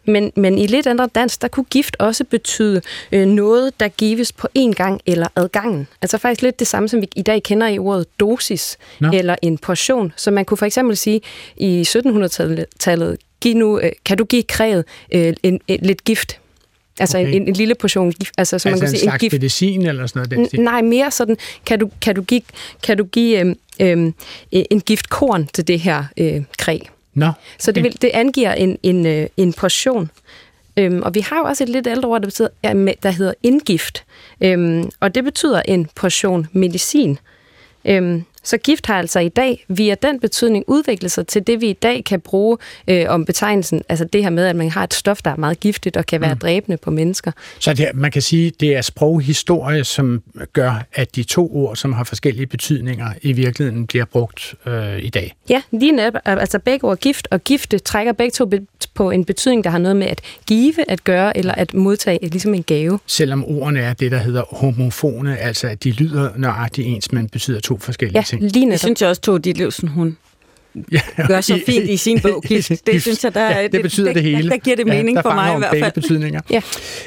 Men, 0.05 0.31
men 0.35 0.57
i 0.57 0.67
lidt 0.67 0.87
andre 0.87 1.09
dans, 1.15 1.37
der 1.37 1.47
kunne 1.47 1.65
gift 1.69 1.95
også 1.99 2.23
betyde 2.23 2.81
øh, 3.11 3.25
noget, 3.25 3.79
der 3.79 3.87
gives 3.87 4.31
på 4.31 4.47
én 4.59 4.71
gang 4.73 5.01
eller 5.05 5.27
adgangen. 5.35 5.87
Altså 6.01 6.17
faktisk 6.17 6.41
lidt 6.41 6.59
det 6.59 6.67
samme, 6.67 6.89
som 6.89 7.01
vi 7.01 7.07
i 7.15 7.21
dag 7.21 7.43
kender 7.43 7.67
i 7.67 7.79
ordet 7.79 8.14
dosis 8.19 8.77
no. 8.99 9.11
eller 9.13 9.35
en 9.41 9.57
portion. 9.57 10.13
Så 10.15 10.31
man 10.31 10.45
kunne 10.45 10.57
for 10.57 10.65
eksempel 10.65 10.97
sige, 10.97 11.21
i 11.57 11.81
1700-tallet, 11.87 13.17
giv 13.41 13.55
nu, 13.55 13.79
øh, 13.79 13.91
kan 14.05 14.17
du 14.17 14.25
give 14.25 14.43
kræet 14.43 14.85
øh, 15.11 15.33
en, 15.43 15.59
en, 15.67 15.79
lidt 15.81 16.03
gift? 16.03 16.39
Altså 16.99 17.17
okay. 17.17 17.33
en, 17.33 17.47
en 17.47 17.53
lille 17.53 17.75
portion 17.75 18.11
gift. 18.11 18.33
Altså, 18.37 18.59
så 18.59 18.69
altså 18.69 18.69
man 18.69 18.79
kan 18.79 18.95
en 18.95 18.99
sige, 18.99 19.13
en 19.13 19.19
gift. 19.19 19.33
medicin 19.33 19.85
eller 19.85 20.07
sådan 20.07 20.27
noget? 20.29 20.51
Den 20.51 20.63
Nej, 20.63 20.81
mere 20.81 21.11
sådan, 21.11 21.37
kan 21.65 21.79
du, 21.79 21.89
kan 22.01 22.15
du 22.15 22.21
give, 22.21 22.41
kan 22.83 22.97
du 22.97 23.03
give 23.03 23.39
øhm, 23.39 23.55
øhm, 23.79 24.13
en 24.51 24.81
giftkorn 24.81 25.49
til 25.53 25.67
det 25.67 25.79
her 25.79 26.03
øh, 26.17 26.43
kræ? 26.57 26.79
No. 27.13 27.27
Okay. 27.27 27.39
Så 27.59 27.71
det, 27.71 27.83
vil, 27.83 28.01
det 28.01 28.11
angiver 28.13 28.53
en, 28.53 28.77
en, 28.83 29.05
øh, 29.05 29.27
en 29.37 29.53
portion. 29.53 30.09
Øhm, 30.77 31.01
og 31.01 31.15
vi 31.15 31.19
har 31.19 31.37
jo 31.37 31.43
også 31.43 31.63
et 31.63 31.69
lidt 31.69 31.87
ældre 31.87 32.09
ord, 32.09 32.21
der, 32.21 32.27
betyder, 32.27 32.47
der 33.03 33.11
hedder 33.11 33.33
indgift. 33.43 34.03
Øhm, 34.41 34.89
og 34.99 35.15
det 35.15 35.23
betyder 35.23 35.61
en 35.61 35.89
portion 35.95 36.47
medicin. 36.51 37.19
Øhm, 37.85 38.25
så 38.45 38.57
gift 38.57 38.85
har 38.85 38.97
altså 38.99 39.19
i 39.19 39.29
dag 39.29 39.65
via 39.67 39.95
den 40.01 40.19
betydning 40.19 40.63
udviklet 40.67 41.11
sig 41.11 41.27
til 41.27 41.47
det, 41.47 41.61
vi 41.61 41.69
i 41.69 41.73
dag 41.73 42.03
kan 42.03 42.21
bruge 42.21 42.57
øh, 42.87 43.05
om 43.07 43.25
betegnelsen, 43.25 43.81
altså 43.89 44.05
det 44.05 44.23
her 44.23 44.29
med, 44.29 44.45
at 44.45 44.55
man 44.55 44.69
har 44.69 44.83
et 44.83 44.93
stof, 44.93 45.21
der 45.21 45.31
er 45.31 45.35
meget 45.35 45.59
giftigt 45.59 45.97
og 45.97 46.05
kan 46.05 46.21
være 46.21 46.33
mm. 46.33 46.39
dræbende 46.39 46.77
på 46.77 46.91
mennesker. 46.91 47.31
Så 47.59 47.73
det, 47.73 47.91
man 47.93 48.11
kan 48.11 48.21
sige, 48.21 48.51
det 48.59 48.75
er 48.75 48.81
sproghistorie, 48.81 49.83
som 49.83 50.23
gør, 50.53 50.85
at 50.93 51.15
de 51.15 51.23
to 51.23 51.55
ord, 51.55 51.75
som 51.75 51.93
har 51.93 52.03
forskellige 52.03 52.47
betydninger, 52.47 53.07
i 53.21 53.31
virkeligheden 53.31 53.87
bliver 53.87 54.05
brugt 54.05 54.55
øh, 54.65 55.03
i 55.03 55.09
dag. 55.09 55.35
Ja, 55.49 55.61
lige 55.71 55.91
netop. 55.91 56.13
Altså 56.25 56.59
begge 56.59 56.87
ord 56.87 56.97
gift 56.97 57.27
og 57.31 57.43
gifte 57.43 57.79
trækker 57.79 58.13
begge 58.13 58.31
to 58.31 58.51
på 58.93 59.11
en 59.11 59.25
betydning, 59.25 59.63
der 59.63 59.69
har 59.69 59.77
noget 59.77 59.95
med 59.95 60.07
at 60.07 60.21
give 60.47 60.91
at 60.91 61.03
gøre, 61.03 61.37
eller 61.37 61.53
at 61.53 61.73
modtage 61.73 62.19
ligesom 62.21 62.53
en 62.53 62.63
gave. 62.63 62.99
Selvom 63.05 63.45
ordene 63.45 63.79
er 63.79 63.93
det, 63.93 64.11
der 64.11 64.17
hedder 64.17 64.43
homofone, 64.51 65.37
altså 65.37 65.67
at 65.67 65.83
de 65.83 65.91
lyder 65.91 66.29
nøjagtigt 66.37 66.87
ens, 66.87 67.11
men 67.11 67.29
betyder 67.29 67.59
to 67.59 67.77
forskellige 67.77 68.17
ja, 68.17 68.23
ting. 68.23 68.34
Lige 68.39 68.71
det 68.71 68.79
synes 68.79 69.01
jeg 69.01 69.09
også, 69.09 69.21
Tove 69.21 69.39
Ditlevsen, 69.39 69.87
hun 69.87 70.17
ja, 70.91 71.01
gør 71.27 71.41
så 71.41 71.59
fint 71.65 71.89
i 71.89 71.97
sin 71.97 72.19
bog, 72.21 72.43
Gift. 72.47 72.71
Det 72.87 73.01
synes 73.01 73.23
jeg, 73.23 73.33
der, 73.33 73.49
ja, 73.49 73.63
det, 73.63 73.71
det 73.71 73.81
betyder 73.81 74.07
det, 74.07 74.15
det 74.15 74.23
hele. 74.23 74.43
Der, 74.43 74.49
der 74.49 74.57
giver 74.57 74.75
det 74.75 74.87
mening 74.87 75.15
ja, 75.15 75.21
for 75.21 75.33
mig 75.33 75.55
i 75.55 75.57
hvert 75.57 75.75
fald. 75.79 75.91
betydninger. 75.91 76.41
ja. 76.49 76.61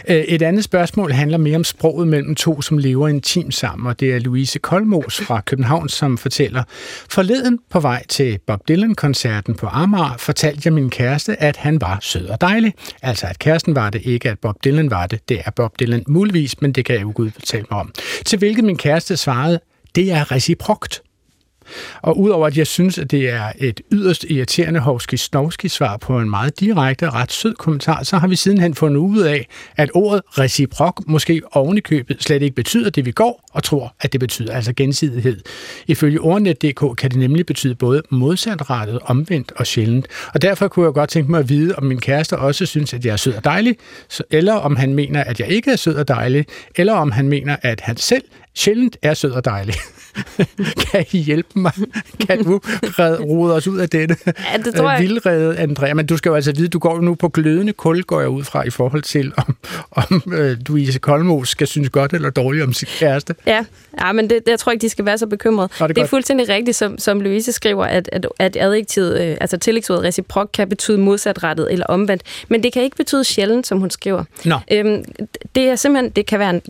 Et 0.09 0.43
andet 0.43 0.65
spørgsmål 0.65 1.13
handler 1.13 1.39
mere 1.39 1.57
om 1.57 1.65
sproget 1.65 2.09
mellem 2.09 2.35
to, 2.35 2.63
som 2.63 2.79
lever 2.79 3.09
intimt 3.09 3.55
sammen, 3.55 3.87
og 3.87 4.01
det 4.01 4.15
er 4.15 4.19
Louise 4.19 4.59
Kolmos 4.59 5.21
fra 5.21 5.41
København, 5.41 5.89
som 5.89 6.19
fortæller, 6.19 6.63
forleden 7.11 7.59
på 7.71 7.81
vej 7.81 8.07
til 8.09 8.39
Bob 8.47 8.69
Dylan-koncerten 8.69 9.55
på 9.55 9.67
Amager, 9.67 10.15
fortalte 10.19 10.63
jeg 10.65 10.73
min 10.73 10.91
kæreste, 10.91 11.43
at 11.43 11.57
han 11.57 11.81
var 11.81 11.99
sød 12.03 12.27
og 12.27 12.41
dejlig. 12.41 12.75
Altså, 13.03 13.27
at 13.27 13.39
kæresten 13.39 13.75
var 13.75 13.91
det, 13.91 14.03
ikke 14.05 14.31
at 14.31 14.39
Bob 14.39 14.65
Dylan 14.65 14.91
var 14.91 15.07
det. 15.07 15.29
Det 15.29 15.41
er 15.45 15.51
Bob 15.51 15.81
Dylan 15.81 16.05
muligvis, 16.07 16.61
men 16.61 16.73
det 16.73 16.85
kan 16.85 16.95
jeg 16.95 17.03
jo 17.03 17.13
Gud 17.15 17.31
fortælle 17.31 17.67
mig 17.71 17.81
om. 17.81 17.93
Til 18.27 18.39
hvilket 18.39 18.65
min 18.65 18.77
kæreste 18.77 19.17
svarede, 19.17 19.61
det 19.95 20.13
er 20.13 20.33
reciprokt. 20.33 21.03
Og 22.03 22.19
udover 22.19 22.47
at 22.47 22.59
jeg 22.59 22.67
synes, 22.67 22.99
at 22.99 23.11
det 23.11 23.29
er 23.29 23.53
et 23.59 23.81
yderst 23.93 24.25
irriterende 24.25 24.81
hovski 24.81 25.17
svar 25.69 25.97
på 25.97 26.19
en 26.19 26.31
meget 26.31 26.61
direkte 26.61 27.07
og 27.07 27.15
ret 27.15 27.33
sød 27.33 27.55
kommentar, 27.55 28.03
så 28.03 28.17
har 28.17 28.29
vi 28.29 28.37
sidenhen 28.37 28.75
fundet 28.75 28.99
ud 29.01 29.19
af, 29.21 29.47
at 29.77 29.91
ordet 29.95 30.23
reciprok 30.39 31.03
måske 31.07 31.43
ovenikøbet 31.53 32.23
slet 32.23 32.43
ikke 32.43 32.55
betyder 32.55 32.91
det, 32.91 33.07
vi 33.07 33.11
går 33.11 33.48
og 33.59 33.65
tror, 33.65 33.95
at 34.01 34.13
det 34.13 34.21
betyder, 34.21 34.53
altså 34.53 34.73
gensidighed. 34.73 35.41
Ifølge 35.87 36.21
ordnet.dk 36.21 36.97
kan 36.97 37.11
det 37.11 37.19
nemlig 37.19 37.47
betyde 37.47 37.75
både 37.75 38.03
modsatrettet, 38.11 38.99
omvendt 39.03 39.53
og 39.57 39.67
sjældent. 39.67 40.07
Og 40.35 40.43
derfor 40.43 40.69
kunne 40.69 40.87
jeg 40.87 40.95
godt 40.95 41.11
tænke 41.11 41.31
mig 41.31 41.41
at 41.41 41.49
vide, 41.49 41.75
om 41.75 41.85
min 41.85 42.01
kæreste 42.01 42.39
også 42.39 42.67
synes, 42.67 42.95
at 42.95 43.05
jeg 43.05 43.13
er 43.13 43.17
sød 43.17 43.35
og 43.35 43.45
dejlig, 43.45 43.77
eller 44.31 44.55
om 44.55 44.77
han 44.77 44.95
mener, 44.95 45.25
at 45.25 45.41
jeg 45.41 45.49
ikke 45.49 45.71
er 45.71 45.77
sød 45.77 45.95
og 45.95 46.09
dejlig, 46.09 46.47
eller 46.77 46.93
om 46.93 47.11
han 47.13 47.29
mener, 47.29 47.57
at 47.63 47.81
han 47.81 47.97
selv 47.97 48.23
sjældent 48.55 48.97
er 49.03 49.15
sød 49.15 49.31
og 49.31 49.45
dejlig. 49.45 49.75
kan 50.91 51.05
I 51.13 51.19
hjælpe 51.19 51.49
mig? 51.61 51.73
Kan 52.27 52.45
du 52.45 52.61
rode 53.21 53.55
os 53.55 53.67
ud 53.67 53.79
af 53.79 53.89
dette 53.89 54.17
ja, 54.27 54.59
det 54.65 54.75
tror 54.75 54.91
jeg. 54.91 55.01
vildrede, 55.01 55.59
Andrea? 55.59 55.95
Men 55.95 56.07
du 56.07 56.17
skal 56.17 56.31
jo 56.31 56.35
altså 56.35 56.53
vide, 56.53 56.69
du 56.69 56.79
går 56.79 56.95
jo 56.95 57.01
nu 57.01 57.15
på 57.15 57.29
glødende 57.29 57.73
kul, 57.73 58.03
går 58.03 58.21
jeg 58.21 58.29
ud 58.29 58.45
fra, 58.45 58.63
i 58.63 58.71
forhold 58.71 59.03
til, 59.03 59.33
om, 59.37 59.57
om 59.91 60.23
øh, 60.33 60.57
Louise 60.69 60.99
Kolmos 60.99 61.49
skal 61.49 61.67
synes 61.67 61.91
godt 61.91 62.13
eller 62.13 62.31
dårligt 62.31 62.65
om 62.65 62.73
sin 62.73 62.89
kæreste. 62.99 63.35
Ja, 63.49 63.65
ja 64.01 64.13
men 64.13 64.31
det, 64.31 64.47
det, 64.47 64.51
jeg 64.51 64.59
tror 64.59 64.73
ikke, 64.73 64.83
de 64.83 64.89
skal 64.89 65.05
være 65.05 65.19
så 65.19 65.27
bekymrede. 65.27 65.69
Nå, 65.81 65.87
det, 65.87 65.91
er 65.91 65.95
det 65.95 66.03
er 66.03 66.07
fuldstændig 66.07 66.49
rigtigt, 66.49 66.77
som, 66.77 66.99
som 66.99 67.21
Louise 67.21 67.53
skriver, 67.53 67.85
at, 67.85 68.09
at, 68.13 68.27
at 68.39 68.57
adjektivet, 68.57 69.21
øh, 69.21 69.37
altså 69.41 69.59
tillægsordet 69.59 70.05
reciprok, 70.05 70.51
kan 70.55 70.69
betyde 70.69 70.99
modsatrettet 70.99 71.73
eller 71.73 71.87
omvendt. 71.87 72.23
Men 72.49 72.63
det 72.63 72.73
kan 72.73 72.83
ikke 72.83 72.97
betyde 72.97 73.25
sjældent, 73.25 73.67
som 73.67 73.81
hun 73.81 73.91
skriver. 73.91 74.25
Nå. 74.45 74.59
Øhm, 74.73 75.05
det 75.55 75.69
er 75.69 75.77
simpelthen, 75.77 76.11
det 76.11 76.27
kan 76.27 76.39
være 76.39 76.51
en 76.51 76.63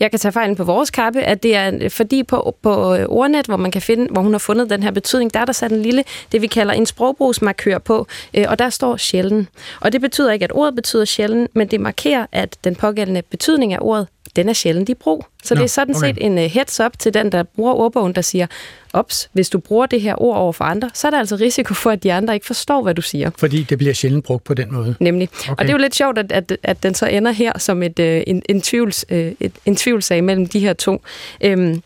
jeg 0.00 0.10
kan 0.10 0.20
tage 0.20 0.32
fejlen 0.32 0.56
på 0.56 0.64
vores 0.64 0.90
kappe, 0.90 1.20
at 1.20 1.42
det 1.42 1.56
er 1.56 1.88
fordi 1.88 2.22
på, 2.22 2.56
på 2.62 2.94
øh, 2.94 3.06
ordnet, 3.08 3.46
hvor 3.46 3.56
man 3.56 3.70
kan 3.70 3.82
finde, 3.82 4.08
hvor 4.10 4.22
hun 4.22 4.32
har 4.32 4.38
fundet 4.38 4.70
den 4.70 4.82
her 4.82 4.90
betydning, 4.90 5.34
der 5.34 5.40
er 5.40 5.44
der 5.44 5.52
sat 5.52 5.72
en 5.72 5.82
lille, 5.82 6.04
det 6.32 6.42
vi 6.42 6.46
kalder 6.46 6.74
en 6.74 6.86
sprogbrugsmarkør 6.86 7.78
på, 7.78 8.06
øh, 8.34 8.44
og 8.48 8.58
der 8.58 8.70
står 8.70 8.96
sjælden. 8.96 9.48
Og 9.80 9.92
det 9.92 10.00
betyder 10.00 10.32
ikke, 10.32 10.44
at 10.44 10.52
ordet 10.54 10.74
betyder 10.74 11.04
sjælden, 11.04 11.48
men 11.52 11.68
det 11.68 11.80
markerer, 11.80 12.26
at 12.32 12.56
den 12.64 12.76
pågældende 12.76 13.22
betydning 13.22 13.72
af 13.72 13.78
ordet 13.80 14.06
den 14.36 14.48
er 14.48 14.52
sjældent 14.52 14.88
i 14.88 14.94
brug. 14.94 15.26
Så 15.44 15.54
Nå, 15.54 15.58
det 15.58 15.64
er 15.64 15.68
sådan 15.68 15.96
okay. 15.96 16.08
set 16.08 16.18
en 16.20 16.38
uh, 16.38 16.44
heads 16.44 16.80
up 16.80 16.98
til 16.98 17.14
den, 17.14 17.32
der 17.32 17.42
bruger 17.42 17.74
ordbogen, 17.74 18.14
der 18.14 18.20
siger, 18.20 18.46
ops, 18.92 19.30
hvis 19.32 19.50
du 19.50 19.58
bruger 19.58 19.86
det 19.86 20.00
her 20.00 20.22
ord 20.22 20.36
over 20.36 20.52
for 20.52 20.64
andre, 20.64 20.90
så 20.94 21.06
er 21.06 21.10
der 21.10 21.18
altså 21.18 21.36
risiko 21.36 21.74
for, 21.74 21.90
at 21.90 22.02
de 22.02 22.12
andre 22.12 22.34
ikke 22.34 22.46
forstår, 22.46 22.82
hvad 22.82 22.94
du 22.94 23.02
siger. 23.02 23.30
Fordi 23.38 23.62
det 23.62 23.78
bliver 23.78 23.94
sjældent 23.94 24.24
brugt 24.24 24.44
på 24.44 24.54
den 24.54 24.72
måde. 24.72 24.94
Nemlig. 25.00 25.28
Okay. 25.32 25.50
Og 25.50 25.58
det 25.58 25.68
er 25.68 25.72
jo 25.72 25.78
lidt 25.78 25.94
sjovt, 25.94 26.18
at, 26.18 26.32
at, 26.32 26.58
at 26.62 26.82
den 26.82 26.94
så 26.94 27.06
ender 27.06 27.32
her 27.32 27.58
som 27.58 27.82
et, 27.82 27.98
uh, 27.98 28.04
en, 28.26 28.42
en, 28.48 28.60
tvivls, 28.60 29.04
uh, 29.10 29.16
et, 29.16 29.52
en 29.66 29.76
tvivlsag 29.76 30.24
mellem 30.24 30.46
de 30.46 30.60
her 30.60 30.72
to. 30.72 31.02
Um, 31.46 31.82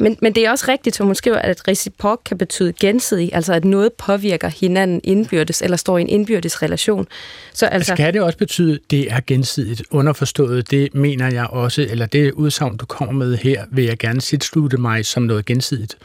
men, 0.00 0.16
men 0.22 0.34
det 0.34 0.46
er 0.46 0.50
også 0.50 0.64
rigtigt, 0.68 0.96
som 0.96 1.06
hun 1.06 1.14
skriver, 1.14 1.38
at 1.38 1.68
reciprok 1.68 2.20
kan 2.24 2.38
betyde 2.38 2.72
gensidig, 2.80 3.30
altså 3.32 3.52
at 3.52 3.64
noget 3.64 3.92
påvirker 3.92 4.48
hinanden 4.48 5.00
indbyrdes, 5.04 5.62
eller 5.62 5.76
står 5.76 5.98
i 5.98 6.00
en 6.00 6.08
indbyrdes 6.08 6.62
relation. 6.62 7.06
Så 7.52 7.66
altså, 7.66 7.94
Skal 7.94 8.14
det 8.14 8.22
også 8.22 8.38
betyde, 8.38 8.74
at 8.74 8.90
det 8.90 9.12
er 9.12 9.20
gensidigt 9.26 9.82
underforstået? 9.90 10.70
Det 10.70 10.94
mener 10.94 11.32
jeg 11.32 11.46
også, 11.46 11.86
eller 11.90 12.06
det 12.06 12.32
udsagn, 12.32 12.76
du 12.76 12.86
kommer 12.86 13.12
med 13.12 13.36
her, 13.36 13.64
vil 13.70 13.84
jeg 13.84 13.98
gerne 13.98 14.20
slutte 14.20 14.76
mig 14.76 15.06
som 15.06 15.22
noget 15.22 15.46
gensidigt. 15.46 15.96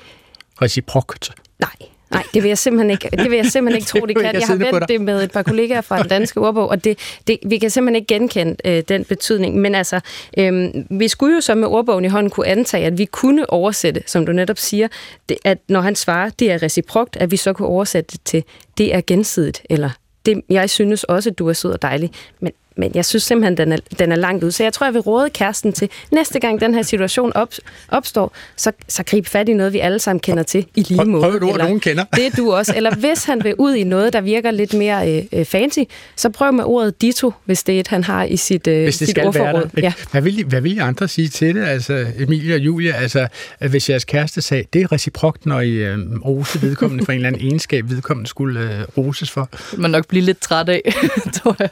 Reciprokt. 0.62 1.32
Nej, 1.60 1.90
Nej, 2.16 2.24
det 2.34 2.44
vil 2.44 2.50
jeg 2.50 2.58
simpelthen 2.58 2.92
ikke, 2.92 3.10
det 3.12 3.30
vil 3.30 3.36
jeg 3.36 3.46
simpelthen 3.46 3.78
ikke 3.78 3.88
tro, 3.88 4.06
det 4.06 4.18
kan. 4.22 4.34
Jeg 4.34 4.48
har 4.48 4.56
vendt 4.56 4.90
det 4.90 5.02
med 5.02 5.24
et 5.24 5.32
par 5.32 5.44
kollegaer 5.44 5.82
fra 5.82 6.00
den 6.00 6.10
danske 6.10 6.40
ordbog, 6.40 6.70
og 6.70 6.84
det, 6.84 7.00
det, 7.28 7.38
vi 7.46 7.58
kan 7.58 7.70
simpelthen 7.70 7.96
ikke 7.96 8.08
genkende 8.08 8.56
øh, 8.66 8.84
den 8.88 9.06
betydning. 9.06 9.58
Men 9.58 9.76
altså, 9.76 10.00
øh, 10.38 10.70
vi 10.90 11.08
skulle 11.08 11.36
jo 11.36 11.42
så 11.42 11.56
med 11.56 11.68
ordbogen 11.68 12.06
i 12.06 12.08
hånden 12.08 12.30
kunne 12.30 12.48
antage, 12.48 12.86
at 12.86 12.98
vi 12.98 13.06
kunne 13.06 13.50
oversætte, 13.50 14.04
som 14.06 14.26
du 14.26 14.32
netop 14.32 14.58
siger, 14.58 14.88
det, 15.30 15.38
at 15.44 15.58
når 15.70 15.82
han 15.82 15.96
svarer, 15.96 16.30
det 16.30 16.52
er 16.52 16.64
reciprokt, 16.64 17.18
at 17.18 17.32
vi 17.32 17.38
så 17.38 17.54
kunne 17.54 17.68
oversætte 17.68 18.12
det 18.12 18.22
til, 18.26 18.44
det 18.78 18.96
er 18.96 19.02
gensidigt, 19.08 19.62
eller 19.70 19.90
det, 20.26 20.42
jeg 20.50 20.70
synes 20.70 21.04
også, 21.04 21.30
at 21.30 21.40
du 21.40 21.50
er 21.50 21.54
sød 21.54 21.72
og 21.72 21.82
dejlig, 21.82 22.12
men 22.40 22.52
men 22.78 22.92
jeg 22.96 23.06
synes 23.06 23.24
simpelthen, 23.24 23.58
den 23.58 23.72
er, 23.72 23.78
den 24.00 24.12
er 24.12 24.16
langt 24.16 24.44
ud. 24.44 24.52
Så 24.52 24.64
jeg 24.64 24.74
tror, 24.74 24.86
jeg 24.86 24.94
vil 24.94 25.02
råde 25.02 25.30
kæresten 25.30 25.74
til, 25.74 25.90
næste 26.12 26.40
gang 26.40 26.62
den 26.62 26.76
her 26.76 26.82
situation 26.82 27.32
op, 27.36 27.54
opstår, 27.90 28.34
så, 28.56 28.72
så 28.88 29.04
grib 29.04 29.28
fat 29.28 29.50
i 29.50 29.54
noget, 29.54 29.74
vi 29.74 29.80
alle 29.80 30.00
sammen 30.00 30.20
kender 30.20 30.44
til 30.44 30.66
i 30.76 30.82
lige 30.82 31.06
måde. 31.06 31.24
Prøv 31.24 31.40
du, 31.40 31.50
at 31.50 31.58
nogen 31.58 31.80
kender. 31.80 32.04
Det 32.16 32.38
du 32.38 32.54
også. 32.54 32.74
Eller 32.76 32.96
hvis 32.96 33.24
han 33.24 33.44
vil 33.44 33.56
ud 33.58 33.76
i 33.76 33.84
noget, 33.84 34.14
der 34.14 34.22
virker 34.22 34.52
lidt 34.52 34.74
mere 34.74 35.12
øh, 35.12 35.24
øh, 35.34 35.46
fancy, 35.46 35.80
så 36.16 36.30
prøv 36.30 36.54
med 36.54 36.64
ordet 36.64 37.02
ditto, 37.02 37.32
hvis 37.46 37.64
det 37.64 37.76
er 37.76 37.80
et, 37.80 37.88
han 37.88 38.04
har 38.04 38.24
i 38.24 38.38
sit, 38.38 38.68
øh, 38.68 38.84
hvis 38.84 38.98
det 38.98 39.08
sit 39.08 39.16
skal 39.16 39.28
ordforråd. 39.28 39.70
Ja. 39.78 39.94
Hvad, 40.12 40.22
vil 40.22 40.40
I, 40.40 40.44
hvad 40.44 40.62
vil 40.62 40.76
I 40.76 40.78
andre 40.78 41.08
sige 41.08 41.28
til 41.28 41.56
det, 41.56 41.64
altså 41.64 42.06
Emilie 42.20 42.56
og 42.56 42.60
Julia? 42.60 42.94
Altså, 42.96 43.28
hvis 43.70 43.90
jeres 43.90 44.06
kæreste 44.06 44.42
sagde, 44.42 44.64
det 44.74 44.82
er 44.82 44.92
reciprokt, 44.92 45.46
når 45.46 45.62
I 45.62 45.72
øh, 45.72 45.98
rose 46.26 46.62
vedkommende 46.62 47.06
for 47.06 47.12
en 47.12 47.16
eller 47.16 47.28
anden 47.28 47.42
egenskab, 47.42 47.90
vedkommende 47.90 48.30
skulle 48.30 48.60
øh, 48.60 48.82
roses 48.98 49.32
for. 49.32 49.50
Man 49.78 49.92
nok 49.92 50.08
blive 50.08 50.24
lidt 50.24 50.42
træt 50.42 50.70
af, 50.70 50.82
tror 51.44 51.56
jeg. 51.60 51.70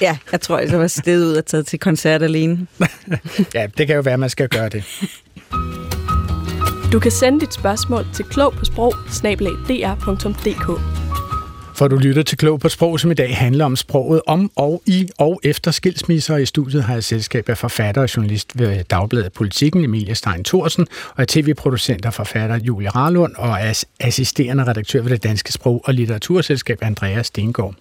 Ja, 0.00 0.16
jeg 0.34 0.40
tror, 0.40 0.58
jeg 0.58 0.78
var 0.78 0.86
stedet 0.86 1.26
ud 1.26 1.34
og 1.34 1.46
taget 1.46 1.66
til 1.66 1.78
koncert 1.78 2.22
alene. 2.22 2.66
ja, 3.54 3.66
det 3.78 3.86
kan 3.86 3.96
jo 3.96 4.02
være, 4.02 4.14
at 4.14 4.20
man 4.20 4.30
skal 4.30 4.48
gøre 4.48 4.68
det. 4.68 4.84
Du 6.92 6.98
kan 7.00 7.10
sende 7.10 7.40
dit 7.40 7.54
spørgsmål 7.54 8.06
til 8.14 8.24
klog 8.24 8.52
på 8.52 8.64
sprog 8.64 8.94
For 11.74 11.88
du 11.88 11.96
lytter 11.96 12.22
til 12.22 12.38
Klog 12.38 12.60
på 12.60 12.68
Sprog, 12.68 13.00
som 13.00 13.10
i 13.10 13.14
dag 13.14 13.36
handler 13.36 13.64
om 13.64 13.76
sproget 13.76 14.20
om 14.26 14.50
og 14.56 14.82
i 14.86 15.08
og 15.18 15.40
efter 15.44 15.70
skilsmisser. 15.70 16.36
I 16.36 16.46
studiet 16.46 16.82
har 16.82 16.94
jeg 16.94 17.04
selskab 17.04 17.48
af 17.48 17.58
forfatter 17.58 18.02
og 18.02 18.16
journalist 18.16 18.58
ved 18.58 18.84
Dagbladet 18.84 19.32
Politikken, 19.32 19.84
Emilie 19.84 20.14
Stein 20.14 20.44
Thorsen, 20.44 20.86
og 21.16 21.22
er 21.22 21.26
tv-producent 21.28 22.06
og 22.06 22.14
forfatter 22.14 22.58
Julie 22.58 22.88
Rarlund, 22.88 23.34
og 23.36 23.48
er 23.60 23.84
assisterende 24.00 24.64
redaktør 24.64 25.02
ved 25.02 25.10
det 25.10 25.22
Danske 25.22 25.52
Sprog- 25.52 25.82
og 25.84 25.94
Litteraturselskab 25.94 26.78
Andreas 26.82 27.26
Stengård. 27.26 27.74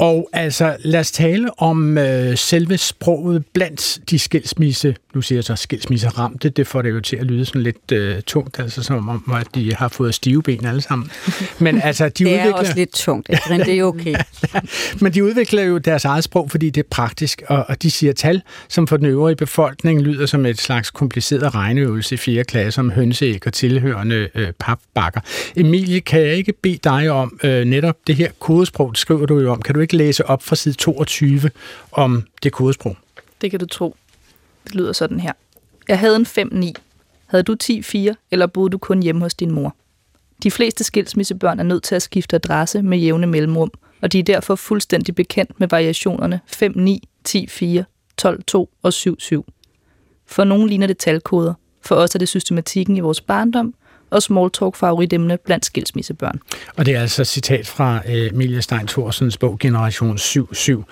Og 0.00 0.28
altså, 0.32 0.76
lad 0.80 1.00
os 1.00 1.10
tale 1.10 1.60
om 1.60 1.98
øh, 1.98 2.36
selve 2.36 2.78
sproget 2.78 3.44
blandt 3.52 3.98
de 4.10 4.18
skilsmisse, 4.18 4.96
nu 5.14 5.22
siger 5.22 5.36
jeg 5.36 5.44
så 5.44 5.56
skilsmisse 5.56 6.08
ramte, 6.08 6.48
det 6.48 6.66
får 6.66 6.82
det 6.82 6.90
jo 6.90 7.00
til 7.00 7.16
at 7.16 7.26
lyde 7.26 7.44
sådan 7.44 7.62
lidt 7.62 7.92
øh, 7.92 8.22
tungt, 8.22 8.60
altså 8.60 8.82
som 8.82 9.08
om, 9.08 9.34
at 9.34 9.46
de 9.54 9.74
har 9.74 9.88
fået 9.88 10.14
stive 10.14 10.42
ben 10.42 10.66
alle 10.66 10.80
sammen. 10.80 11.10
Men 11.58 11.80
altså, 11.82 12.04
de 12.04 12.24
det 12.24 12.32
er 12.32 12.34
udvikler... 12.34 12.52
også 12.52 12.72
lidt 12.76 12.92
tungt, 12.92 13.30
men 13.50 13.60
det 13.60 13.78
er 13.78 13.84
okay. 13.84 14.14
men 15.02 15.14
de 15.14 15.24
udvikler 15.24 15.62
jo 15.62 15.78
deres 15.78 16.04
eget 16.04 16.24
sprog, 16.24 16.50
fordi 16.50 16.70
det 16.70 16.80
er 16.80 16.88
praktisk, 16.90 17.42
og, 17.48 17.64
og 17.68 17.82
de 17.82 17.90
siger 17.90 18.12
tal, 18.12 18.42
som 18.68 18.86
for 18.86 18.96
den 18.96 19.06
øvrige 19.06 19.36
befolkning 19.36 20.02
lyder 20.02 20.26
som 20.26 20.46
et 20.46 20.60
slags 20.60 20.90
kompliceret 20.90 21.54
regneøvelse 21.54 22.14
i 22.14 22.18
4. 22.18 22.44
klasse 22.44 22.80
om 22.80 22.90
hønseæg 22.90 23.46
og 23.46 23.52
tilhørende 23.52 24.28
øh, 24.34 24.48
papbakker. 24.58 25.20
Emilie, 25.56 26.00
kan 26.00 26.20
jeg 26.20 26.34
ikke 26.34 26.52
bede 26.62 26.78
dig 26.84 27.10
om 27.10 27.38
øh, 27.44 27.64
netop 27.64 27.96
det 28.06 28.16
her 28.16 28.30
kodesprog, 28.38 28.90
det 28.90 28.98
skriver 28.98 29.26
du 29.26 29.40
jo 29.40 29.52
om, 29.52 29.62
kan 29.62 29.74
du 29.74 29.80
ikke 29.80 29.89
ikke 29.90 30.04
læse 30.04 30.26
op 30.26 30.42
fra 30.42 30.56
side 30.56 30.74
22 30.74 31.50
om 31.92 32.26
det 32.42 32.52
kodesprog? 32.52 32.96
Det 33.40 33.50
kan 33.50 33.60
du 33.60 33.66
tro. 33.66 33.96
Det 34.64 34.74
lyder 34.74 34.92
sådan 34.92 35.20
her. 35.20 35.32
Jeg 35.88 35.98
havde 35.98 36.16
en 36.16 36.26
5-9. 36.26 36.72
Havde 37.26 37.42
du 37.42 37.56
10-4, 37.62 38.14
eller 38.30 38.46
boede 38.46 38.70
du 38.70 38.78
kun 38.78 39.02
hjemme 39.02 39.20
hos 39.20 39.34
din 39.34 39.50
mor? 39.50 39.76
De 40.42 40.50
fleste 40.50 40.84
skilsmissebørn 40.84 41.60
er 41.60 41.64
nødt 41.64 41.82
til 41.82 41.94
at 41.94 42.02
skifte 42.02 42.36
adresse 42.36 42.82
med 42.82 42.98
jævne 42.98 43.26
mellemrum, 43.26 43.70
og 44.00 44.12
de 44.12 44.18
er 44.18 44.22
derfor 44.22 44.54
fuldstændig 44.54 45.14
bekendt 45.14 45.60
med 45.60 45.68
variationerne 45.68 46.40
5-9, 46.46 46.98
10-4, 47.28 47.82
12-2 48.22 48.66
og 48.82 48.92
7-7. 48.94 49.42
For 50.26 50.44
nogle 50.44 50.68
ligner 50.68 50.86
det 50.86 50.98
talkoder. 50.98 51.54
For 51.82 51.94
os 51.94 52.14
er 52.14 52.18
det 52.18 52.28
systematikken 52.28 52.96
i 52.96 53.00
vores 53.00 53.20
barndom, 53.20 53.74
og 54.10 54.22
smalltalk 54.22 54.76
favoritemne 54.76 55.38
blandt 55.44 55.66
skilsmissebørn. 55.66 56.40
Og 56.76 56.86
det 56.86 56.94
er 56.94 57.00
altså 57.00 57.24
citat 57.24 57.66
fra 57.66 58.00
øh, 58.08 58.26
Emilie 58.26 58.62
Stein 58.62 58.86
Thorsens 58.86 59.36
bog 59.36 59.58
Generation 59.58 60.16
7-7. 60.16 60.82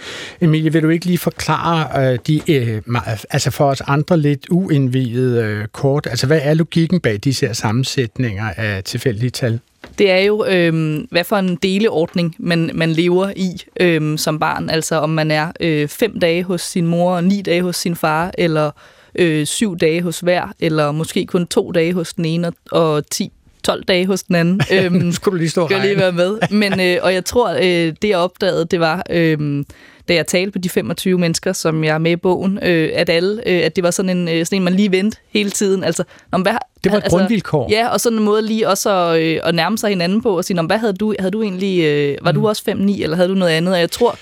Emilie, 0.40 0.72
vil 0.72 0.83
du 0.83 0.88
ikke 0.88 1.07
lige 1.07 1.18
forklare 1.18 2.12
øh, 2.12 2.18
de, 2.26 2.52
øh, 2.52 2.83
altså 3.31 3.50
for 3.50 3.64
os 3.64 3.83
andre 3.87 4.16
lidt 4.16 4.46
uindvidede 4.50 5.44
øh, 5.44 5.66
kort, 5.66 6.07
altså 6.07 6.26
hvad 6.26 6.40
er 6.42 6.54
logikken 6.54 7.00
bag 7.00 7.16
disse 7.16 7.46
her 7.46 7.52
sammensætninger 7.52 8.50
af 8.57 8.85
tilfældige 8.85 9.31
tal? 9.31 9.61
Det 9.98 10.11
er 10.11 10.18
jo, 10.18 10.44
øh, 10.48 10.98
hvad 11.11 11.24
for 11.24 11.37
en 11.37 11.57
deleordning 11.57 12.35
man, 12.38 12.70
man 12.74 12.92
lever 12.92 13.33
i 13.37 13.62
øh, 13.81 14.18
som 14.18 14.38
barn. 14.38 14.70
Altså 14.70 14.96
om 14.96 15.11
man 15.11 15.31
er 15.31 15.52
øh, 15.61 15.88
fem 15.88 16.20
dage 16.20 16.42
hos 16.42 16.61
sin 16.61 16.87
mor 16.87 17.16
og 17.16 17.24
ni 17.24 17.42
dage 17.42 17.62
hos 17.62 17.76
sin 17.76 17.96
far, 17.96 18.33
eller 18.38 18.70
øh, 19.18 19.46
syv 19.46 19.76
dage 19.76 20.02
hos 20.02 20.20
hver, 20.20 20.52
eller 20.61 20.92
måske 20.92 21.26
kun 21.26 21.46
to 21.46 21.72
dage 21.72 21.92
hos 21.92 22.14
den 22.14 22.24
ene, 22.24 22.52
og 22.70 23.11
10 23.11 23.33
12 23.64 23.85
dage 23.85 24.07
hos 24.07 24.22
den 24.22 24.35
anden. 24.35 24.61
Øhm, 24.72 24.94
nu 24.94 25.12
skulle 25.12 25.33
du 25.33 25.38
lige 25.38 25.50
stå 25.50 25.62
og 25.62 25.81
lige 25.83 25.96
være 25.96 26.12
med. 26.12 26.38
Men, 26.50 26.81
øh, 26.81 26.98
og 27.02 27.14
jeg 27.14 27.24
tror, 27.24 27.50
øh, 27.50 27.94
det 28.02 28.09
jeg 28.09 28.18
opdagede, 28.18 28.64
det 28.64 28.81
var, 28.81 29.02
øh, 29.11 29.64
da 30.09 30.14
jeg 30.14 30.26
talte 30.26 30.50
på 30.50 30.59
de 30.59 30.68
25 30.68 31.18
mennesker, 31.18 31.52
som 31.52 31.85
jeg 31.85 31.94
er 31.94 31.98
med 31.98 32.11
i 32.11 32.16
bogen, 32.16 32.59
øh, 32.62 32.90
at 32.94 33.09
alle, 33.11 33.48
øh, 33.48 33.64
at 33.64 33.76
det 33.76 33.85
var 33.85 33.90
sådan 33.90 34.16
en, 34.16 34.28
øh, 34.28 34.46
sådan 34.46 34.57
en, 34.57 34.64
man 34.64 34.74
lige 34.74 34.92
vendte 34.92 35.18
hele 35.31 35.50
tiden. 35.50 35.85
Altså, 35.85 36.04
når, 36.33 36.38
hvad, 36.38 36.52
det 36.85 36.92
var 36.92 36.98
et 36.98 37.02
altså, 37.02 37.18
grundvilkår. 37.18 37.68
Ja, 37.70 37.88
og 37.88 38.00
sådan 38.00 38.18
en 38.18 38.24
måde 38.24 38.42
lige 38.42 38.68
også 38.68 38.90
at, 38.90 39.20
øh, 39.20 39.40
at 39.44 39.54
nærme 39.54 39.78
sig 39.78 39.90
hinanden 39.90 40.22
på, 40.22 40.37
og 40.37 40.44
sige, 40.44 40.62
hvad 40.62 40.78
havde 40.78 40.92
du, 40.92 41.14
havde 41.18 41.31
du 41.31 41.42
egentlig, 41.42 41.85
øh, 41.85 42.16
var 42.22 42.33
mm. 42.33 42.40
du 42.40 42.48
også 42.48 42.62
5-9, 42.70 43.02
eller 43.02 43.16
havde 43.16 43.28
du 43.28 43.35
noget 43.35 43.52
andet? 43.52 43.74
Og 43.74 43.81
jeg 43.81 43.90
tror, 43.90 44.18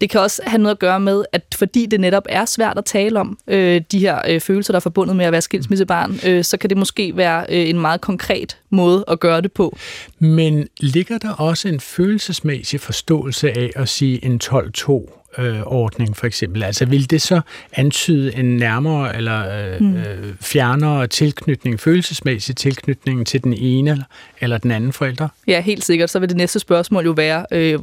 det 0.00 0.10
kan 0.10 0.20
også 0.20 0.42
have 0.46 0.62
noget 0.62 0.74
at 0.74 0.78
gøre 0.78 1.00
med, 1.00 1.24
at 1.32 1.54
fordi 1.58 1.86
det 1.86 2.00
netop 2.00 2.26
er 2.28 2.44
svært 2.44 2.78
at 2.78 2.84
tale 2.84 3.20
om 3.20 3.38
øh, 3.46 3.80
de 3.92 3.98
her 3.98 4.20
øh, 4.28 4.40
følelser, 4.40 4.72
der 4.72 4.76
er 4.76 4.80
forbundet 4.80 5.16
med 5.16 5.24
at 5.24 5.32
være 5.32 5.42
skilsmissebarn, 5.42 6.20
øh, 6.26 6.44
så 6.44 6.56
kan 6.56 6.70
det 6.70 6.76
måske 6.76 7.16
være 7.16 7.46
øh, 7.48 7.68
en 7.68 7.78
meget 7.78 8.00
konkret 8.00 8.56
måde 8.70 9.04
at 9.08 9.20
gøre 9.20 9.40
det 9.40 9.52
på. 9.52 9.76
Men 10.18 10.68
ligger 10.80 11.18
der 11.18 11.32
også 11.32 11.68
en 11.68 11.80
følelsesmæssig 11.80 12.80
forståelse 12.80 13.50
af 13.50 13.70
at 13.76 13.88
sige 13.88 14.24
en 14.24 14.40
12-2? 14.44 15.18
ordning 15.66 16.16
for 16.16 16.26
eksempel. 16.26 16.62
Altså 16.62 16.84
vil 16.84 17.10
det 17.10 17.22
så 17.22 17.40
antyde 17.72 18.36
en 18.36 18.56
nærmere 18.56 19.16
eller 19.16 19.72
øh, 19.72 19.80
mm. 19.80 19.96
øh, 19.96 20.34
fjernere 20.40 21.06
tilknytning, 21.06 21.80
følelsesmæssig 21.80 22.56
tilknytning 22.56 23.26
til 23.26 23.44
den 23.44 23.52
ene 23.52 24.04
eller 24.40 24.58
den 24.58 24.70
anden 24.70 24.92
forælder? 24.92 25.28
Ja, 25.46 25.60
helt 25.60 25.84
sikkert. 25.84 26.10
Så 26.10 26.18
vil 26.18 26.28
det 26.28 26.36
næste 26.36 26.58
spørgsmål 26.58 27.04
jo 27.04 27.10
være, 27.10 27.46
øh, 27.52 27.78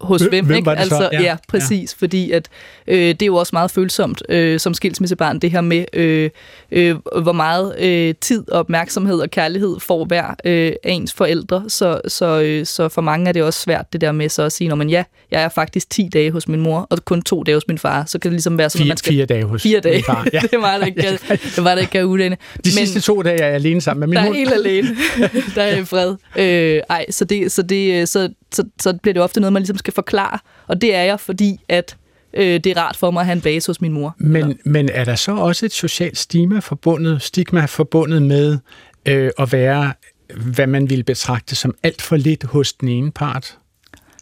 hos 0.00 0.22
hvem, 0.22 0.46
hvem 0.46 0.56
ikke? 0.56 0.70
altså, 0.70 1.08
ja, 1.12 1.22
ja, 1.22 1.36
præcis, 1.48 1.92
ja. 1.92 2.04
fordi 2.04 2.30
at 2.30 2.48
øh, 2.86 2.96
det 2.98 3.22
er 3.22 3.26
jo 3.26 3.36
også 3.36 3.50
meget 3.52 3.70
følsomt 3.70 4.22
øh, 4.28 4.60
som 4.60 4.74
skilsmissebarn, 4.74 5.38
det 5.38 5.50
her 5.50 5.60
med, 5.60 5.84
øh, 5.92 6.30
øh, 6.70 6.96
hvor 7.22 7.32
meget 7.32 7.78
øh, 7.78 8.14
tid 8.20 8.50
og 8.50 8.58
opmærksomhed 8.58 9.20
og 9.20 9.30
kærlighed 9.30 9.80
får 9.80 10.04
hver 10.04 10.34
øh, 10.44 10.72
af 10.84 10.92
ens 10.92 11.12
forældre, 11.12 11.64
så, 11.68 12.00
så, 12.08 12.40
øh, 12.40 12.66
så 12.66 12.88
for 12.88 13.02
mange 13.02 13.28
er 13.28 13.32
det 13.32 13.42
også 13.42 13.60
svært 13.60 13.92
det 13.92 14.00
der 14.00 14.12
med 14.12 14.28
så 14.28 14.42
at 14.42 14.52
sige, 14.52 14.76
men 14.76 14.90
ja, 14.90 15.04
jeg 15.30 15.42
er 15.42 15.48
faktisk 15.48 15.90
10 15.90 16.08
dage 16.12 16.30
hos 16.30 16.48
min 16.48 16.60
mor, 16.60 16.86
og 16.90 17.04
kun 17.04 17.22
to 17.22 17.42
dage 17.42 17.56
hos 17.56 17.68
min 17.68 17.78
far, 17.78 18.04
så 18.04 18.18
kan 18.18 18.30
det 18.30 18.34
ligesom 18.34 18.58
være 18.58 18.70
sådan, 18.70 18.84
fire, 18.84 18.86
at 18.86 18.90
man 18.90 18.96
skal... 18.96 19.12
Fire 19.12 19.26
dage 19.26 19.44
hos 19.44 19.62
fire 19.62 19.80
dage. 19.80 19.94
min 19.94 20.04
far, 20.04 20.26
ja. 20.32 20.40
det 20.50 20.60
var 20.60 20.78
der 20.78 20.86
ikke, 20.86 21.02
det 21.56 21.64
var 21.64 21.74
der 21.74 21.80
ikke 21.80 22.06
udlændende. 22.06 22.36
De 22.54 22.60
men, 22.64 22.72
sidste 22.72 23.00
to 23.00 23.22
dage 23.22 23.40
er 23.40 23.46
jeg 23.46 23.54
alene 23.54 23.80
sammen 23.80 24.00
med 24.00 24.08
min 24.08 24.18
hund. 24.18 24.26
Der 24.26 24.32
er 24.32 24.38
helt 24.38 24.66
alene. 24.66 24.96
der 25.56 25.62
er 25.62 25.84
fred. 25.84 26.16
Øh, 26.36 26.82
ej, 26.90 27.10
så, 27.10 27.24
det, 27.24 27.52
så, 27.52 27.62
det, 27.62 28.08
så, 28.08 28.28
så, 28.54 28.64
så 28.80 28.98
bliver 29.02 29.12
det 29.14 29.22
ofte 29.22 29.40
noget, 29.40 29.52
man 29.52 29.62
ligesom 29.62 29.78
skal 29.78 29.94
forklare, 29.94 30.38
og 30.66 30.80
det 30.80 30.94
er 30.94 31.02
jeg, 31.02 31.20
fordi 31.20 31.60
at 31.68 31.96
øh, 32.34 32.60
det 32.64 32.66
er 32.66 32.76
rart 32.76 32.96
for 32.96 33.10
mig 33.10 33.20
at 33.20 33.26
have 33.26 33.36
en 33.36 33.40
base 33.40 33.68
hos 33.68 33.80
min 33.80 33.92
mor. 33.92 34.14
Men, 34.18 34.58
men 34.64 34.88
er 34.88 35.04
der 35.04 35.14
så 35.14 35.32
også 35.32 35.66
et 35.66 35.72
socialt 35.72 36.18
stigma 36.18 36.58
forbundet, 36.58 37.22
stigma 37.22 37.64
forbundet 37.64 38.22
med 38.22 38.58
øh, 39.06 39.30
at 39.38 39.52
være, 39.52 39.92
hvad 40.36 40.66
man 40.66 40.90
vil 40.90 41.04
betragte 41.04 41.56
som 41.56 41.74
alt 41.82 42.02
for 42.02 42.16
lidt 42.16 42.44
hos 42.44 42.72
den 42.72 42.88
ene 42.88 43.10
part? 43.10 43.58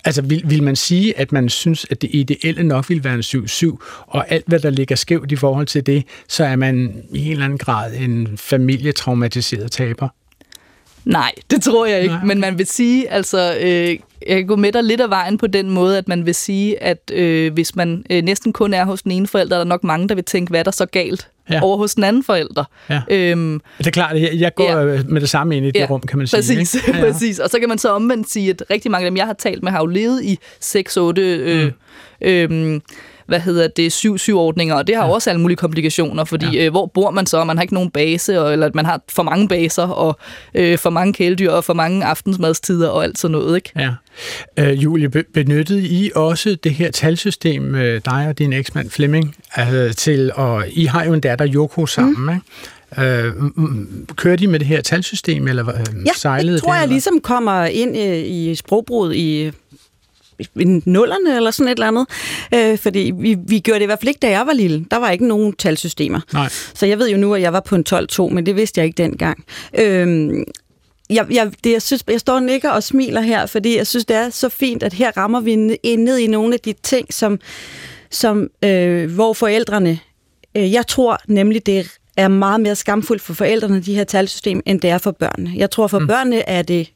Altså, 0.05 0.23
vil, 0.23 0.43
vil 0.45 0.62
man 0.62 0.77
sige, 0.77 1.19
at 1.19 1.33
man 1.33 1.49
synes, 1.49 1.87
at 1.91 2.03
det 2.03 2.11
ideelle 2.12 2.62
nok 2.62 2.89
vil 2.89 3.05
være 3.05 3.15
en 3.15 3.21
7-7, 3.21 3.77
og 4.07 4.31
alt, 4.33 4.45
hvad 4.47 4.61
der 4.61 4.71
ligger 4.71 4.97
skævt 4.97 5.33
i 5.33 5.37
forhold 5.37 5.67
til 5.67 5.87
det, 5.87 6.05
så 6.29 6.45
er 6.45 6.57
man 6.57 7.03
i 7.12 7.27
en 7.27 7.33
eller 7.33 7.45
anden 7.45 7.59
grad 7.59 7.95
en 7.95 8.38
familietraumatiseret 8.38 9.73
taber? 9.73 10.09
Nej, 11.07 11.33
det 11.50 11.63
tror 11.63 11.87
jeg 11.87 12.02
ikke. 12.02 12.15
Nej. 12.15 12.25
Men 12.25 12.40
man 12.40 12.59
vil 12.59 12.67
sige, 12.67 13.11
altså, 13.11 13.57
øh, 13.61 13.88
jeg 14.29 14.37
kan 14.37 14.46
gå 14.46 14.57
med 14.57 14.73
dig 14.73 14.85
lidt 14.85 15.00
af 15.00 15.11
vejen 15.11 15.38
på 15.38 15.46
den 15.46 15.71
måde, 15.71 15.98
at 15.98 16.09
man 16.09 16.27
vil 16.27 16.35
sige, 16.35 16.83
at 16.83 17.11
øh, 17.13 17.52
hvis 17.52 17.77
man 17.77 18.04
øh, 18.11 18.23
næsten 18.23 18.52
kun 18.52 18.75
er 18.75 18.85
hos 18.85 19.02
den 19.02 19.13
ene 19.13 19.27
forælder, 19.27 19.57
er 19.57 19.61
der 19.61 19.65
nok 19.65 19.85
mange, 19.85 20.09
der 20.09 20.15
vil 20.15 20.25
tænke, 20.25 20.50
hvad 20.50 20.61
er 20.61 20.65
der 20.65 20.71
så 20.71 20.87
galt 20.87 21.29
ja. 21.50 21.61
over 21.63 21.77
hos 21.77 21.94
den 21.94 22.04
anden 22.04 22.25
forælder. 22.25 22.65
Ja. 22.90 23.02
Øhm, 23.11 23.61
det 23.79 23.87
er 23.87 23.90
klart, 23.90 24.21
jeg, 24.21 24.31
jeg 24.35 24.54
går 24.54 24.71
ja. 24.71 25.02
med 25.09 25.21
det 25.21 25.29
samme 25.31 25.57
ind 25.57 25.67
i 25.67 25.71
det 25.71 25.81
ja. 25.81 25.87
rum, 25.90 26.00
kan 26.00 26.19
man 26.19 26.27
sige. 26.27 26.38
Præcis, 26.38 26.75
ikke? 26.75 26.90
Ja, 26.92 26.98
ja. 26.98 27.13
præcis. 27.13 27.38
Og 27.38 27.50
så 27.50 27.59
kan 27.59 27.69
man 27.69 27.79
så 27.79 27.90
omvendt 27.90 28.31
sige, 28.31 28.50
at 28.50 28.63
rigtig 28.71 28.90
mange 28.90 29.07
af 29.07 29.11
dem, 29.11 29.17
jeg 29.17 29.27
har 29.27 29.33
talt 29.33 29.63
med, 29.63 29.73
har 29.73 29.79
jo 29.81 29.87
levet 29.87 30.25
i 30.25 30.38
6-8 30.65 31.21
øh, 31.21 31.65
mm. 31.65 32.75
øh, 32.75 32.81
hvad 33.27 33.40
hedder 33.40 33.68
det, 33.68 34.04
7-7-ordninger, 34.04 34.74
og 34.74 34.87
det 34.87 34.96
har 34.96 35.04
ja. 35.04 35.12
også 35.12 35.31
alle 35.31 35.40
mulige 35.40 35.56
komplikationer, 35.56 36.24
fordi 36.24 36.56
ja. 36.56 36.64
øh, 36.64 36.70
hvor 36.70 36.87
bor 36.87 37.10
man 37.10 37.27
så? 37.27 37.44
Man 37.44 37.56
har 37.56 37.62
ikke 37.62 37.74
nogen 37.74 37.90
base, 37.90 38.40
og, 38.40 38.52
eller 38.52 38.70
man 38.74 38.85
har 38.85 39.00
for 39.08 39.22
mange 39.22 39.48
baser, 39.48 39.83
og 39.83 40.18
øh, 40.54 40.79
for 40.79 40.90
mange 40.90 41.12
kæledyr, 41.12 41.50
og 41.50 41.64
for 41.64 41.74
mange 41.74 42.04
aftensmadstider, 42.04 42.88
og 42.88 43.04
alt 43.04 43.18
sådan 43.18 43.33
noget, 43.33 43.56
ikke? 43.56 43.70
Ja. 43.77 43.90
Øh, 44.56 44.85
Julie, 44.85 45.08
benyttede 45.08 45.83
I 45.83 46.10
også 46.14 46.56
det 46.64 46.74
her 46.74 46.90
talsystem, 46.90 47.74
øh, 47.74 48.00
dig 48.04 48.27
og 48.29 48.38
din 48.38 48.52
eksmand 48.52 48.90
Flemming, 48.90 49.37
altså 49.54 49.94
til, 49.96 50.33
og 50.35 50.64
I 50.68 50.85
har 50.85 51.04
jo 51.04 51.12
en 51.12 51.20
datter, 51.20 51.44
Joko, 51.44 51.87
sammen, 51.87 52.22
mm. 52.22 52.29
ikke? 52.29 52.42
Øh, 52.98 53.33
kører 54.16 54.37
de 54.37 54.46
med 54.46 54.58
det 54.58 54.68
her 54.68 54.81
talsystem, 54.81 55.48
eller 55.48 55.68
øh, 55.68 56.06
ja, 56.06 56.12
sejlede 56.16 56.54
det 56.54 56.62
tror 56.62 56.72
det, 56.72 56.81
jeg 56.81 56.88
ligesom 56.88 57.20
kommer 57.20 57.64
ind 57.64 57.96
i, 57.96 58.50
i 58.50 58.54
sprogbruget 58.54 59.16
i 59.16 59.52
nullerne 60.85 61.37
eller 61.37 61.51
sådan 61.51 61.73
et 61.73 61.77
eller 61.77 61.87
andet. 61.87 62.07
Øh, 62.55 62.79
fordi 62.79 63.13
vi, 63.19 63.37
vi 63.47 63.59
gjorde 63.59 63.79
det 63.79 63.85
i 63.85 63.87
hvert 63.87 63.99
fald 64.01 64.09
ikke, 64.09 64.19
da 64.19 64.31
jeg 64.31 64.47
var 64.47 64.53
lille. 64.53 64.85
Der 64.91 64.97
var 64.97 65.11
ikke 65.11 65.27
nogen 65.27 65.53
talsystemer. 65.53 66.21
Nej. 66.33 66.49
Så 66.75 66.87
jeg 66.87 66.99
ved 66.99 67.11
jo 67.11 67.17
nu, 67.17 67.35
at 67.35 67.43
jeg 67.43 67.53
var 67.53 67.61
på 67.61 67.75
en 67.75 67.85
12-2, 67.89 68.29
men 68.29 68.47
det 68.47 68.57
vidste 68.57 68.79
jeg 68.79 68.87
ikke 68.87 69.03
dengang. 69.03 69.45
Øh, 69.79 70.35
jeg, 71.11 71.27
jeg, 71.31 71.51
det, 71.65 71.73
jeg, 71.73 71.83
synes, 71.83 72.05
jeg 72.09 72.21
står 72.21 72.35
og 72.35 72.43
nikker 72.43 72.71
og 72.71 72.83
smiler 72.83 73.21
her, 73.21 73.47
fordi 73.47 73.77
jeg 73.77 73.87
synes, 73.87 74.05
det 74.05 74.17
er 74.17 74.31
så 74.31 74.49
fint, 74.49 74.83
at 74.83 74.93
her 74.93 75.11
rammer 75.17 75.41
vi 75.41 75.57
ned 75.97 76.19
i 76.19 76.27
nogle 76.27 76.55
af 76.55 76.61
de 76.61 76.75
ting, 76.83 77.15
som, 77.15 77.41
som 78.11 78.49
øh, 78.65 79.15
hvor 79.15 79.33
forældrene... 79.33 79.99
Øh, 80.57 80.73
jeg 80.73 80.87
tror 80.87 81.19
nemlig, 81.29 81.67
det 81.67 81.79
er 81.79 81.85
er 82.17 82.29
meget 82.29 82.60
mere 82.60 82.75
skamfuldt 82.75 83.23
for 83.23 83.35
forældrene, 83.35 83.81
de 83.81 83.94
her 83.94 84.04
talsystem, 84.04 84.62
end 84.67 84.81
det 84.81 84.90
er 84.90 84.98
for 84.98 85.10
børnene. 85.10 85.52
Jeg 85.56 85.71
tror, 85.71 85.87
for 85.87 85.98
mm. 85.98 86.06
børnene 86.06 86.48
er 86.48 86.62
det, 86.62 86.92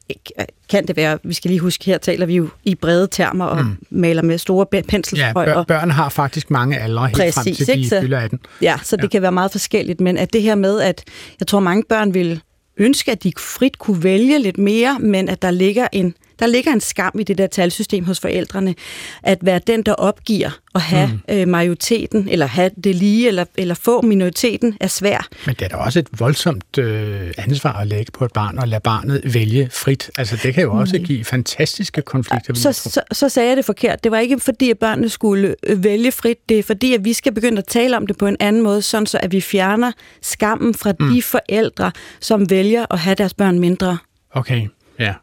kan 0.69 0.87
det 0.87 0.95
være, 0.95 1.17
vi 1.23 1.33
skal 1.33 1.49
lige 1.49 1.59
huske, 1.59 1.85
her 1.85 1.97
taler 1.97 2.25
vi 2.25 2.35
jo 2.35 2.49
i 2.63 2.75
brede 2.75 3.07
termer 3.11 3.45
og 3.45 3.65
mm. 3.65 3.77
maler 3.89 4.21
med 4.21 4.37
store 4.37 4.65
penselstrøg. 4.65 5.47
Ja, 5.47 5.53
bør, 5.53 5.63
børn 5.63 5.91
har 5.91 6.09
faktisk 6.09 6.51
mange 6.51 6.79
aldre 6.79 7.05
helt 7.05 7.17
Præcis, 7.17 7.33
frem 7.33 7.55
til 7.55 7.67
de 7.67 8.01
fylder 8.01 8.19
18. 8.19 8.39
Ja, 8.61 8.79
så 8.83 8.95
ja. 8.95 9.01
det 9.01 9.11
kan 9.11 9.21
være 9.21 9.31
meget 9.31 9.51
forskelligt, 9.51 10.01
men 10.01 10.17
at 10.17 10.33
det 10.33 10.41
her 10.41 10.55
med, 10.55 10.81
at 10.81 11.03
jeg 11.39 11.47
tror, 11.47 11.59
mange 11.59 11.83
børn 11.89 12.13
vil 12.13 12.41
ønske, 12.77 13.11
at 13.11 13.23
de 13.23 13.33
frit 13.39 13.79
kunne 13.79 14.03
vælge 14.03 14.39
lidt 14.39 14.57
mere, 14.57 14.97
men 14.99 15.29
at 15.29 15.41
der 15.41 15.51
ligger 15.51 15.87
en 15.91 16.13
der 16.41 16.47
ligger 16.47 16.71
en 16.71 16.81
skam 16.81 17.19
i 17.19 17.23
det 17.23 17.37
der 17.37 17.47
talsystem 17.47 18.05
hos 18.05 18.19
forældrene, 18.19 18.75
at 19.23 19.37
være 19.41 19.59
den, 19.67 19.83
der 19.83 19.93
opgiver 19.93 20.59
at 20.75 20.81
have 20.81 21.07
mm. 21.07 21.35
øh, 21.35 21.47
majoriteten, 21.47 22.29
eller 22.29 22.45
have 22.45 22.71
det 22.83 22.95
lige, 22.95 23.27
eller, 23.27 23.45
eller 23.57 23.75
få 23.75 24.01
minoriteten, 24.01 24.77
er 24.79 24.87
svær. 24.87 25.27
Men 25.45 25.55
det 25.55 25.65
er 25.65 25.69
da 25.69 25.75
også 25.75 25.99
et 25.99 26.07
voldsomt 26.19 26.77
øh, 26.77 27.31
ansvar 27.37 27.73
at 27.73 27.87
lægge 27.87 28.11
på 28.11 28.25
et 28.25 28.33
barn, 28.33 28.57
og 28.57 28.67
lade 28.67 28.81
barnet 28.81 29.21
vælge 29.33 29.69
frit. 29.71 30.11
Altså, 30.17 30.39
det 30.43 30.53
kan 30.53 30.63
jo 30.63 30.73
også 30.73 30.97
mm. 30.97 31.03
give 31.03 31.23
fantastiske 31.23 32.01
konflikter. 32.01 32.53
Så, 32.53 32.73
så, 32.73 33.01
så 33.11 33.29
sagde 33.29 33.49
jeg 33.49 33.57
det 33.57 33.65
forkert. 33.65 34.03
Det 34.03 34.11
var 34.11 34.19
ikke 34.19 34.39
fordi, 34.39 34.69
at 34.69 34.79
børnene 34.79 35.09
skulle 35.09 35.55
øh, 35.67 35.83
vælge 35.83 36.11
frit. 36.11 36.37
Det 36.49 36.59
er 36.59 36.63
fordi, 36.63 36.93
at 36.93 37.05
vi 37.05 37.13
skal 37.13 37.33
begynde 37.33 37.57
at 37.57 37.65
tale 37.65 37.97
om 37.97 38.07
det 38.07 38.17
på 38.17 38.27
en 38.27 38.37
anden 38.39 38.61
måde, 38.61 38.81
sådan 38.81 39.05
så 39.05 39.19
at 39.23 39.31
vi 39.31 39.41
fjerner 39.41 39.91
skammen 40.21 40.73
fra 40.73 40.93
mm. 40.99 41.13
de 41.13 41.21
forældre, 41.21 41.91
som 42.19 42.49
vælger 42.49 42.85
at 42.89 42.99
have 42.99 43.15
deres 43.15 43.33
børn 43.33 43.59
mindre. 43.59 43.97
Okay. 44.33 44.67
Ja. 45.01 45.13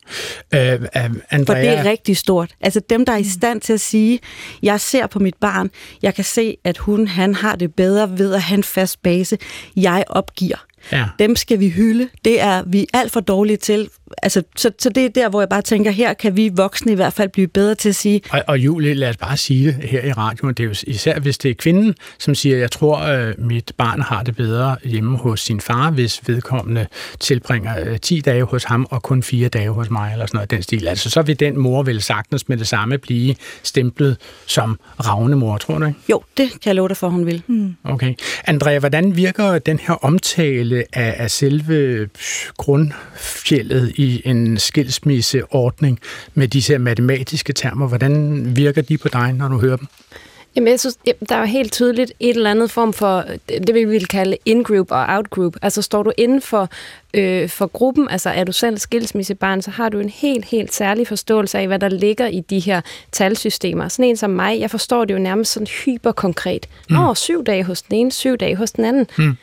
Øh, 0.55 0.81
øh, 0.83 0.89
Andrea... 1.31 1.45
For 1.47 1.55
det 1.55 1.69
er 1.69 1.85
rigtig 1.85 2.17
stort. 2.17 2.55
Altså 2.61 2.81
dem, 2.91 3.05
der 3.05 3.13
er 3.13 3.17
i 3.17 3.25
stand 3.25 3.61
til 3.61 3.73
at 3.73 3.81
sige, 3.81 4.21
jeg 4.63 4.81
ser 4.81 5.07
på 5.07 5.19
mit 5.19 5.35
barn, 5.41 5.71
jeg 6.03 6.15
kan 6.15 6.25
se, 6.25 6.57
at 6.65 6.79
hun 6.79 7.07
han 7.07 7.35
har 7.35 7.57
det 7.57 7.75
bedre 7.75 8.19
ved 8.19 8.35
at 8.35 8.43
have 8.43 8.57
en 8.57 8.65
fast 8.65 9.03
base. 9.03 9.39
Jeg 9.77 10.05
opgiver. 10.09 10.65
Ja. 10.93 11.05
Dem 11.19 11.37
skal 11.37 11.61
vi 11.61 11.69
hylde. 11.69 12.09
Det 12.25 12.41
er 12.41 12.63
vi 12.67 12.87
alt 12.95 13.13
for 13.13 13.21
dårlige 13.21 13.57
til. 13.57 13.89
Altså, 14.23 14.43
så, 14.57 14.71
så 14.79 14.91
det 14.91 15.05
er 15.05 15.09
der, 15.09 15.29
hvor 15.29 15.41
jeg 15.41 15.49
bare 15.49 15.63
tænker, 15.63 15.91
her 15.91 16.15
kan 16.15 16.37
vi 16.37 16.51
voksne 16.57 16.93
i 16.93 16.95
hvert 16.95 17.13
fald 17.13 17.29
blive 17.29 17.49
bedre 17.49 17.75
til 17.75 17.89
at 17.89 17.95
sige... 17.95 18.21
Og, 18.31 18.43
og 18.47 18.59
Julie, 18.59 18.95
lad 18.95 19.09
os 19.09 19.17
bare 19.17 19.37
sige 19.37 19.67
det 19.67 19.89
her 19.89 20.05
i 20.05 20.13
radioen. 20.13 20.55
Det 20.55 20.63
er 20.63 20.69
jo 20.69 20.75
især, 20.87 21.19
hvis 21.19 21.39
det 21.39 21.51
er 21.51 21.55
kvinden, 21.55 21.95
som 22.19 22.35
siger, 22.35 22.59
jeg 22.59 22.71
tror, 22.71 22.99
øh, 22.99 23.35
mit 23.39 23.73
barn 23.77 24.01
har 24.01 24.23
det 24.23 24.37
bedre 24.37 24.77
hjemme 24.85 25.19
hos 25.19 25.41
sin 25.41 25.61
far, 25.61 25.91
hvis 25.91 26.21
vedkommende 26.27 26.87
tilbringer 27.21 27.99
10 27.99 28.17
øh, 28.17 28.25
dage 28.25 28.43
hos 28.43 28.65
ham 28.65 28.87
og 28.91 29.03
kun 29.03 29.23
4 29.23 29.49
dage 29.49 29.71
hos 29.71 29.91
mig, 29.91 30.13
eller 30.13 30.27
sådan 30.27 30.37
noget 30.37 30.51
den 30.51 30.63
stil. 30.63 30.89
Altså, 30.89 31.11
så 31.11 31.23
vil 31.23 31.41
den 31.41 31.59
mor 31.59 31.83
vel 31.83 32.03
sagtens 32.03 32.49
med 32.49 32.57
det 32.57 32.67
samme 32.67 32.99
blive 32.99 33.35
stemplet 33.63 34.17
som 34.47 34.79
ravnemor, 35.07 35.59
tror 35.59 35.79
du 35.79 35.87
ikke? 35.87 35.99
Jo, 36.11 36.23
det 36.37 36.51
kan 36.51 36.61
jeg 36.67 36.75
love 36.75 36.89
dig 36.89 36.97
for, 36.97 37.09
hun 37.09 37.27
vil. 37.27 37.43
Mm. 37.47 37.77
Okay. 37.85 38.15
Andrea, 38.45 38.79
hvordan 38.79 39.17
virker 39.17 39.59
den 39.59 39.79
her 39.79 40.05
omtale 40.05 40.85
af, 40.93 41.15
af 41.19 41.31
selve 41.31 42.09
grundfjellet 42.57 43.93
i 43.99 44.23
en 44.25 44.59
skilsmisseordning 44.59 45.99
med 46.35 46.49
disse 46.49 46.79
matematiske 46.79 47.53
termer. 47.53 47.89
Hvordan 47.89 48.43
virker 48.57 48.83
de 48.83 48.99
på 48.99 49.09
dig, 49.09 49.33
når 49.33 49.49
du 49.49 49.59
hører 49.59 49.77
dem? 49.77 49.87
Jamen, 50.57 50.69
jeg 50.69 50.81
synes, 50.81 50.99
der 51.29 51.35
er 51.37 51.41
jo 51.41 51.45
helt 51.45 51.73
tydeligt 51.73 52.13
et 52.21 52.37
eller 52.37 52.51
andet 52.51 52.71
form 52.71 52.93
for, 52.93 53.25
det 53.49 53.75
vi 53.75 53.85
vil 53.85 54.07
kalde 54.07 54.37
in-group 54.45 54.91
og 54.91 55.07
out-group. 55.09 55.57
Altså, 55.63 55.83
står 55.83 56.03
du 56.03 56.13
inden 56.19 56.41
for, 56.41 56.69
øh, 57.15 57.49
for 57.49 57.67
gruppen, 57.67 58.09
altså 58.11 58.31
er 58.31 58.45
du 58.45 58.53
selv 58.53 58.79
skilsmissebarn, 58.79 59.63
så 59.63 59.71
har 59.71 59.89
du 59.89 59.99
en 59.99 60.09
helt, 60.09 60.45
helt 60.45 60.75
særlig 60.75 61.07
forståelse 61.07 61.59
af, 61.59 61.67
hvad 61.67 61.79
der 61.79 61.89
ligger 61.89 62.27
i 62.27 62.41
de 62.41 62.59
her 62.59 62.81
talsystemer. 63.13 63.89
Sådan 63.89 64.05
en 64.05 64.17
som 64.17 64.31
mig, 64.31 64.61
jeg 64.61 64.71
forstår 64.71 65.05
det 65.05 65.15
jo 65.15 65.19
nærmest 65.19 65.53
sådan 65.53 65.67
hyperkonkret. 65.67 66.67
Mm. 66.91 66.99
Åh, 66.99 67.17
syv 67.17 67.45
dage 67.45 67.65
hos 67.65 67.83
den 67.83 67.97
ene, 67.97 68.13
syv 68.13 68.37
dage 68.37 68.57
hos 68.57 68.73
den 68.73 68.85
anden. 68.85 69.07
Mm. 69.19 69.37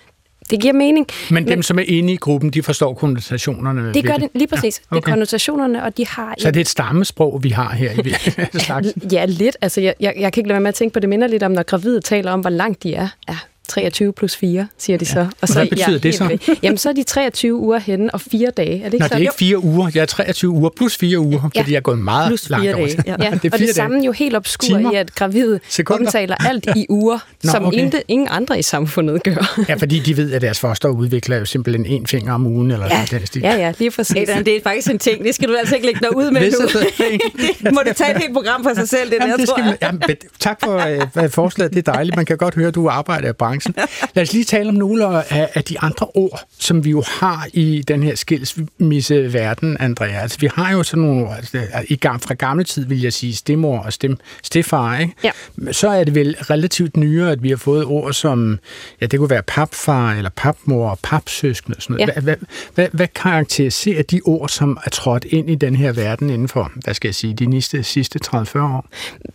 Det 0.49 0.59
giver 0.61 0.73
mening. 0.73 1.07
Men, 1.29 1.33
men 1.33 1.47
dem, 1.47 1.63
som 1.63 1.79
er 1.79 1.83
inde 1.87 2.13
i 2.13 2.15
gruppen, 2.15 2.49
de 2.49 2.63
forstår 2.63 2.93
konnotationerne? 2.93 3.93
Det 3.93 4.05
gør 4.05 4.13
det, 4.13 4.29
lige 4.33 4.47
præcis. 4.47 4.81
Ja, 4.91 4.97
okay. 4.97 5.01
Det 5.01 5.07
er 5.07 5.11
konnotationerne, 5.11 5.83
og 5.83 5.97
de 5.97 6.07
har... 6.07 6.35
Så 6.37 6.51
det 6.51 6.57
er 6.57 6.61
et 6.61 6.67
stammesprog, 6.67 7.43
vi 7.43 7.49
har 7.49 7.73
her 7.73 7.91
i 7.91 8.59
slags? 8.59 8.87
Ja, 9.11 9.25
lidt. 9.25 9.57
Altså, 9.61 9.81
jeg, 9.81 9.93
jeg, 9.99 10.13
jeg 10.19 10.33
kan 10.33 10.41
ikke 10.41 10.47
lade 10.47 10.55
være 10.55 10.61
med 10.61 10.69
at 10.69 10.75
tænke 10.75 10.93
på, 10.93 10.99
det 10.99 11.09
minder 11.09 11.27
lidt 11.27 11.43
om, 11.43 11.51
når 11.51 11.63
gravide 11.63 12.01
taler 12.01 12.31
om, 12.31 12.39
hvor 12.39 12.49
langt 12.49 12.83
de 12.83 12.93
er. 12.93 13.07
Ja, 13.29 13.37
23 13.65 14.13
plus 14.13 14.35
4, 14.35 14.67
siger 14.77 14.97
de 14.97 15.05
så. 15.05 15.27
Og 15.41 15.47
så 15.47 15.53
Hvad 15.53 15.67
betyder 15.67 15.91
ja, 15.91 15.97
det 15.97 16.15
så? 16.15 16.27
Ved. 16.27 16.55
Jamen, 16.63 16.77
så 16.77 16.89
er 16.89 16.93
de 16.93 17.03
23 17.03 17.55
uger 17.55 17.79
henne 17.79 18.13
og 18.13 18.21
4 18.21 18.51
dage. 18.57 18.81
Er 18.81 18.83
det 18.85 18.93
ikke 18.93 18.97
Nå, 18.97 19.07
så? 19.07 19.09
det 19.09 19.15
er 19.15 19.19
ikke 19.19 19.33
4 19.37 19.63
uger. 19.63 19.91
Jeg 19.95 20.01
er 20.01 20.05
23 20.05 20.51
uger 20.51 20.69
plus 20.77 20.97
4 20.97 21.19
uger, 21.19 21.49
ja. 21.55 21.61
fordi 21.61 21.71
jeg 21.71 21.77
er 21.77 21.81
gået 21.81 21.99
meget 21.99 22.27
plus 22.29 22.49
langt 22.49 22.65
dage. 22.65 23.03
Ja. 23.07 23.15
ja. 23.19 23.29
det 23.43 23.45
er 23.45 23.49
og 23.53 23.59
det 23.59 23.75
samme 23.75 24.05
jo 24.05 24.11
helt 24.11 24.35
obskur 24.35 24.91
i, 24.91 24.95
at 24.95 25.15
gravide 25.15 25.59
Sekunder. 25.69 26.05
omtaler 26.05 26.35
alt 26.47 26.67
i 26.75 26.85
uger, 26.89 27.19
Nå, 27.43 27.51
som 27.51 27.65
okay. 27.65 27.77
ingen, 27.77 27.93
ingen 28.07 28.27
andre 28.31 28.59
i 28.59 28.61
samfundet 28.61 29.23
gør. 29.23 29.63
ja, 29.69 29.73
fordi 29.73 29.99
de 29.99 30.17
ved, 30.17 30.33
at 30.33 30.41
deres 30.41 30.59
foster 30.59 30.89
udvikler 30.89 31.37
jo 31.37 31.45
simpelthen 31.45 31.85
en 31.85 32.07
finger 32.07 32.33
om 32.33 32.45
ugen, 32.47 32.71
eller 32.71 32.85
ja. 32.85 33.05
sådan 33.05 33.27
den. 33.33 33.41
Ja, 33.41 33.55
ja, 33.55 33.73
lige 33.79 33.91
præcis. 33.91 34.15
Ja, 34.15 34.39
det 34.39 34.55
er 34.55 34.59
faktisk 34.63 34.89
en 34.89 34.99
ting. 34.99 35.23
Det 35.23 35.35
skal 35.35 35.49
du 35.49 35.55
altså 35.59 35.75
ikke 35.75 35.85
lægge 35.85 35.99
dig 36.01 36.15
ud 36.15 36.31
med 36.31 36.41
nu. 36.41 36.67
det 37.63 37.73
må 37.73 37.81
du 37.87 37.93
tage 37.93 38.11
et 38.11 38.17
helt 38.17 38.33
program 38.33 38.63
for 38.63 38.73
sig 38.75 38.89
selv, 38.89 39.09
det 39.09 39.17
jamen, 39.21 39.29
der, 39.29 39.37
det 39.37 39.47
tror 39.47 39.57
jeg. 39.57 39.77
Jamen, 39.81 40.01
tak 40.39 40.59
for 40.63 40.81
uh, 41.23 41.29
forslaget. 41.29 41.73
Det 41.73 41.87
er 41.87 41.91
dejligt. 41.91 42.15
Man 42.15 42.25
kan 42.25 42.37
godt 42.37 42.55
høre, 42.55 42.67
at 42.67 42.75
du 42.75 42.89
arbejder 42.89 43.29
i 43.29 43.33
branchen. 43.55 43.75
Lad 44.15 44.23
os 44.23 44.33
lige 44.33 44.45
tale 44.45 44.69
om 44.69 44.75
nogle 44.75 45.05
af, 45.33 45.49
af 45.53 45.63
de 45.63 45.79
andre 45.79 46.07
ord, 46.13 46.43
som 46.59 46.85
vi 46.85 46.89
jo 46.89 47.03
har 47.07 47.47
i 47.53 47.83
den 47.87 48.03
her 48.03 48.15
skilsmisseverden, 48.15 49.77
Andrea. 49.79 50.21
Altså, 50.21 50.39
vi 50.39 50.49
har 50.55 50.71
jo 50.71 50.83
sådan 50.83 51.03
nogle, 51.03 51.35
altså, 51.35 51.61
i 51.87 51.95
gang, 51.95 52.21
fra 52.21 52.33
gammel 52.33 52.65
tid 52.65 52.85
vil 52.85 53.01
jeg 53.01 53.13
sige, 53.13 53.35
stemor 53.35 53.79
og 53.79 53.93
stem, 53.93 54.17
stefar, 54.43 54.99
ikke? 54.99 55.13
Ja. 55.23 55.31
Så 55.71 55.89
er 55.89 56.03
det 56.03 56.15
vel 56.15 56.35
relativt 56.41 56.97
nyere, 56.97 57.31
at 57.31 57.43
vi 57.43 57.49
har 57.49 57.57
fået 57.57 57.85
ord 57.85 58.13
som, 58.13 58.59
ja, 59.01 59.05
det 59.05 59.19
kunne 59.19 59.29
være 59.29 59.43
papfar, 59.43 60.13
eller 60.13 60.29
papmor, 60.35 60.89
og 60.89 60.99
papsøsken 61.03 61.73
og 61.77 61.81
sådan 61.81 61.93
noget. 61.93 62.07
Ja. 62.15 62.21
Hvad, 62.21 62.23
hvad, 62.23 62.47
hvad, 62.75 62.87
hvad 62.91 63.07
karakteriserer 63.07 64.03
de 64.03 64.21
ord, 64.25 64.49
som 64.49 64.77
er 64.85 64.89
trådt 64.89 65.25
ind 65.25 65.49
i 65.49 65.55
den 65.55 65.75
her 65.75 65.91
verden 65.91 66.29
inden 66.29 66.47
for, 66.47 66.71
hvad 66.75 66.93
skal 66.93 67.07
jeg 67.07 67.15
sige, 67.15 67.33
de 67.33 67.45
næste, 67.45 67.83
sidste 67.83 68.19
30-40 68.27 68.59
år? 68.59 68.85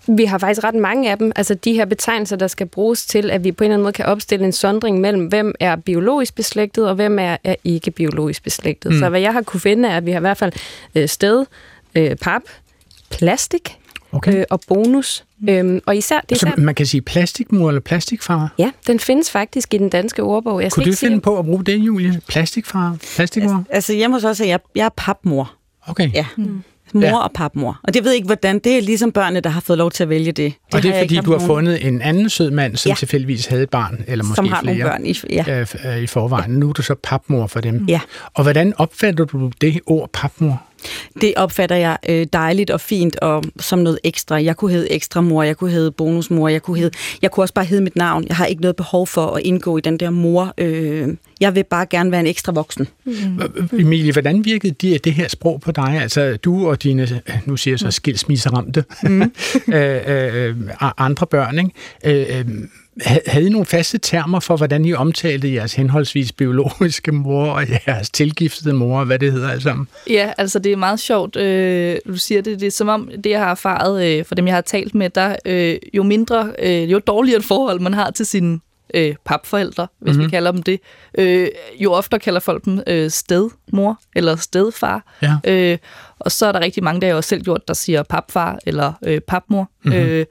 Vi 0.07 0.25
har 0.25 0.39
faktisk 0.39 0.65
ret 0.65 0.75
mange 0.75 1.11
af 1.11 1.19
dem, 1.19 1.33
altså 1.37 1.55
de 1.55 1.73
her 1.73 1.85
betegnelser, 1.85 2.37
der 2.37 2.47
skal 2.47 2.67
bruges 2.67 3.07
til, 3.07 3.31
at 3.31 3.45
vi 3.45 3.53
på 3.53 3.65
en 3.65 3.67
eller 3.67 3.75
anden 3.75 3.83
måde 3.83 3.93
kan 3.93 4.05
opstille 4.11 4.47
en 4.47 4.53
sondring 4.53 5.01
mellem, 5.01 5.27
hvem 5.27 5.55
er 5.61 5.77
biologisk 5.77 6.35
beslægtet, 6.35 6.89
og 6.89 6.95
hvem 6.95 7.19
er, 7.19 7.37
er 7.45 7.55
ikke 7.65 7.91
biologisk 7.91 8.43
beslægtet. 8.43 8.93
Mm. 8.93 8.99
Så 8.99 9.09
hvad 9.09 9.21
jeg 9.21 9.33
har 9.33 9.43
kunne 9.43 9.61
finde, 9.61 9.89
er, 9.89 9.97
at 9.97 10.07
vi 10.07 10.11
har 10.11 10.19
i 10.19 10.21
hvert 10.21 10.37
fald 10.37 10.53
øh, 10.95 11.09
sted, 11.09 11.47
øh, 11.95 12.17
pap, 12.17 12.43
plastik, 13.11 13.79
okay. 14.13 14.39
øh, 14.39 14.45
og 14.51 14.61
bonus. 14.69 15.25
Mm. 15.39 15.49
Øhm, 15.49 15.81
og 15.87 15.97
især, 15.97 16.21
det 16.21 16.33
er 16.33 16.47
især, 16.49 16.57
man 16.57 16.75
kan 16.75 16.87
sige 16.87 17.01
plastikmor 17.01 17.69
eller 17.69 17.81
plastikfar? 17.81 18.55
Ja, 18.59 18.71
den 18.87 19.01
findes 19.01 19.31
faktisk 19.31 19.75
i 19.75 19.79
den 19.79 19.89
danske 19.89 20.23
ordbog. 20.23 20.63
Jeg 20.63 20.73
Kunne 20.73 20.85
du 20.85 20.93
finde 20.93 20.97
sige... 20.97 21.21
på 21.21 21.39
at 21.39 21.45
bruge 21.45 21.65
det, 21.65 21.77
Julie? 21.79 22.21
Plastikfar? 22.29 22.97
Plastikmor? 23.17 23.57
Altså, 23.57 23.73
altså 23.73 23.93
jeg 23.95 24.11
må 24.11 24.19
så 24.19 24.29
også 24.29 24.43
sige, 24.43 24.55
at 24.55 24.61
jeg, 24.61 24.61
jeg 24.75 24.85
er 24.85 24.91
papmor. 24.97 25.53
Okay. 25.87 26.11
Ja. 26.15 26.27
Mm 26.37 26.63
mor 26.95 27.03
ja. 27.03 27.17
og 27.17 27.31
papmor. 27.35 27.81
Og 27.83 27.95
det 27.95 28.05
ved 28.05 28.13
ikke, 28.13 28.27
hvordan. 28.27 28.59
Det 28.59 28.79
er 28.79 28.83
ligesom 28.83 29.13
børnene, 29.13 29.41
der 29.41 29.51
har 29.51 29.61
fået 29.61 29.79
lov 29.79 29.91
til 29.91 30.03
at 30.03 30.09
vælge 30.09 30.33
det. 30.33 30.37
det 30.37 30.55
og 30.75 30.83
det 30.83 30.97
er, 30.97 31.01
fordi 31.01 31.17
du 31.17 31.31
har 31.31 31.39
nogen... 31.39 31.47
fundet 31.47 31.87
en 31.87 32.03
anden 32.03 32.31
sød 32.31 32.51
mand, 32.51 32.77
som 32.77 32.91
ja. 32.91 32.95
tilfældigvis 32.95 33.47
havde 33.47 33.63
et 33.63 33.71
barn, 33.71 34.05
eller 34.07 34.25
måske 34.25 34.37
som 34.37 34.49
har 34.49 34.61
flere, 34.63 34.79
nogle 34.79 34.91
børn 34.91 35.07
i, 35.07 35.21
ja. 35.31 35.65
øh, 35.97 36.03
i 36.03 36.07
forvejen. 36.07 36.51
Nu 36.51 36.69
er 36.69 36.73
du 36.73 36.83
så 36.83 36.95
papmor 37.03 37.47
for 37.47 37.61
dem. 37.61 37.85
Ja. 37.89 38.01
Og 38.35 38.43
hvordan 38.43 38.75
opfatter 38.79 39.25
du 39.25 39.51
det 39.61 39.81
ord 39.87 40.11
papmor? 40.13 40.63
Det 41.21 41.35
opfatter 41.37 41.77
jeg 41.77 41.97
øh, 42.09 42.27
dejligt 42.33 42.71
og 42.71 42.81
fint 42.81 43.17
og 43.17 43.45
som 43.61 43.79
noget 43.79 43.99
ekstra. 44.05 44.43
Jeg 44.43 44.57
kunne 44.57 44.73
hedde 44.73 44.93
ekstra 44.93 45.21
mor, 45.21 45.43
jeg 45.43 45.57
kunne 45.57 45.71
hedde 45.71 45.91
bonusmor, 45.91 46.49
jeg 46.49 46.63
kunne, 46.63 46.79
hedde, 46.79 46.97
jeg 47.23 47.31
kunne 47.31 47.45
også 47.45 47.55
bare 47.55 47.65
hedde 47.65 47.83
mit 47.83 47.97
navn. 47.97 48.25
Jeg 48.29 48.37
har 48.37 48.47
ikke 48.47 48.63
noget 48.63 48.77
behov 48.77 49.07
for 49.07 49.27
at 49.27 49.43
indgå 49.43 49.79
i 49.79 49.81
den 49.81 49.97
der 49.97 50.11
mor. 50.11 50.55
Øh, 50.59 51.09
jeg 51.41 51.55
vil 51.55 51.65
bare 51.65 51.87
gerne 51.87 52.11
være 52.11 52.21
en 52.21 52.27
ekstra 52.27 52.53
voksen. 52.53 52.89
Mm. 53.05 53.41
Emilie, 53.79 54.13
hvordan 54.13 54.45
virkede 54.45 54.73
det, 54.73 55.05
det 55.05 55.13
her 55.13 55.29
sprog 55.29 55.61
på 55.61 55.73
dig? 55.73 55.99
Altså, 56.03 56.37
du 56.37 56.69
og 56.69 56.83
dine, 56.83 57.23
nu 57.47 57.57
siger 57.57 57.73
jeg 57.73 57.79
så 57.79 57.91
skilsmisseramte, 57.91 58.85
mm. 59.03 59.23
øh, 59.75 60.01
øh, 60.07 60.57
andre 60.99 61.27
børn, 61.27 61.59
ikke? 61.59 62.31
Øh, 62.31 62.39
øh 62.39 62.45
havde 63.27 63.47
I 63.47 63.49
nogle 63.49 63.67
faste 63.67 63.99
termer 63.99 64.41
for, 64.41 64.57
hvordan 64.57 64.85
I 64.85 64.93
omtalte 64.93 65.55
jeres 65.55 65.75
henholdsvis 65.75 66.33
biologiske 66.33 67.13
mor 67.13 67.51
og 67.51 67.65
jeres 67.87 68.11
tilgiftede 68.11 68.75
mor, 68.75 69.05
hvad 69.05 69.19
det 69.19 69.33
hedder 69.33 69.51
altså? 69.51 69.85
Ja, 70.11 70.33
altså 70.39 70.59
det 70.59 70.73
er 70.73 70.77
meget 70.77 71.01
sjovt, 71.01 71.37
øh, 71.37 71.97
du 72.09 72.17
siger 72.17 72.43
det. 72.43 72.61
Det 72.61 72.67
er 72.67 72.71
som 72.71 72.89
om, 72.89 73.11
det 73.25 73.31
jeg 73.31 73.41
har 73.41 73.51
erfaret 73.51 74.07
øh, 74.07 74.25
for 74.25 74.35
dem, 74.35 74.47
jeg 74.47 74.55
har 74.55 74.61
talt 74.61 74.95
med, 74.95 75.11
der 75.11 75.37
øh, 75.45 75.77
jo 75.95 76.03
mindre, 76.03 76.53
øh, 76.59 76.93
jo 76.93 76.99
dårligere 76.99 77.43
forhold 77.43 77.81
man 77.81 77.95
har 77.95 78.11
til 78.11 78.27
sine 78.27 78.61
øh, 78.95 79.15
papforældre, 79.25 79.87
hvis 79.99 80.11
mm-hmm. 80.11 80.19
vi 80.19 80.25
mhm. 80.25 80.31
kalder 80.31 80.53
dem 80.53 80.63
det, 80.63 80.81
øh, 81.19 81.49
jo 81.79 81.93
oftere 81.93 82.21
kalder 82.21 82.41
folk 82.41 82.65
dem 82.65 82.81
øh, 82.87 83.11
stedmor 83.11 84.01
eller 84.17 84.37
stedfar. 84.37 85.17
Ja. 85.23 85.37
Øh, 85.45 85.79
og 86.21 86.33
så 86.33 86.47
er 86.47 86.53
der 86.53 86.61
rigtig 86.61 86.85
mange, 86.85 87.01
der 87.01 87.07
jeg 87.07 87.17
også 87.17 87.29
selv 87.29 87.43
gjort, 87.43 87.69
der 87.69 87.75
siger 87.75 88.03
papfar 88.03 88.59
eller 88.67 88.93
øh, 89.05 89.21
papmor. 89.21 89.71
Mm-hmm. 89.85 90.01
Øh, 90.01 90.27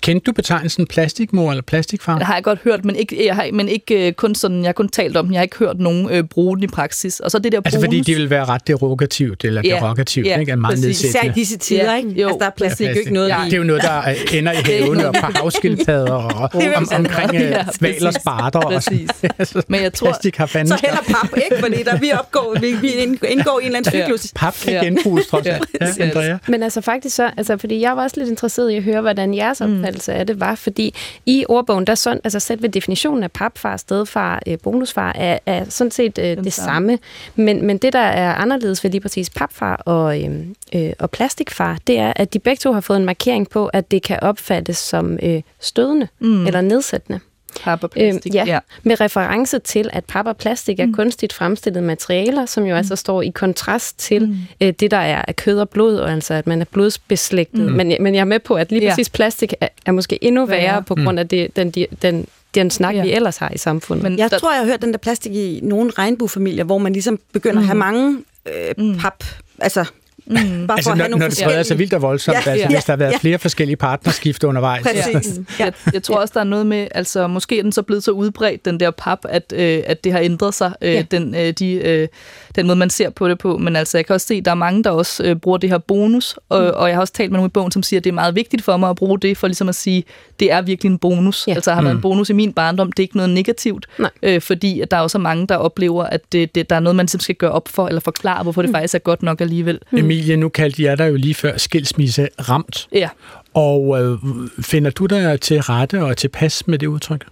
Kendte 0.00 0.24
du 0.24 0.32
betegnelsen 0.32 0.86
plastikmor 0.86 1.50
eller 1.50 1.62
plastikfar? 1.62 2.18
Det 2.18 2.26
har 2.26 2.34
jeg 2.34 2.44
godt 2.44 2.58
hørt, 2.64 2.84
men 2.84 2.96
ikke, 2.96 3.26
jeg 3.26 3.34
har, 3.34 3.48
men 3.52 3.68
ikke 3.68 4.06
øh, 4.06 4.12
kun 4.12 4.34
sådan, 4.34 4.58
jeg 4.58 4.68
har 4.68 4.72
kun 4.72 4.88
talt 4.88 5.16
om 5.16 5.24
den. 5.24 5.32
Jeg 5.32 5.38
har 5.38 5.42
ikke 5.42 5.58
hørt 5.58 5.78
nogen 5.78 6.10
øh, 6.10 6.24
bruge 6.24 6.56
den 6.56 6.64
i 6.64 6.66
praksis. 6.66 7.20
Og 7.20 7.30
så 7.30 7.38
det 7.38 7.52
der 7.52 7.60
altså 7.64 7.78
bonus, 7.78 7.86
fordi 7.86 8.00
det 8.00 8.16
vil 8.16 8.30
være 8.30 8.44
ret 8.44 8.66
derogativt, 8.66 9.44
eller 9.44 9.62
ja, 9.64 9.74
derogativt, 9.74 10.26
ja, 10.26 10.38
ikke? 10.38 10.52
Er 10.52 10.56
meget 10.56 10.84
Især 10.84 11.22
i 11.22 11.28
disse 11.34 11.58
tider, 11.58 11.92
ja, 11.92 11.96
ikke? 11.96 12.08
Jo, 12.08 12.26
altså, 12.26 12.38
der 12.38 12.46
er 12.46 12.50
plastik, 12.56 12.86
ja, 12.86 12.92
plastik. 12.92 13.00
ikke 13.00 13.14
noget 13.14 13.28
ja. 13.28 13.40
Det 13.44 13.52
er 13.52 13.56
jo 13.56 13.64
noget, 13.64 13.82
der 13.82 14.02
ender 14.32 14.52
i 14.52 14.56
havene 14.70 15.08
og 15.08 15.14
på 15.14 15.26
havskildpadder 15.34 16.12
og 16.12 16.50
om, 16.76 16.88
omkring 16.94 17.32
ja, 17.32 17.64
valer 17.80 18.10
sparter. 18.10 18.60
Præcis. 18.60 19.10
Og 19.54 19.64
men 19.68 19.82
jeg 19.82 19.92
tror, 19.92 20.06
plastik 20.06 20.36
har 20.36 20.46
fandme. 20.46 20.68
Så 20.68 20.78
heller 20.84 21.00
pap, 21.06 21.36
ikke? 21.36 21.56
Fordi 21.60 21.82
der 21.82 21.98
vi 21.98 22.12
opgår, 22.12 22.56
vi, 22.60 22.72
vi 22.72 22.92
indgår 23.28 23.60
i 23.60 23.62
en 23.62 23.66
eller 23.66 23.78
anden 23.78 23.90
cyklus. 23.90 24.24
Ja. 24.24 24.28
Pap 24.34 24.54
kan 24.64 24.84
genbruges, 24.84 25.26
trods 25.34 25.46
alt. 25.46 25.98
Ja, 25.98 26.04
Andrea? 26.04 26.38
Men 26.48 26.62
altså 26.62 26.80
faktisk 26.80 27.16
så, 27.16 27.30
altså, 27.36 27.56
fordi 27.56 27.80
jeg 27.80 27.96
var 27.96 28.02
også 28.02 28.16
lidt 28.20 28.28
interesseret 28.28 28.70
i 28.70 28.76
at 28.76 28.82
høre, 28.82 29.00
hvordan 29.00 29.34
jeres 29.34 29.60
mm. 29.60 29.76
opfattelse 29.76 30.12
mm. 30.12 30.18
af 30.18 30.26
det 30.26 30.40
var, 30.40 30.54
fordi 30.54 30.94
i 31.26 31.44
ordbogen, 31.48 31.86
der 31.86 31.94
sådan, 31.94 32.20
altså 32.24 32.40
selv 32.40 32.62
ved 32.62 32.68
definitionen 32.68 33.22
af 33.22 33.32
papfar, 33.32 33.76
stedfar, 33.76 34.42
øh, 34.46 34.58
bonusfar, 34.62 35.12
er, 35.14 35.38
er 35.46 35.64
sådan 35.68 35.90
set 35.90 36.18
øh, 36.18 36.44
det 36.44 36.52
samme. 36.52 36.98
Men, 37.36 37.66
men 37.66 37.78
det, 37.78 37.92
der 37.92 37.98
er 37.98 38.34
anderledes 38.34 38.84
ved 38.84 38.90
lige 38.90 39.00
præcis 39.00 39.30
papfar 39.30 39.76
og, 39.76 40.22
øh, 40.22 40.30
øh, 40.74 40.92
og 40.98 41.10
plastikfar, 41.10 41.78
det 41.86 41.98
er, 41.98 42.12
at 42.16 42.34
de 42.34 42.38
begge 42.38 42.60
to 42.60 42.72
har 42.72 42.80
fået 42.80 42.96
en 42.96 43.04
markering 43.04 43.50
på, 43.50 43.66
at 43.66 43.90
det 43.90 44.02
kan 44.02 44.18
opfattes 44.22 44.76
som 44.76 45.18
øh, 45.22 45.42
stødende 45.60 46.08
mm. 46.20 46.46
eller 46.46 46.60
nedsættende. 46.60 47.20
Pap 47.62 47.84
og 47.84 47.90
plastik, 47.90 48.32
øh, 48.32 48.34
ja, 48.34 48.44
ja. 48.46 48.58
Med 48.82 49.00
reference 49.00 49.58
til, 49.58 49.90
at 49.92 50.04
pap 50.04 50.26
og 50.26 50.36
plastik 50.36 50.80
er 50.80 50.86
mm. 50.86 50.94
kunstigt 50.94 51.32
fremstillede 51.32 51.84
materialer, 51.84 52.46
som 52.46 52.64
jo 52.64 52.74
mm. 52.74 52.78
altså 52.78 52.96
står 52.96 53.22
i 53.22 53.28
kontrast 53.28 53.98
til 53.98 54.26
mm. 54.26 54.36
øh, 54.60 54.72
det, 54.80 54.90
der 54.90 54.96
er 54.96 55.22
af 55.28 55.36
kød 55.36 55.58
og 55.58 55.68
blod, 55.68 55.96
og 55.96 56.12
altså 56.12 56.34
at 56.34 56.46
man 56.46 56.60
er 56.60 56.64
blodsbeslægtet. 56.64 57.60
Mm. 57.60 57.72
Men, 57.72 57.96
men 58.00 58.14
jeg 58.14 58.20
er 58.20 58.24
med 58.24 58.38
på, 58.38 58.54
at 58.54 58.72
lige 58.72 58.88
præcis 58.88 59.08
ja. 59.08 59.16
plastik 59.16 59.54
er, 59.60 59.68
er 59.86 59.92
måske 59.92 60.24
endnu 60.24 60.46
værre 60.46 60.82
på 60.82 60.94
grund 60.94 61.18
af 61.18 61.28
det, 61.28 61.56
den, 61.56 61.70
den 62.02 62.26
den 62.54 62.70
snak, 62.70 62.94
ja. 62.94 63.02
vi 63.02 63.12
ellers 63.12 63.36
har 63.36 63.50
i 63.54 63.58
samfundet. 63.58 64.02
Men 64.02 64.18
jeg 64.18 64.30
der... 64.30 64.38
tror, 64.38 64.52
jeg 64.52 64.60
har 64.60 64.66
hørt 64.66 64.82
den 64.82 64.92
der 64.92 64.98
plastik 64.98 65.34
i 65.34 65.60
nogle 65.62 65.90
regnbuefamilier, 65.90 66.64
hvor 66.64 66.78
man 66.78 66.92
ligesom 66.92 67.18
begynder 67.32 67.60
mm. 67.60 67.62
at 67.62 67.66
have 67.66 67.78
mange 67.78 68.18
øh, 68.46 68.74
mm. 68.78 68.98
pap, 68.98 69.24
altså 69.58 69.84
Mm. 70.26 70.66
Bare 70.66 70.78
altså, 70.78 70.94
når, 70.94 71.08
når 71.08 71.28
det 71.28 71.36
spreder 71.36 71.62
sig 71.62 71.78
vildt 71.78 71.94
og 71.94 72.02
voldsomt, 72.02 72.34
ja, 72.46 72.50
altså, 72.50 72.66
ja, 72.68 72.68
hvis 72.68 72.84
der 72.84 72.92
har 72.92 72.96
været 72.96 73.12
ja. 73.12 73.18
flere 73.18 73.38
forskellige 73.38 73.76
partnerskift 73.76 74.44
undervejs. 74.44 74.82
Præcis. 74.82 75.40
Ja. 75.58 75.64
Jeg, 75.64 75.72
jeg 75.92 76.02
tror 76.02 76.16
også, 76.16 76.32
der 76.34 76.40
er 76.40 76.44
noget 76.44 76.66
med, 76.66 76.88
altså 76.90 77.26
måske 77.26 77.58
er 77.58 77.62
den 77.62 77.72
så 77.72 77.82
blevet 77.82 78.04
så 78.04 78.10
udbredt, 78.10 78.64
den 78.64 78.80
der 78.80 78.90
pap, 78.90 79.18
at, 79.28 79.52
øh, 79.56 79.82
at 79.86 80.04
det 80.04 80.12
har 80.12 80.20
ændret 80.20 80.54
sig, 80.54 80.72
øh, 80.82 80.94
ja. 80.94 81.02
den, 81.02 81.34
øh, 81.34 81.50
de, 81.50 81.72
øh, 81.72 82.08
den 82.56 82.66
måde, 82.66 82.78
man 82.78 82.90
ser 82.90 83.10
på 83.10 83.28
det 83.28 83.38
på. 83.38 83.58
Men 83.58 83.76
altså, 83.76 83.98
jeg 83.98 84.06
kan 84.06 84.14
også 84.14 84.26
se, 84.26 84.34
at 84.34 84.44
der 84.44 84.50
er 84.50 84.54
mange, 84.54 84.84
der 84.84 84.90
også 84.90 85.24
øh, 85.24 85.36
bruger 85.36 85.58
det 85.58 85.70
her 85.70 85.78
bonus, 85.78 86.36
og, 86.48 86.62
mm. 86.62 86.70
og 86.74 86.88
jeg 86.88 86.96
har 86.96 87.00
også 87.00 87.12
talt 87.12 87.30
med 87.30 87.38
nogle 87.38 87.48
i 87.48 87.50
bogen, 87.50 87.72
som 87.72 87.82
siger, 87.82 88.00
at 88.00 88.04
det 88.04 88.10
er 88.10 88.14
meget 88.14 88.34
vigtigt 88.34 88.64
for 88.64 88.76
mig 88.76 88.90
at 88.90 88.96
bruge 88.96 89.18
det, 89.18 89.36
for 89.38 89.46
ligesom 89.46 89.68
at 89.68 89.74
sige, 89.74 90.04
det 90.40 90.52
er 90.52 90.62
virkelig 90.62 90.90
en 90.90 90.98
bonus. 90.98 91.46
Ja. 91.46 91.54
Altså, 91.54 91.72
har 91.72 91.80
mm. 91.80 91.84
været 91.84 91.94
en 91.94 92.00
bonus 92.00 92.30
i 92.30 92.32
min 92.32 92.52
barndom, 92.52 92.92
det 92.92 92.98
er 92.98 93.04
ikke 93.04 93.16
noget 93.16 93.30
negativt, 93.30 93.86
øh, 94.22 94.40
fordi 94.40 94.80
at 94.80 94.90
der 94.90 94.96
er 94.96 95.00
også 95.00 95.18
mange, 95.18 95.46
der 95.46 95.56
oplever, 95.56 96.04
at 96.04 96.20
det, 96.32 96.54
det, 96.54 96.70
der 96.70 96.76
er 96.76 96.80
noget, 96.80 96.96
man 96.96 97.08
simpelthen 97.08 97.24
skal 97.24 97.34
gøre 97.34 97.52
op 97.52 97.68
for, 97.68 97.88
eller 97.88 98.00
forklare, 98.00 98.42
hvorfor 98.42 98.62
det 98.62 98.68
mm. 98.68 98.74
faktisk 98.74 98.94
er 98.94 98.98
godt 98.98 99.22
nok 99.22 99.40
alligevel. 99.40 99.80
Mm. 99.90 100.13
Emilie, 100.14 100.36
nu 100.36 100.48
kaldte 100.48 100.82
jeg 100.82 100.98
dig 100.98 101.08
jo 101.08 101.16
lige 101.16 101.34
før 101.34 101.56
skilsmisse 101.56 102.28
ramt. 102.48 102.88
Ja. 102.92 103.08
Og 103.54 104.02
øh, 104.02 104.18
finder 104.60 104.90
du 104.90 105.06
dig 105.06 105.40
til 105.40 105.60
rette 105.60 106.02
og 106.02 106.16
til 106.16 106.28
pas 106.28 106.66
med 106.66 106.78
det 106.78 106.86
udtryk? 106.86 107.26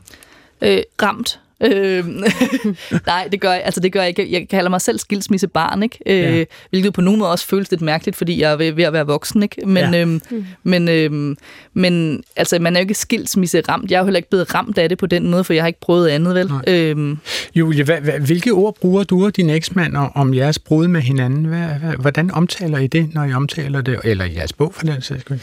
Øh, 0.62 0.82
ramt. 1.02 1.40
Øh, 1.62 2.04
nej, 3.06 3.28
det 3.32 3.40
gør 3.40 3.52
jeg, 3.52 3.62
altså 3.64 3.80
det 3.80 3.92
gør 3.92 4.00
jeg 4.00 4.08
ikke. 4.08 4.32
Jeg 4.32 4.48
kalder 4.48 4.70
mig 4.70 4.80
selv 4.80 4.98
skilsmissebarn, 4.98 5.82
ikke? 5.82 5.98
Øh, 6.06 6.38
ja. 6.38 6.44
hvilket 6.70 6.92
på 6.92 7.00
nogen 7.00 7.18
måde 7.18 7.30
også 7.30 7.46
føles 7.46 7.70
lidt 7.70 7.80
mærkeligt, 7.80 8.16
fordi 8.16 8.40
jeg 8.40 8.52
er 8.52 8.56
ved, 8.56 8.72
ved 8.72 8.84
at 8.84 8.92
være 8.92 9.06
voksen, 9.06 9.42
ikke? 9.42 9.66
Men, 9.66 9.94
ja. 9.94 10.00
øhm, 10.00 10.22
mm. 10.30 10.46
men, 10.62 10.88
øhm, 10.88 11.36
men 11.74 12.24
altså, 12.36 12.58
man 12.58 12.76
er 12.76 12.80
jo 12.80 12.82
ikke 12.82 12.94
skilsmisse-ramt. 12.94 13.90
Jeg 13.90 13.96
er 13.96 14.00
jo 14.00 14.04
heller 14.04 14.18
ikke 14.18 14.30
blevet 14.30 14.54
ramt 14.54 14.78
af 14.78 14.88
det 14.88 14.98
på 14.98 15.06
den 15.06 15.30
måde, 15.30 15.44
for 15.44 15.52
jeg 15.52 15.62
har 15.62 15.68
ikke 15.68 15.80
prøvet 15.80 16.08
andet, 16.08 16.34
vel? 16.34 16.50
Øhm. 16.66 17.18
Julie, 17.54 17.84
hvad, 17.84 18.00
hvad, 18.00 18.20
hvilke 18.20 18.50
ord 18.50 18.74
bruger 18.80 19.04
du 19.04 19.24
og 19.24 19.36
din 19.36 19.50
eksmand 19.50 19.96
om 20.14 20.34
jeres 20.34 20.58
brud 20.58 20.88
med 20.88 21.00
hinanden? 21.00 21.44
Hvad, 21.44 21.58
hvad, 21.58 21.92
hvordan 22.00 22.30
omtaler 22.30 22.78
I 22.78 22.86
det, 22.86 23.14
når 23.14 23.24
I 23.24 23.32
omtaler 23.32 23.80
det? 23.80 24.00
Eller 24.04 24.24
i 24.24 24.34
jeres 24.34 24.52
bog, 24.52 24.74
for 24.74 24.86
den 24.86 25.02
sags 25.02 25.20
skyld? 25.20 25.38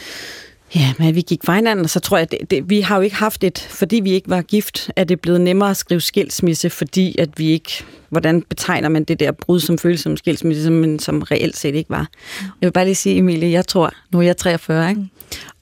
Ja, 0.74 0.92
men 0.98 1.14
vi 1.14 1.20
gik 1.20 1.40
fra 1.44 1.54
hinanden, 1.54 1.84
og 1.84 1.90
så 1.90 2.00
tror 2.00 2.16
jeg, 2.16 2.22
at 2.22 2.30
det, 2.30 2.50
det, 2.50 2.70
vi 2.70 2.80
har 2.80 2.96
jo 2.96 3.02
ikke 3.02 3.16
haft 3.16 3.44
et, 3.44 3.58
fordi 3.70 3.96
vi 3.96 4.10
ikke 4.12 4.30
var 4.30 4.42
gift, 4.42 4.90
at 4.96 5.08
det 5.08 5.14
er 5.14 5.20
blevet 5.20 5.40
nemmere 5.40 5.70
at 5.70 5.76
skrive 5.76 6.00
skilsmisse, 6.00 6.70
fordi 6.70 7.16
at 7.18 7.28
vi 7.36 7.50
ikke, 7.50 7.84
hvordan 8.08 8.42
betegner 8.42 8.88
man 8.88 9.04
det 9.04 9.20
der 9.20 9.32
brud, 9.32 9.60
som 9.60 9.78
føles 9.78 10.00
som 10.00 10.16
skilsmisse, 10.16 10.70
men 10.70 10.98
som 10.98 11.22
reelt 11.22 11.56
set 11.56 11.74
ikke 11.74 11.90
var. 11.90 12.08
Jeg 12.40 12.66
vil 12.66 12.72
bare 12.72 12.84
lige 12.84 12.94
sige, 12.94 13.16
Emilie, 13.16 13.50
jeg 13.50 13.66
tror, 13.66 13.92
nu 14.12 14.18
er 14.18 14.22
jeg 14.22 14.36
43, 14.36 14.90
ikke? 14.90 15.02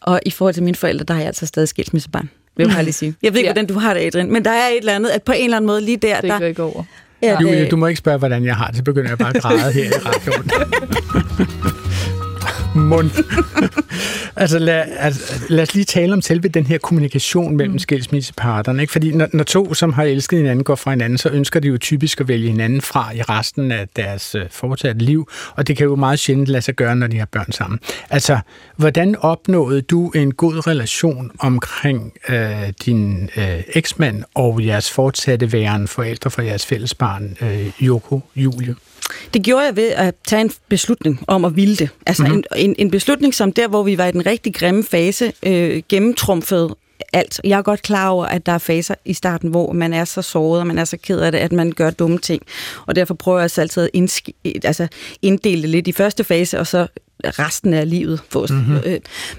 og 0.00 0.20
i 0.26 0.30
forhold 0.30 0.54
til 0.54 0.62
mine 0.62 0.74
forældre, 0.74 1.04
der 1.04 1.14
har 1.14 1.20
jeg 1.20 1.26
altså 1.26 1.46
stadig 1.46 1.68
skilsmissebarn. 1.68 2.30
Vil 2.56 2.66
jeg 2.66 2.74
bare 2.74 2.84
lige 2.84 2.92
sige. 2.92 3.14
Jeg 3.22 3.32
ved 3.32 3.38
ikke, 3.38 3.46
ja. 3.46 3.52
hvordan 3.52 3.66
du 3.66 3.78
har 3.78 3.94
det, 3.94 4.00
Adrian, 4.00 4.32
men 4.32 4.44
der 4.44 4.50
er 4.50 4.68
et 4.68 4.78
eller 4.78 4.94
andet, 4.94 5.11
at 5.11 5.22
på 5.22 5.32
en 5.32 5.44
eller 5.44 5.56
anden 5.56 5.66
måde 5.66 5.80
lige 5.80 5.96
der... 5.96 6.20
Det 6.20 6.30
går 6.38 6.46
ikke 6.46 6.62
over. 6.62 6.84
Ja, 7.22 7.40
Julie, 7.40 7.68
du 7.68 7.76
må 7.76 7.86
ikke 7.86 7.98
spørge, 7.98 8.18
hvordan 8.18 8.44
jeg 8.44 8.56
har 8.56 8.66
det, 8.66 8.76
så 8.76 8.82
begynder 8.82 9.11
jeg 9.11 9.18
bare 9.18 9.36
at 9.36 9.42
græde 9.42 9.72
her 9.72 9.84
i 9.84 9.88
radioen. 9.88 10.50
mund. 12.79 13.11
altså, 14.37 14.59
lad, 14.59 14.85
altså, 14.99 15.35
lad 15.49 15.62
os 15.62 15.74
lige 15.74 15.85
tale 15.85 16.12
om 16.12 16.22
selve 16.22 16.49
den 16.49 16.66
her 16.66 16.79
kommunikation 16.79 17.57
mellem 17.57 17.72
mm. 17.72 17.79
skilsmisseparterne. 17.79 18.83
Ikke? 18.83 18.93
Fordi 18.93 19.12
når, 19.12 19.29
når 19.33 19.45
to, 19.45 19.74
som 19.74 19.93
har 19.93 20.05
elsket 20.05 20.39
hinanden, 20.39 20.64
går 20.64 20.74
fra 20.74 20.91
hinanden, 20.91 21.18
så 21.18 21.29
ønsker 21.29 21.61
de 21.61 21.68
jo 21.68 21.79
typisk 21.79 22.20
at 22.20 22.29
vælge 22.29 22.49
hinanden 22.49 22.81
fra 22.81 23.14
i 23.14 23.22
resten 23.22 23.72
af 23.72 23.89
deres 23.97 24.35
uh, 24.35 24.41
fortsatte 24.51 25.05
liv. 25.05 25.29
Og 25.57 25.68
det 25.68 25.76
kan 25.76 25.85
jo 25.85 25.97
meget 25.97 26.18
sjældent 26.18 26.49
lade 26.49 26.62
sig 26.62 26.74
gøre, 26.74 26.97
når 26.97 27.07
de 27.07 27.18
har 27.18 27.26
børn 27.26 27.53
sammen. 27.53 27.81
Altså, 28.11 28.39
hvordan 28.76 29.16
opnåede 29.16 29.83
du 29.83 30.11
en 30.11 30.35
god 30.35 30.66
relation 30.66 31.31
omkring 31.39 32.12
uh, 32.29 32.35
din 32.85 33.31
uh, 33.37 33.43
eksmand 33.74 34.24
og 34.35 34.66
jeres 34.66 34.91
fortsatte 34.91 35.53
væren 35.53 35.89
forældre 35.89 36.31
for 36.31 36.43
jeres 36.43 36.66
fælles 36.66 36.95
barn, 36.95 37.37
uh, 37.41 37.87
Joko 37.87 38.20
Julie? 38.37 38.74
Det 39.34 39.42
gjorde 39.42 39.64
jeg 39.64 39.76
ved 39.76 39.88
at 39.88 40.14
tage 40.26 40.40
en 40.40 40.50
beslutning 40.68 41.20
om 41.26 41.44
at 41.44 41.56
ville 41.56 41.76
det. 41.76 41.88
Altså 42.06 42.22
mm-hmm. 42.22 42.42
en, 42.56 42.70
en, 42.70 42.74
en 42.78 42.90
beslutning, 42.90 43.34
som 43.34 43.52
der, 43.52 43.68
hvor 43.68 43.82
vi 43.82 43.98
var 43.98 44.06
i 44.06 44.12
den 44.12 44.26
rigtig 44.26 44.54
grimme 44.54 44.84
fase, 44.84 45.32
øh, 45.42 45.82
gennemtrumfede 45.88 46.76
alt. 47.12 47.40
Jeg 47.44 47.59
er 47.59 47.62
godt 47.62 47.82
klar 47.82 48.09
over, 48.09 48.26
at 48.26 48.46
der 48.46 48.52
er 48.52 48.59
faser 48.59 48.94
i 49.04 49.14
starten, 49.14 49.50
hvor 49.50 49.72
man 49.72 49.92
er 49.92 50.04
så 50.04 50.22
såret, 50.22 50.61
og 50.61 50.66
man 50.66 50.78
er 50.78 50.84
så 50.84 50.96
ked 50.96 51.20
af 51.20 51.32
det, 51.32 51.38
at 51.38 51.52
man 51.52 51.72
gør 51.72 51.90
dumme 51.90 52.18
ting. 52.18 52.42
Og 52.86 52.96
derfor 52.96 53.14
prøver 53.14 53.38
jeg 53.38 53.42
altså 53.42 53.61
altid 53.61 53.82
at 53.82 53.90
indsk- 53.96 54.64
altså 54.64 54.88
inddele 55.22 55.62
det 55.62 55.70
lidt 55.70 55.88
i 55.88 55.92
første 55.92 56.24
fase, 56.24 56.59
og 56.59 56.66
så 56.66 56.86
resten 57.24 57.74
af 57.74 57.90
livet. 57.90 58.20
Mm-hmm. 58.34 58.80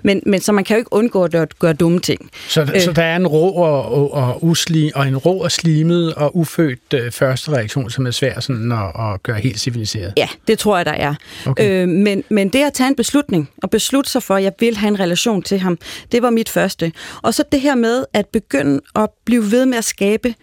Men, 0.03 0.21
men 0.25 0.41
så 0.41 0.51
man 0.51 0.63
kan 0.63 0.75
jo 0.75 0.79
ikke 0.79 0.93
undgå 0.93 1.23
at 1.23 1.59
gøre 1.59 1.73
dumme 1.73 1.99
ting. 1.99 2.29
Så, 2.47 2.61
øh, 2.61 2.81
så 2.81 2.91
der 2.91 3.03
er 3.03 3.15
en 3.15 3.27
rå 3.27 3.49
og, 3.49 3.91
og, 3.91 4.13
og, 4.13 4.43
usli, 4.43 4.91
og 4.95 5.07
en 5.07 5.17
rå 5.17 5.43
og 5.43 5.51
slimet 5.51 6.13
og 6.13 6.37
ufødt 6.37 6.93
øh, 6.93 7.11
første 7.11 7.51
reaktion, 7.51 7.89
som 7.89 8.07
er 8.07 8.11
svær 8.11 8.39
sådan 8.39 8.71
at, 8.71 9.11
at 9.13 9.23
gøre 9.23 9.39
helt 9.39 9.59
civiliseret? 9.59 10.13
Ja, 10.17 10.27
det 10.47 10.59
tror 10.59 10.77
jeg, 10.77 10.85
der 10.85 10.91
er. 10.91 11.15
Okay. 11.45 11.81
Øh, 11.81 11.87
men, 11.87 12.23
men 12.29 12.49
det 12.49 12.63
at 12.63 12.73
tage 12.73 12.87
en 12.87 12.95
beslutning, 12.95 13.49
og 13.63 13.69
beslutte 13.69 14.11
sig 14.11 14.23
for, 14.23 14.35
at 14.35 14.43
jeg 14.43 14.53
vil 14.59 14.77
have 14.77 14.87
en 14.87 14.99
relation 14.99 15.41
til 15.41 15.59
ham, 15.59 15.77
det 16.11 16.21
var 16.21 16.29
mit 16.29 16.49
første. 16.49 16.91
Og 17.21 17.33
så 17.33 17.43
det 17.51 17.61
her 17.61 17.75
med 17.75 18.05
at 18.13 18.25
begynde 18.27 18.81
at 18.95 19.09
blive 19.25 19.51
ved 19.51 19.65
med 19.65 19.77
at 19.77 19.85
skabe 19.85 20.33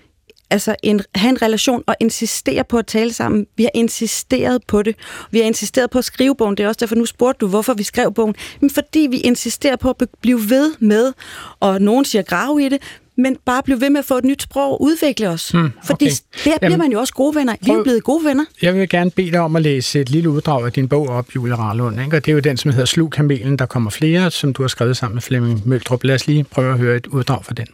altså 0.51 0.77
en, 0.83 1.01
have 1.15 1.31
en 1.31 1.43
relation 1.43 1.83
og 1.87 1.97
insistere 2.01 2.65
på 2.65 2.79
at 2.79 2.87
tale 2.87 3.13
sammen. 3.13 3.47
Vi 3.57 3.63
har 3.63 3.71
insisteret 3.75 4.63
på 4.69 4.83
det. 4.83 4.97
Vi 5.31 5.39
har 5.39 5.45
insisteret 5.45 5.91
på 5.91 5.99
at 5.99 6.05
skrive 6.05 6.37
bogen. 6.37 6.57
Det 6.57 6.65
er 6.65 6.69
også 6.69 6.79
derfor, 6.81 6.95
nu 6.95 7.07
spurgte 7.07 7.39
du, 7.39 7.49
hvorfor 7.49 7.75
vi 7.75 7.83
skrev 7.83 8.15
bogen. 8.15 8.35
Men 8.61 8.71
fordi 8.71 9.09
vi 9.11 9.17
insisterer 9.17 9.77
på 9.77 9.91
at 9.91 10.09
blive 10.21 10.41
ved 10.51 10.75
med, 10.79 11.13
og 11.61 11.83
nogen 11.83 12.05
siger 12.05 12.23
grave 12.23 12.67
i 12.67 12.69
det, 12.69 12.81
men 13.19 13.37
bare 13.45 13.63
blive 13.63 13.81
ved 13.81 13.91
med 13.91 13.99
at 13.99 14.05
få 14.05 14.19
et 14.19 14.25
nyt 14.25 14.43
sprog 14.43 14.73
og 14.73 14.83
udvikle 14.83 15.29
os. 15.29 15.51
Hmm, 15.51 15.65
okay. 15.65 15.73
Fordi 15.85 16.05
der 16.05 16.21
bliver 16.43 16.59
Jamen, 16.63 16.79
man 16.79 16.93
jo 16.93 17.01
også 17.01 17.15
gode 17.15 17.35
venner. 17.35 17.57
Vi 17.61 17.71
er 17.71 17.75
jo 17.75 17.83
blevet 17.83 18.05
gode 18.05 18.25
venner. 18.25 18.45
Jeg 18.63 18.75
vil 18.75 18.89
gerne 18.89 19.11
bede 19.11 19.31
dig 19.31 19.41
om 19.41 19.57
at 19.57 19.63
læse 19.63 20.01
et 20.01 20.11
lille 20.11 20.31
uddrag 20.31 20.67
af 20.67 20.73
din 20.73 20.89
bog 20.89 21.09
op, 21.09 21.35
Julie 21.35 21.55
Rarlund. 21.55 22.01
Ikke? 22.01 22.17
Og 22.17 22.25
det 22.25 22.31
er 22.31 22.35
jo 22.35 22.41
den, 22.41 22.57
som 22.57 22.71
hedder 22.71 22.85
Slug 22.85 23.11
Kamelen, 23.11 23.59
der 23.59 23.67
kommer 23.67 23.91
flere, 23.91 24.31
som 24.31 24.53
du 24.53 24.63
har 24.63 24.69
skrevet 24.69 24.97
sammen 24.97 25.15
med 25.15 25.23
Flemming 25.23 25.69
Møldrup. 25.69 26.05
Lad 26.05 26.15
os 26.15 26.27
lige 26.27 26.45
prøve 26.45 26.73
at 26.73 26.79
høre 26.79 26.97
et 26.97 27.07
uddrag 27.07 27.45
fra 27.45 27.55
den. 27.55 27.67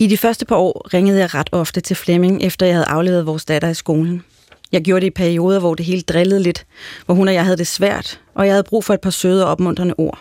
I 0.00 0.06
de 0.06 0.16
første 0.16 0.46
par 0.46 0.56
år 0.56 0.94
ringede 0.94 1.18
jeg 1.18 1.34
ret 1.34 1.48
ofte 1.52 1.80
til 1.80 1.96
Flemming, 1.96 2.42
efter 2.42 2.66
jeg 2.66 2.74
havde 2.74 2.86
afleveret 2.86 3.26
vores 3.26 3.44
datter 3.44 3.68
i 3.68 3.74
skolen. 3.74 4.24
Jeg 4.72 4.82
gjorde 4.82 5.00
det 5.00 5.06
i 5.06 5.10
perioder, 5.10 5.60
hvor 5.60 5.74
det 5.74 5.86
hele 5.86 6.02
drillede 6.02 6.42
lidt, 6.42 6.66
hvor 7.06 7.14
hun 7.14 7.28
og 7.28 7.34
jeg 7.34 7.44
havde 7.44 7.56
det 7.56 7.66
svært, 7.66 8.20
og 8.34 8.46
jeg 8.46 8.52
havde 8.52 8.64
brug 8.64 8.84
for 8.84 8.94
et 8.94 9.00
par 9.00 9.10
søde 9.10 9.44
og 9.44 9.50
opmuntrende 9.50 9.94
ord. 9.98 10.18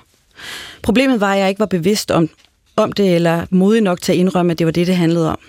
Problemet 0.83 1.21
var, 1.21 1.33
at 1.33 1.39
jeg 1.39 1.49
ikke 1.49 1.59
var 1.59 1.65
bevidst 1.65 2.11
om, 2.11 2.29
om 2.75 2.91
det, 2.91 3.15
eller 3.15 3.45
modig 3.49 3.81
nok 3.81 4.01
til 4.01 4.11
at 4.11 4.17
indrømme, 4.17 4.51
at 4.51 4.59
det 4.59 4.65
var 4.65 4.71
det, 4.71 4.87
det 4.87 4.95
handlede 4.95 5.29
om. 5.29 5.39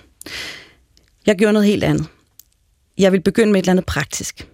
Jeg 1.26 1.36
gjorde 1.36 1.52
noget 1.52 1.68
helt 1.68 1.84
andet. 1.84 2.06
Jeg 2.98 3.12
ville 3.12 3.22
begynde 3.22 3.52
med 3.52 3.60
et 3.60 3.62
eller 3.62 3.72
andet 3.72 3.86
praktisk. 3.86 4.48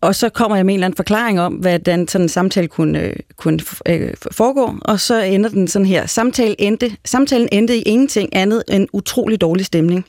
Og 0.00 0.14
så 0.14 0.28
kommer 0.28 0.56
jeg 0.56 0.66
med 0.66 0.74
en 0.74 0.78
eller 0.78 0.86
anden 0.86 0.96
forklaring 0.96 1.40
om, 1.40 1.52
hvordan 1.52 2.08
sådan 2.08 2.24
en 2.24 2.28
samtale 2.28 2.68
kunne, 2.68 3.00
øh, 3.00 3.16
kunne 3.36 3.60
øh, 3.86 4.14
foregå, 4.32 4.74
og 4.84 5.00
så 5.00 5.20
ender 5.20 5.50
den 5.50 5.68
sådan 5.68 5.86
her. 5.86 6.06
Samtale 6.06 6.60
endte, 6.60 6.96
samtalen 7.04 7.48
endte 7.52 7.76
i 7.76 7.82
ingenting 7.82 8.36
andet 8.36 8.62
end 8.68 8.88
utrolig 8.92 9.40
dårlig 9.40 9.66
stemning. 9.66 10.04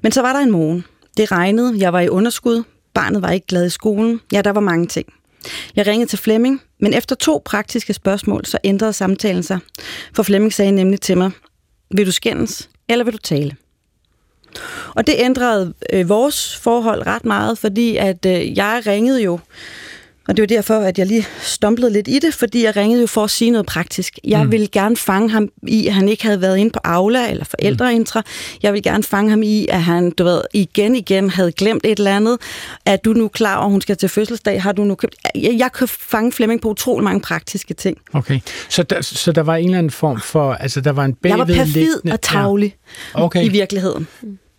Men 0.00 0.12
så 0.12 0.22
var 0.22 0.32
der 0.32 0.40
en 0.40 0.50
morgen. 0.50 0.84
Det 1.16 1.32
regnede, 1.32 1.74
jeg 1.78 1.92
var 1.92 2.00
i 2.00 2.08
underskud, 2.08 2.62
barnet 2.94 3.22
var 3.22 3.30
ikke 3.30 3.46
glad 3.46 3.66
i 3.66 3.70
skolen. 3.70 4.20
Ja, 4.32 4.42
der 4.42 4.50
var 4.50 4.60
mange 4.60 4.86
ting. 4.86 5.06
Jeg 5.76 5.86
ringede 5.86 6.10
til 6.10 6.18
Flemming, 6.18 6.62
men 6.80 6.94
efter 6.94 7.16
to 7.16 7.42
praktiske 7.44 7.92
spørgsmål, 7.92 8.44
så 8.44 8.58
ændrede 8.64 8.92
samtalen 8.92 9.42
sig. 9.42 9.58
For 10.14 10.22
Flemming 10.22 10.52
sagde 10.52 10.72
nemlig 10.72 11.00
til 11.00 11.18
mig, 11.18 11.30
vil 11.90 12.06
du 12.06 12.12
skændes, 12.12 12.70
eller 12.88 13.04
vil 13.04 13.12
du 13.12 13.18
tale? 13.18 13.56
Og 14.94 15.06
det 15.06 15.14
ændrede 15.18 15.74
øh, 15.92 16.08
vores 16.08 16.56
forhold 16.56 17.06
ret 17.06 17.24
meget, 17.24 17.58
fordi 17.58 17.96
at 17.96 18.26
øh, 18.26 18.56
jeg 18.56 18.82
ringede 18.86 19.22
jo, 19.22 19.38
og 20.28 20.36
det 20.36 20.42
var 20.42 20.46
derfor, 20.46 20.74
at 20.74 20.98
jeg 20.98 21.06
lige 21.06 21.26
stumplede 21.40 21.92
lidt 21.92 22.08
i 22.08 22.18
det, 22.18 22.34
fordi 22.34 22.64
jeg 22.64 22.76
ringede 22.76 23.00
jo 23.00 23.06
for 23.06 23.24
at 23.24 23.30
sige 23.30 23.50
noget 23.50 23.66
praktisk. 23.66 24.18
Jeg 24.24 24.44
mm. 24.44 24.52
ville 24.52 24.66
gerne 24.66 24.96
fange 24.96 25.30
ham 25.30 25.48
i, 25.62 25.86
at 25.86 25.94
han 25.94 26.08
ikke 26.08 26.24
havde 26.24 26.40
været 26.40 26.56
inde 26.56 26.70
på 26.70 26.80
Aula 26.84 27.30
eller 27.30 27.44
forældreintra. 27.44 28.22
Jeg 28.62 28.72
ville 28.72 28.82
gerne 28.82 29.02
fange 29.02 29.30
ham 29.30 29.42
i, 29.42 29.66
at 29.68 29.82
han, 29.82 30.10
du 30.10 30.24
ved, 30.24 30.40
igen 30.54 30.96
igen 30.96 31.30
havde 31.30 31.52
glemt 31.52 31.86
et 31.86 31.98
eller 31.98 32.16
andet. 32.16 32.38
Er 32.86 32.96
du 32.96 33.12
nu 33.12 33.28
klar 33.28 33.56
over, 33.56 33.68
hun 33.68 33.80
skal 33.80 33.96
til 33.96 34.08
fødselsdag? 34.08 34.62
Har 34.62 34.72
du 34.72 34.84
nu 34.84 34.94
købt? 34.94 35.14
Jeg, 35.34 35.54
jeg 35.58 35.72
kan 35.72 35.88
fange 35.88 36.32
Flemming 36.32 36.60
på 36.60 36.68
utrolig 36.68 37.04
mange 37.04 37.20
praktiske 37.20 37.74
ting. 37.74 37.98
Okay, 38.12 38.40
så 38.68 38.82
der, 38.82 39.00
så 39.00 39.32
der 39.32 39.42
var 39.42 39.56
en 39.56 39.64
eller 39.64 39.78
anden 39.78 39.90
form 39.90 40.20
for, 40.20 40.52
altså 40.52 40.80
der 40.80 40.92
var 40.92 41.04
en 41.04 41.16
Jeg 41.24 41.38
var 41.38 41.44
perfid 41.44 41.56
bagvedliggende... 41.56 42.12
og 42.12 42.20
tavlig 42.20 42.76
Ja. 43.14 43.24
Okay. 43.24 43.44
i 43.44 43.48
virkeligheden. 43.48 44.06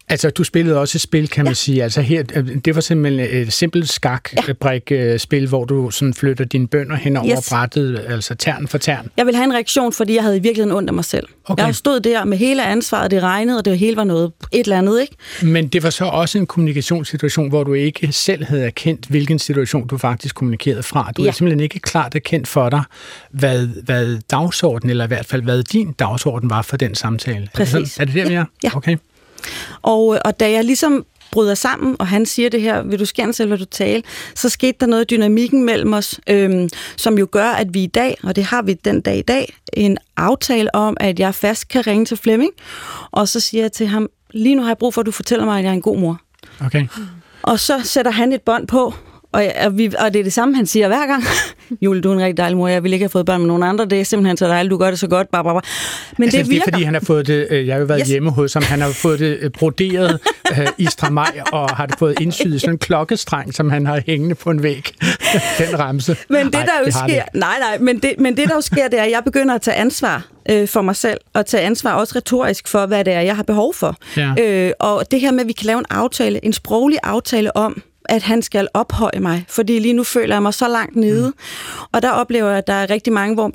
Altså, 0.10 0.30
du 0.30 0.44
spillede 0.44 0.80
også 0.80 0.98
et 0.98 1.02
spil, 1.02 1.28
kan 1.28 1.46
man 1.46 1.56
sige. 1.56 1.84
Altså 1.84 2.02
her, 2.02 2.24
øh, 2.36 2.48
det 2.66 2.76
var 2.76 2.82
simpelthen 2.82 3.42
et 3.42 3.54
simpelt 3.54 3.90
skakbrik-spil, 3.90 5.48
hvor 5.48 5.66
du 5.66 5.90
sådan 5.92 6.14
flytter 6.14 6.46
dine 6.46 6.68
bønder 6.68 6.96
hen 6.96 7.18
over 7.18 7.38
Yes. 7.38 7.50
brættet, 7.50 8.06
altså 8.08 8.36
tern 8.36 8.68
for 8.68 8.78
tern. 8.78 9.10
Jeg 9.18 9.26
ville 9.26 9.36
have 9.38 9.46
en 9.46 9.54
reaktion, 9.54 9.94
fordi 9.94 10.16
jeg 10.16 10.24
havde 10.24 10.38
i 10.38 10.40
virkeligheden 10.40 10.78
ondt 10.78 10.90
af 10.90 10.94
mig 10.94 11.06
selv. 11.06 11.28
Okay. 11.46 11.66
Jeg 11.66 11.76
stod 11.76 12.00
der 12.00 12.26
med 12.26 12.38
hele 12.38 12.66
ansvaret, 12.66 13.12
det 13.12 13.24
regnede, 13.24 13.58
og 13.58 13.66
det 13.66 13.80
hele 13.80 13.96
var 13.96 14.04
noget 14.04 14.32
et 14.52 14.60
eller 14.60 14.78
andet, 14.78 15.02
ikke? 15.02 15.16
Men 15.42 15.68
det 15.68 15.84
var 15.84 15.90
så 15.90 16.06
også 16.06 16.38
en 16.38 16.46
kommunikationssituation, 16.46 17.50
hvor 17.50 17.64
du 17.64 17.74
ikke 17.74 18.12
selv 18.12 18.46
havde 18.46 18.66
erkendt, 18.66 19.06
hvilken 19.06 19.40
situation 19.40 19.88
du 19.88 19.98
faktisk 19.98 20.36
kommunikerede 20.36 20.84
fra. 20.84 21.12
Du 21.18 21.24
Ja. 21.24 21.28
er 21.28 21.32
simpelthen 21.32 21.60
ikke 21.60 21.80
klart 21.80 22.16
erkendt 22.16 22.48
for 22.48 22.70
dig, 22.70 22.84
hvad, 23.32 23.68
hvad 23.84 24.18
dagsordenen, 24.32 24.90
eller 24.90 25.04
i 25.04 25.08
hvert 25.08 25.26
fald 25.26 25.42
hvad 25.42 25.64
din 25.64 25.92
dagsorden 25.92 26.50
var 26.50 26.62
for 26.62 26.78
den 26.78 26.96
samtale. 26.96 27.38
Er 27.38 27.42
det, 27.42 27.52
Præcis. 27.54 27.72
sådan- 27.74 27.90
er 28.00 28.06
det 28.06 28.16
der, 28.16 28.28
vi 28.30 28.34
er? 28.36 28.46
Ja. 28.64 28.76
Okay. 28.78 28.98
Og, 29.82 30.20
og 30.26 30.40
da 30.40 30.52
jeg 30.52 30.64
ligesom 30.64 31.06
bryder 31.32 31.56
sammen, 31.56 31.96
og 32.00 32.08
han 32.08 32.26
siger 32.26 32.50
det 32.50 32.62
her, 32.62 32.84
vil 32.84 33.00
du 33.00 33.06
skændes 33.06 33.40
eller 33.40 33.56
vil 33.56 33.60
du 33.60 33.70
tale, 33.72 34.04
så 34.36 34.50
skete 34.50 34.78
der 34.80 34.86
noget 34.86 35.02
i 35.02 35.16
dynamikken 35.16 35.64
mellem 35.64 35.94
os, 35.94 36.20
øhm, 36.30 36.70
som 36.98 37.18
jo 37.18 37.28
gør, 37.32 37.50
at 37.50 37.74
vi 37.74 37.84
i 37.84 37.88
dag, 37.88 38.18
og 38.24 38.36
det 38.36 38.44
har 38.44 38.62
vi 38.62 38.74
den 38.74 39.02
dag 39.02 39.18
i 39.18 39.22
dag, 39.22 39.54
en 39.74 39.98
aftale 40.18 40.76
om, 40.76 40.98
at 41.00 41.20
jeg 41.20 41.36
fast 41.36 41.68
kan 41.68 41.88
ringe 41.88 42.06
til 42.06 42.18
Flemming, 42.18 42.52
og 43.12 43.28
så 43.28 43.40
siger 43.40 43.64
jeg 43.64 43.72
til 43.72 43.88
ham, 43.88 44.10
lige 44.32 44.56
nu 44.56 44.62
har 44.62 44.70
jeg 44.70 44.78
brug 44.78 44.94
for, 44.94 45.02
at 45.02 45.06
du 45.06 45.12
fortæller 45.12 45.46
mig, 45.46 45.58
at 45.58 45.64
jeg 45.64 45.70
er 45.70 45.74
en 45.74 45.82
god 45.82 45.98
mor. 45.98 46.22
okay. 46.66 46.88
Og 47.44 47.60
så 47.60 47.82
sætter 47.84 48.12
han 48.12 48.34
et 48.34 48.42
bånd 48.42 48.68
på, 48.68 48.94
og, 49.32 49.44
og, 49.66 49.78
vi, 49.78 49.92
og 50.00 50.14
det 50.14 50.20
er 50.20 50.24
det 50.24 50.34
samme, 50.34 50.56
han 50.56 50.66
siger 50.66 50.88
hver 50.88 51.08
gang. 51.08 51.24
Julie, 51.82 52.02
du 52.02 52.10
er 52.10 52.14
en 52.14 52.20
rigtig 52.22 52.38
dejlig 52.38 52.58
mor. 52.58 52.68
Jeg 52.68 52.84
ville 52.84 52.96
ikke 52.96 53.04
have 53.04 53.10
fået 53.10 53.26
børn 53.26 53.40
med 53.40 53.48
nogen 53.48 53.64
andre. 53.64 53.86
Det 53.86 54.00
er 54.00 54.04
simpelthen 54.04 54.38
så 54.38 54.48
dejligt. 54.48 54.72
Du 54.72 54.78
gør 54.78 54.90
det 54.90 55.00
så 55.00 55.08
godt. 55.08 55.30
Bare, 55.32 55.44
bare, 55.44 55.54
bare. 55.54 55.62
Men 56.18 56.24
altså, 56.24 56.38
det 56.38 56.50
virker. 56.50 56.64
det 56.66 56.72
er 56.72 56.76
fordi, 56.76 56.84
han 56.84 56.94
har 56.94 57.02
fået 57.02 57.28
det, 57.28 57.48
øh, 57.50 57.68
jeg 57.68 57.76
har 57.76 57.80
jo 57.80 57.86
været 57.86 58.02
Yes. 58.02 58.08
hjemme 58.10 58.32
hos 58.32 58.54
ham, 58.54 58.64
han 58.64 58.82
har 58.82 58.90
fået 58.90 59.20
det 59.20 59.38
øh, 59.42 59.50
broderet 59.52 60.20
øh, 60.52 60.68
i 60.78 60.86
stramaj, 60.86 61.42
og 61.52 61.70
har 61.70 61.86
det 61.86 62.00
fået 62.00 62.20
indsyet 62.22 62.62
sådan 62.62 62.74
en 62.74 62.78
klokkestreng, 62.88 63.54
som 63.54 63.70
han 63.70 63.86
har 63.86 64.02
hængende 64.06 64.36
på 64.36 64.50
en 64.50 64.64
væg. 64.64 64.90
den 65.60 65.80
ramse. 65.80 66.18
Men 66.30 66.46
det, 66.46 66.56
Ej, 66.56 66.66
der 66.66 66.72
jo 66.80 66.86
det 66.86 66.94
sker, 66.94 67.06
det. 67.08 67.24
nej, 67.34 67.56
nej, 67.60 67.78
men 67.80 68.00
det, 68.00 68.14
men 68.20 68.38
det, 68.38 68.48
der 68.50 68.56
jo 68.56 68.62
sker, 68.62 68.88
det 68.88 69.00
er, 69.00 69.04
at 69.04 69.12
jeg 69.12 69.22
begynder 69.26 69.56
at 69.56 69.62
tage 69.62 69.76
ansvar 69.78 70.26
øh, 70.50 70.68
for 70.68 70.82
mig 70.82 70.96
selv, 70.96 71.18
og 71.34 71.46
tage 71.46 71.64
ansvar 71.64 71.94
også 71.94 72.14
retorisk 72.16 72.68
for, 72.68 72.86
hvad 72.86 73.06
det 73.06 73.14
er, 73.14 73.22
jeg 73.22 73.36
har 73.36 73.44
behov 73.44 73.74
for. 73.74 73.96
Ja. 74.18 74.34
Øh, 74.40 74.72
og 74.80 75.12
det 75.12 75.22
her 75.22 75.32
med, 75.32 75.42
at 75.42 75.48
vi 75.48 75.54
kan 75.54 75.66
lave 75.68 75.80
en 75.80 75.86
aftale, 75.90 76.46
en 76.46 76.54
sproglig 76.54 77.00
aftale 77.04 77.58
om, 77.58 77.82
at 78.10 78.24
han 78.24 78.42
skal 78.42 78.68
ophøje 78.74 79.20
mig, 79.20 79.46
fordi 79.50 79.80
lige 79.80 79.94
nu 79.94 80.04
føler 80.04 80.36
jeg 80.36 80.42
mig 80.42 80.54
så 80.54 80.68
langt 80.68 80.96
nede. 80.96 81.28
Mm. 81.28 81.34
Og 81.92 82.02
der 82.02 82.12
oplever 82.12 82.50
jeg, 82.50 82.58
at 82.58 82.68
der 82.68 82.74
er 82.74 82.90
rigtig 82.90 83.14
mange, 83.14 83.34
hvor 83.34 83.52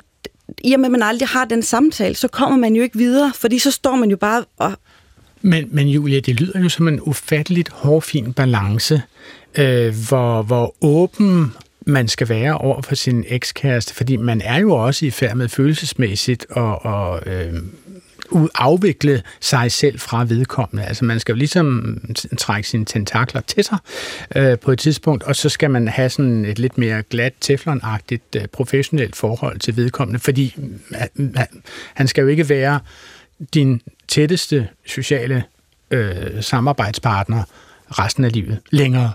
i 0.63 0.73
og 0.73 0.79
med, 0.79 0.85
at 0.85 0.91
man 0.91 1.03
aldrig 1.03 1.27
har 1.27 1.45
den 1.45 1.63
samtale, 1.63 2.15
så 2.15 2.27
kommer 2.27 2.57
man 2.57 2.75
jo 2.75 2.83
ikke 2.83 2.97
videre, 2.97 3.31
fordi 3.35 3.59
så 3.59 3.71
står 3.71 3.95
man 3.95 4.09
jo 4.09 4.17
bare 4.17 4.45
og 4.57 4.73
Men, 5.41 5.67
men 5.71 5.87
Julia, 5.87 6.19
det 6.19 6.41
lyder 6.41 6.59
jo 6.59 6.69
som 6.69 6.87
en 6.87 6.99
ufatteligt 7.01 7.69
hårfin 7.69 8.33
balance, 8.33 9.01
øh, 9.57 9.95
hvor, 10.07 10.41
hvor 10.41 10.75
åben 10.81 11.53
man 11.85 12.07
skal 12.07 12.29
være 12.29 12.57
over 12.57 12.81
for 12.81 12.95
sin 12.95 13.25
ekskæreste, 13.27 13.93
fordi 13.93 14.17
man 14.17 14.41
er 14.41 14.59
jo 14.59 14.75
også 14.75 15.05
i 15.05 15.09
færd 15.09 15.35
med 15.35 15.49
følelsesmæssigt 15.49 16.45
og, 16.49 16.85
og 16.85 17.21
øh, 17.25 17.53
afvikle 18.55 19.21
sig 19.39 19.71
selv 19.71 19.99
fra 19.99 20.25
vedkommende. 20.25 20.87
Altså 20.87 21.05
man 21.05 21.19
skal 21.19 21.33
jo 21.33 21.37
ligesom 21.37 21.97
trække 22.37 22.69
sine 22.69 22.85
tentakler 22.85 23.41
til 23.41 23.63
sig 23.63 23.77
øh, 24.35 24.59
på 24.59 24.71
et 24.71 24.79
tidspunkt, 24.79 25.23
og 25.23 25.35
så 25.35 25.49
skal 25.49 25.71
man 25.71 25.87
have 25.87 26.09
sådan 26.09 26.45
et 26.45 26.59
lidt 26.59 26.77
mere 26.77 27.03
glat, 27.03 27.33
teflonagtigt 27.41 28.35
øh, 28.35 28.47
professionelt 28.47 29.15
forhold 29.15 29.59
til 29.59 29.77
vedkommende, 29.77 30.19
fordi 30.19 30.55
øh, 31.17 31.27
han 31.93 32.07
skal 32.07 32.21
jo 32.21 32.27
ikke 32.27 32.49
være 32.49 32.79
din 33.53 33.81
tætteste 34.07 34.67
sociale 34.85 35.43
øh, 35.91 36.43
samarbejdspartner 36.43 37.43
resten 37.89 38.23
af 38.23 38.31
livet 38.31 38.59
længere, 38.71 39.11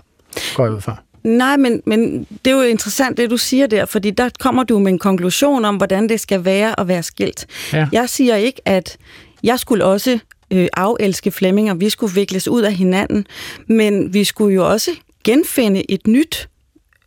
går 0.55 0.65
jeg 0.65 0.73
ud 0.73 0.81
fra. 0.81 1.03
Nej, 1.23 1.57
men, 1.57 1.81
men 1.85 2.27
det 2.45 2.51
er 2.51 2.55
jo 2.55 2.61
interessant, 2.61 3.17
det 3.17 3.29
du 3.29 3.37
siger 3.37 3.67
der, 3.67 3.85
fordi 3.85 4.11
der 4.11 4.29
kommer 4.39 4.63
du 4.63 4.79
med 4.79 4.91
en 4.91 4.99
konklusion 4.99 5.65
om, 5.65 5.75
hvordan 5.75 6.09
det 6.09 6.19
skal 6.19 6.45
være 6.45 6.79
at 6.79 6.87
være 6.87 7.03
skilt. 7.03 7.45
Ja. 7.73 7.87
Jeg 7.91 8.09
siger 8.09 8.35
ikke, 8.35 8.61
at 8.65 8.97
jeg 9.43 9.59
skulle 9.59 9.85
også 9.85 10.19
øh, 10.51 10.67
afelske 10.73 11.31
Flemming, 11.31 11.71
og 11.71 11.79
vi 11.79 11.89
skulle 11.89 12.15
vikles 12.15 12.47
ud 12.47 12.61
af 12.61 12.73
hinanden, 12.73 13.25
men 13.67 14.13
vi 14.13 14.23
skulle 14.23 14.55
jo 14.55 14.71
også 14.71 14.91
genfinde 15.23 15.91
et 15.91 16.07
nyt 16.07 16.49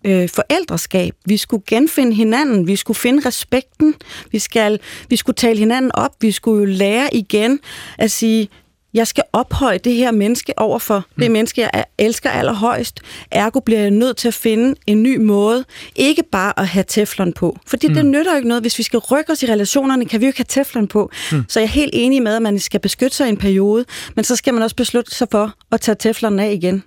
øh, 0.04 0.28
forældreskab. 0.28 1.14
Vi 1.26 1.36
skulle 1.36 1.62
genfinde 1.66 2.14
hinanden, 2.14 2.66
vi 2.66 2.76
skulle 2.76 2.98
finde 2.98 3.28
respekten, 3.28 3.94
vi, 4.30 4.38
skal, 4.38 4.80
vi 5.08 5.16
skulle 5.16 5.36
tale 5.36 5.58
hinanden 5.58 5.90
op, 5.94 6.12
vi 6.20 6.30
skulle 6.30 6.58
jo 6.58 6.64
lære 6.64 7.14
igen 7.14 7.60
at 7.98 8.10
sige, 8.10 8.48
jeg 8.94 9.06
skal 9.06 9.24
ophøje 9.32 9.78
det 9.78 9.94
her 9.94 10.10
menneske 10.10 10.58
over 10.58 10.78
for 10.78 11.06
det 11.18 11.30
menneske, 11.30 11.60
jeg 11.60 11.70
er- 11.72 11.84
elsker 11.98 12.30
allerhøjst. 12.30 13.00
Ergo 13.30 13.60
bliver 13.60 13.80
jeg 13.80 13.90
nødt 13.90 14.16
til 14.16 14.28
at 14.28 14.34
finde 14.34 14.74
en 14.86 15.02
ny 15.02 15.16
måde. 15.16 15.64
Ikke 15.96 16.22
bare 16.32 16.60
at 16.60 16.66
have 16.66 16.84
teflon 16.88 17.32
på. 17.32 17.58
Fordi 17.66 17.88
mm. 17.88 17.94
det 17.94 18.06
nytter 18.06 18.32
jo 18.32 18.36
ikke 18.36 18.48
noget. 18.48 18.62
Hvis 18.62 18.78
vi 18.78 18.82
skal 18.82 18.98
rykke 18.98 19.32
os 19.32 19.42
i 19.42 19.46
relationerne, 19.46 20.04
kan 20.04 20.20
vi 20.20 20.24
jo 20.26 20.28
ikke 20.28 20.38
have 20.38 20.46
teflon 20.64 20.88
på. 20.88 21.10
Mm. 21.32 21.44
Så 21.48 21.60
jeg 21.60 21.66
er 21.66 21.70
helt 21.70 21.90
enig 21.94 22.22
med, 22.22 22.36
at 22.36 22.42
man 22.42 22.58
skal 22.58 22.80
beskytte 22.80 23.16
sig 23.16 23.26
i 23.26 23.30
en 23.30 23.36
periode. 23.36 23.84
Men 24.16 24.24
så 24.24 24.36
skal 24.36 24.54
man 24.54 24.62
også 24.62 24.76
beslutte 24.76 25.14
sig 25.14 25.28
for 25.30 25.52
at 25.72 25.80
tage 25.80 25.96
teflonen 25.98 26.38
af 26.40 26.52
igen. 26.52 26.82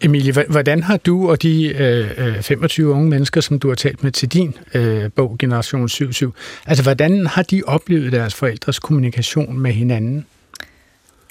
Emilie, 0.00 0.32
hvordan 0.48 0.82
har 0.82 0.96
du 0.96 1.30
og 1.30 1.42
de 1.42 1.66
øh, 1.66 2.10
øh, 2.36 2.42
25 2.42 2.88
unge 2.90 3.10
mennesker, 3.10 3.40
som 3.40 3.58
du 3.58 3.68
har 3.68 3.74
talt 3.74 4.02
med 4.02 4.12
til 4.12 4.28
din 4.28 4.54
øh, 4.74 5.10
bog, 5.16 5.36
Generation 5.38 5.88
77, 5.88 6.34
altså 6.66 6.82
hvordan 6.82 7.26
har 7.26 7.42
de 7.42 7.62
oplevet 7.66 8.12
deres 8.12 8.34
forældres 8.34 8.78
kommunikation 8.78 9.58
med 9.58 9.72
hinanden? 9.72 10.26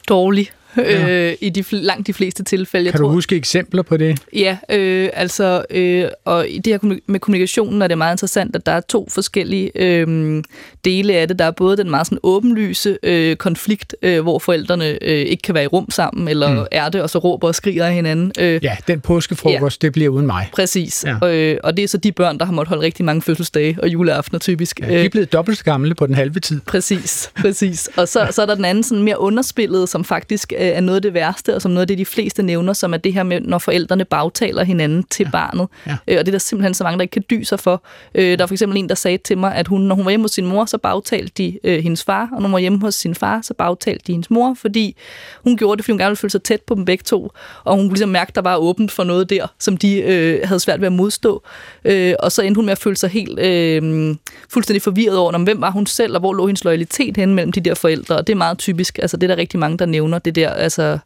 Dårlig 0.07 0.51
ja. 0.77 1.09
øh, 1.09 1.35
i 1.41 1.49
de, 1.49 1.63
langt 1.71 2.07
de 2.07 2.13
fleste 2.13 2.43
tilfælde. 2.43 2.85
Jeg 2.85 2.93
kan 2.93 2.99
tror, 2.99 3.07
du 3.07 3.13
huske 3.13 3.35
eksempler 3.35 3.81
på 3.81 3.97
det? 3.97 4.19
Ja, 4.33 4.57
øh, 4.69 5.09
altså, 5.13 5.65
øh, 5.69 6.05
og 6.25 6.49
i 6.49 6.57
det 6.57 6.73
her 6.73 6.95
med 7.05 7.19
kommunikationen 7.19 7.81
er 7.81 7.87
det 7.87 7.97
meget 7.97 8.13
interessant, 8.13 8.55
at 8.55 8.65
der 8.65 8.71
er 8.71 8.81
to 8.81 9.07
forskellige 9.09 9.71
øh, 9.75 10.43
dele 10.85 11.13
af 11.13 11.27
det. 11.27 11.39
Der 11.39 11.45
er 11.45 11.51
både 11.51 11.77
den 11.77 11.89
meget 11.89 12.07
sådan 12.07 12.19
åbenlyse 12.23 12.97
øh, 13.03 13.35
konflikt, 13.35 13.95
øh, 14.01 14.21
hvor 14.21 14.39
forældrene 14.39 15.03
øh, 15.03 15.09
ikke 15.09 15.41
kan 15.41 15.55
være 15.55 15.63
i 15.63 15.67
rum 15.67 15.91
sammen, 15.91 16.27
eller 16.27 16.53
mm. 16.53 16.65
er 16.71 16.89
det, 16.89 17.01
og 17.01 17.09
så 17.09 17.19
råber 17.19 17.47
og 17.47 17.55
skriger 17.55 17.85
af 17.85 17.93
hinanden. 17.93 18.31
Øh, 18.39 18.63
ja, 18.63 18.77
den 18.87 18.99
påskefrokost, 18.99 19.83
ja, 19.83 19.87
det 19.87 19.93
bliver 19.93 20.09
uden 20.09 20.25
mig. 20.25 20.49
Præcis, 20.53 21.05
ja. 21.21 21.27
øh, 21.27 21.57
og 21.63 21.77
det 21.77 21.83
er 21.83 21.87
så 21.87 21.97
de 21.97 22.11
børn, 22.11 22.37
der 22.37 22.45
har 22.45 22.53
måttet 22.53 22.69
holde 22.69 22.83
rigtig 22.83 23.05
mange 23.05 23.21
fødselsdage 23.21 23.77
og 23.81 23.87
juleaftener 23.87 24.39
typisk. 24.39 24.79
Ja, 24.79 24.99
de 24.99 25.05
er 25.05 25.09
blevet 25.09 25.33
dobbelt 25.33 25.57
så 25.57 25.63
gamle 25.63 25.95
på 25.95 26.07
den 26.07 26.15
halve 26.15 26.39
tid. 26.39 26.61
Præcis, 26.65 27.31
præcis. 27.41 27.89
Og 27.97 28.07
så, 28.07 28.27
så 28.31 28.41
er 28.41 28.45
der 28.45 28.55
den 28.55 28.65
anden 28.65 28.83
sådan 28.83 29.03
mere 29.03 29.19
underspillet, 29.19 29.89
som 29.89 30.03
faktisk 30.03 30.53
øh, 30.57 30.60
er 30.67 30.81
noget 30.81 30.95
af 30.95 31.01
det 31.01 31.13
værste, 31.13 31.55
og 31.55 31.61
som 31.61 31.71
noget 31.71 31.81
af 31.81 31.87
det, 31.87 31.97
de 31.97 32.05
fleste 32.05 32.43
nævner, 32.43 32.73
som 32.73 32.93
er 32.93 32.97
det 32.97 33.13
her 33.13 33.23
med, 33.23 33.41
når 33.41 33.57
forældrene 33.57 34.05
bagtaler 34.05 34.63
hinanden 34.63 35.03
til 35.03 35.23
ja. 35.23 35.31
barnet. 35.31 35.67
Ja. 35.87 35.91
Øh, 35.91 36.17
og 36.19 36.25
det 36.25 36.27
er 36.27 36.31
der 36.31 36.37
simpelthen 36.37 36.73
så 36.73 36.83
mange, 36.83 36.97
der 36.97 37.01
ikke 37.01 37.11
kan 37.11 37.23
dyse 37.29 37.49
sig 37.49 37.59
for. 37.59 37.83
Øh, 38.15 38.37
der 38.37 38.43
er 38.43 38.47
for 38.47 38.53
eksempel 38.53 38.77
en, 38.77 38.89
der 38.89 38.95
sagde 38.95 39.17
til 39.17 39.37
mig, 39.37 39.55
at 39.55 39.67
hun, 39.67 39.81
når 39.81 39.95
hun 39.95 40.05
var 40.05 40.11
hjemme 40.11 40.23
hos 40.23 40.31
sin 40.31 40.45
mor, 40.45 40.65
så 40.65 40.77
bagtalte 40.77 41.33
de 41.37 41.59
øh, 41.63 41.83
hendes 41.83 42.03
far, 42.03 42.29
og 42.33 42.41
når 42.41 42.47
hun 42.47 42.53
var 42.53 42.59
hjemme 42.59 42.79
hos 42.79 42.95
sin 42.95 43.15
far, 43.15 43.41
så 43.41 43.53
bagtalte 43.53 44.03
de 44.07 44.11
hendes 44.11 44.29
mor, 44.29 44.53
fordi 44.53 44.95
hun 45.43 45.57
gjorde 45.57 45.77
det, 45.77 45.85
fordi 45.85 45.91
hun 45.91 45.99
gerne 45.99 46.09
ville 46.09 46.17
føle 46.17 46.31
sig 46.31 46.43
tæt 46.43 46.61
på 46.61 46.75
dem 46.75 46.85
begge 46.85 47.03
to, 47.03 47.31
og 47.63 47.75
hun 47.75 47.83
kunne 47.83 47.93
ligesom 47.93 48.09
mærke, 48.09 48.29
at 48.29 48.35
der 48.35 48.41
var 48.41 48.55
åbent 48.55 48.91
for 48.91 49.03
noget 49.03 49.29
der, 49.29 49.47
som 49.59 49.77
de 49.77 50.01
øh, 50.01 50.39
havde 50.43 50.59
svært 50.59 50.81
ved 50.81 50.87
at 50.87 50.93
modstå. 50.93 51.43
Øh, 51.85 52.13
og 52.19 52.31
så 52.31 52.41
endte 52.41 52.57
hun 52.57 52.65
med 52.65 52.71
at 52.71 52.77
føle 52.77 52.95
sig 52.95 53.09
helt 53.09 53.39
øh, 53.39 54.15
fuldstændig 54.49 54.81
forvirret 54.81 55.17
over, 55.17 55.31
om 55.31 55.43
hvem 55.43 55.61
var 55.61 55.71
hun 55.71 55.85
selv, 55.85 56.13
og 56.13 56.19
hvor 56.19 56.33
lå 56.33 56.47
hendes 56.47 56.63
loyalitet 56.63 57.17
hen 57.17 57.35
mellem 57.35 57.51
de 57.51 57.61
der 57.61 57.73
forældre. 57.73 58.15
Og 58.15 58.27
det 58.27 58.33
er 58.33 58.37
meget 58.37 58.57
typisk. 58.57 58.99
Altså, 59.01 59.17
det 59.17 59.23
er 59.31 59.35
der 59.35 59.41
rigtig 59.41 59.59
mange, 59.59 59.77
der 59.77 59.85
nævner, 59.85 60.19
det 60.19 60.35
der 60.35 60.50
altså, 60.51 60.97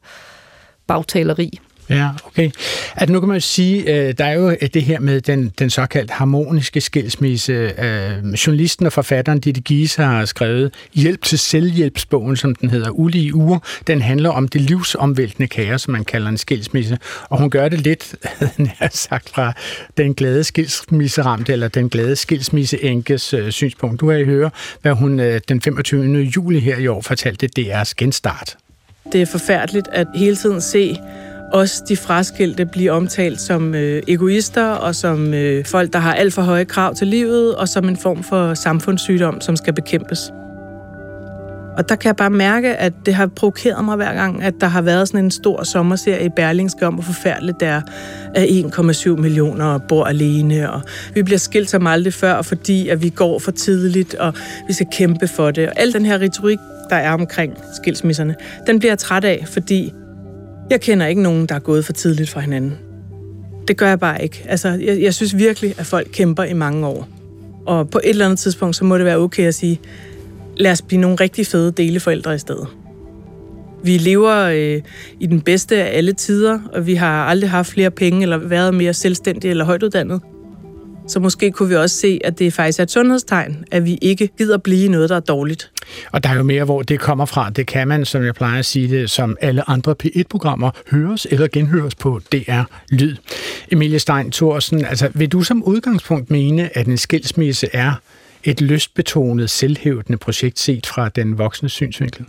bagtaleri. 0.88 1.60
Ja, 1.90 2.10
okay. 2.26 2.52
At 2.96 3.10
nu 3.10 3.20
kan 3.20 3.28
man 3.28 3.36
jo 3.36 3.42
sige, 3.42 3.94
øh, 3.94 4.14
der 4.18 4.26
er 4.26 4.34
jo 4.34 4.50
øh, 4.50 4.70
det 4.74 4.84
her 4.84 5.00
med 5.00 5.22
den, 5.22 5.52
den 5.60 5.70
såkaldt 5.70 6.12
harmoniske 6.12 6.82
skilsmisse. 6.82 7.54
Øh, 7.54 8.34
journalisten 8.34 8.86
og 8.86 8.94
forfatteren 8.94 9.40
Ditte 9.40 9.62
Giese 9.62 10.02
har 10.02 10.26
skrevet 10.26 10.74
Hjælp 10.94 11.24
til 11.24 11.40
selvhjælpsbogen, 11.40 12.36
som 12.36 12.56
den 12.56 12.70
hedder, 12.70 12.90
Ulige 12.90 13.36
uger. 13.36 13.60
Den 13.88 14.02
handler 14.02 14.30
om 14.30 14.48
det 14.48 14.62
livsomvæltende 14.62 15.48
kaos, 15.48 15.82
som 15.82 15.92
man 15.92 16.06
kalder 16.06 16.30
en 16.30 16.38
skilsmisse. 16.38 16.98
Og 17.30 17.40
hun 17.40 17.50
gør 17.50 17.70
det 17.70 17.82
lidt, 17.82 18.16
nær 18.58 18.90
sagt, 18.92 19.30
fra 19.30 19.54
den 19.98 20.14
glade 20.14 20.44
skilsmisseramte, 20.44 21.54
eller 21.54 21.68
den 21.68 21.90
glade 21.90 22.16
skilsmisseenkes 22.16 23.34
øh, 23.34 23.52
synspunkt. 23.52 24.02
Du 24.02 24.10
har 24.10 24.18
I 24.18 24.26
høre, 24.26 24.50
hvad 24.82 24.94
hun 24.94 25.20
øh, 25.20 25.42
den 25.50 25.62
25. 25.62 26.20
juli 26.22 26.60
her 26.60 26.78
i 26.78 26.88
år 26.88 27.02
fortalte 27.02 27.50
DR's 27.60 27.94
genstart. 27.98 28.58
Det 29.12 29.22
er 29.22 29.26
forfærdeligt 29.26 29.88
at 29.92 30.08
hele 30.16 30.36
tiden 30.36 30.62
se 30.62 31.02
også 31.52 31.84
de 31.88 31.98
fraskilte 31.98 32.66
blive 32.66 32.92
omtalt 32.92 33.42
som 33.42 33.76
øh, 33.76 34.04
egoister 34.08 34.66
og 34.66 34.96
som 34.96 35.34
øh, 35.34 35.66
folk, 35.66 35.94
der 35.94 36.00
har 36.00 36.14
alt 36.14 36.34
for 36.34 36.42
høje 36.42 36.66
krav 36.66 36.96
til 36.96 37.08
livet, 37.08 37.56
og 37.56 37.70
som 37.70 37.90
en 37.90 37.98
form 37.98 38.24
for 38.24 38.54
samfundssygdom, 38.54 39.42
som 39.42 39.56
skal 39.56 39.74
bekæmpes. 39.74 40.32
Og 41.78 41.90
der 41.90 41.96
kan 41.96 42.08
jeg 42.08 42.16
bare 42.16 42.30
mærke, 42.30 42.76
at 42.76 42.94
det 43.06 43.14
har 43.14 43.28
provokeret 43.28 43.86
mig 43.86 43.96
hver 43.96 44.14
gang, 44.14 44.44
at 44.44 44.54
der 44.62 44.68
har 44.68 44.82
været 44.82 45.08
sådan 45.08 45.26
en 45.26 45.32
stor 45.32 45.64
sommerserie 45.64 46.26
i 46.26 46.30
Berlingske 46.30 46.88
om, 46.88 46.94
hvor 46.94 47.04
forfærdeligt 47.04 47.60
det 47.60 47.68
er, 47.68 47.82
at 48.36 48.46
1,7 48.46 49.10
millioner 49.10 49.78
bor 49.78 50.06
alene, 50.06 50.72
og 50.72 50.82
vi 51.14 51.24
bliver 51.24 51.38
skilt 51.38 51.70
som 51.70 51.88
aldrig 51.88 52.14
før, 52.14 52.42
fordi 52.42 52.90
at 52.90 53.02
vi 53.02 53.10
går 53.10 53.40
for 53.40 53.52
tidligt, 53.52 54.16
og 54.16 54.34
vi 54.68 54.74
skal 54.74 54.88
kæmpe 54.92 55.28
for 55.28 55.52
det. 55.52 55.68
Og 55.68 55.80
al 55.80 55.94
den 55.94 56.06
her 56.06 56.22
retorik, 56.22 56.60
der 56.90 56.96
er 56.96 57.12
omkring 57.12 57.58
skilsmisserne, 57.76 58.36
den 58.68 58.80
bliver 58.80 58.92
jeg 58.92 59.00
træt 59.00 59.24
af, 59.24 59.46
fordi 59.48 59.94
jeg 60.70 60.82
kender 60.82 61.06
ikke 61.06 61.22
nogen, 61.22 61.46
der 61.46 61.56
er 61.56 61.60
gået 61.60 61.86
for 61.86 61.94
tidligt 61.94 62.30
fra 62.30 62.40
hinanden. 62.40 62.78
Det 63.68 63.78
gør 63.78 63.88
jeg 63.88 64.00
bare 64.00 64.24
ikke. 64.24 64.46
Altså, 64.48 64.70
jeg, 64.70 65.02
jeg 65.02 65.14
synes 65.14 65.38
virkelig, 65.38 65.76
at 65.78 65.86
folk 65.86 66.08
kæmper 66.14 66.44
i 66.44 66.54
mange 66.54 66.88
år. 66.88 67.08
Og 67.66 67.90
på 67.90 68.00
et 68.04 68.10
eller 68.10 68.26
andet 68.26 68.40
tidspunkt, 68.40 68.76
så 68.76 68.86
må 68.86 68.98
det 68.98 69.06
være 69.06 69.18
okay 69.18 69.48
at 69.48 69.56
sige, 69.56 69.80
lad 70.58 70.72
os 70.72 70.82
blive 70.82 71.02
nogle 71.02 71.16
rigtig 71.16 71.48
fede 71.48 71.72
deleforældre 71.72 72.36
i 72.36 72.38
stedet. 72.38 72.68
Vi 73.84 73.98
lever 73.98 74.36
øh, 74.36 74.82
i 75.20 75.28
den 75.28 75.42
bedste 75.42 75.84
af 75.84 75.98
alle 75.98 76.14
tider, 76.14 76.60
og 76.74 76.88
vi 76.88 76.96
har 76.96 77.26
aldrig 77.26 77.50
haft 77.50 77.72
flere 77.72 77.92
penge, 77.92 78.22
eller 78.22 78.38
været 78.38 78.74
mere 78.74 78.94
selvstændige 78.94 79.52
eller 79.52 79.66
højtuddannede. 79.66 80.20
Så 81.08 81.20
måske 81.20 81.52
kunne 81.52 81.70
vi 81.70 81.76
også 81.76 81.96
se, 81.96 82.20
at 82.24 82.40
det 82.40 82.54
faktisk 82.54 82.80
er 82.80 82.84
et 82.84 82.92
sundhedstegn, 82.92 83.66
at 83.72 83.86
vi 83.86 83.98
ikke 84.02 84.30
gider 84.38 84.58
blive 84.58 84.90
noget, 84.90 85.10
der 85.10 85.16
er 85.16 85.20
dårligt. 85.20 85.72
Og 86.12 86.24
der 86.24 86.30
er 86.30 86.36
jo 86.36 86.44
mere, 86.44 86.64
hvor 86.64 86.82
det 86.82 87.00
kommer 87.00 87.26
fra. 87.26 87.50
Det 87.50 87.68
kan 87.68 87.88
man, 87.88 88.06
som 88.06 88.24
jeg 88.24 88.34
plejer 88.34 88.60
at 88.60 88.66
sige 88.66 88.88
det, 88.88 89.10
som 89.10 89.38
alle 89.42 89.70
andre 89.70 89.96
P1-programmer, 90.04 90.72
høres 90.92 91.28
eller 91.32 91.48
genhøres 91.48 91.96
på 91.96 92.22
DR 92.32 92.62
Lyd. 92.92 93.16
Emilie 93.72 94.00
Stein 94.00 94.32
Thorsen, 94.32 94.86
altså 94.86 95.10
vil 95.14 95.30
du 95.30 95.42
som 95.42 95.64
udgangspunkt 95.64 96.32
mene, 96.32 96.78
at 96.78 96.88
en 96.88 96.98
skilsmisse 96.98 97.68
er 97.74 97.94
et 98.44 98.62
lystbetonet, 98.62 99.50
selvhævdende 99.50 100.18
projekt 100.18 100.60
set 100.60 100.86
fra 100.86 101.10
den 101.10 101.38
voksne 101.38 101.70
synsvinkel? 101.70 102.26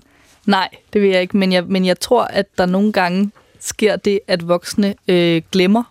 Nej, 0.46 0.68
det 0.92 1.02
vil 1.02 1.10
jeg 1.10 1.20
ikke, 1.20 1.36
men 1.36 1.52
jeg, 1.52 1.64
men 1.64 1.84
jeg 1.84 2.00
tror, 2.00 2.24
at 2.24 2.46
der 2.58 2.66
nogle 2.66 2.92
gange 2.92 3.30
sker 3.60 3.96
det, 3.96 4.20
at 4.28 4.48
voksne 4.48 4.94
øh, 5.08 5.42
glemmer 5.52 5.82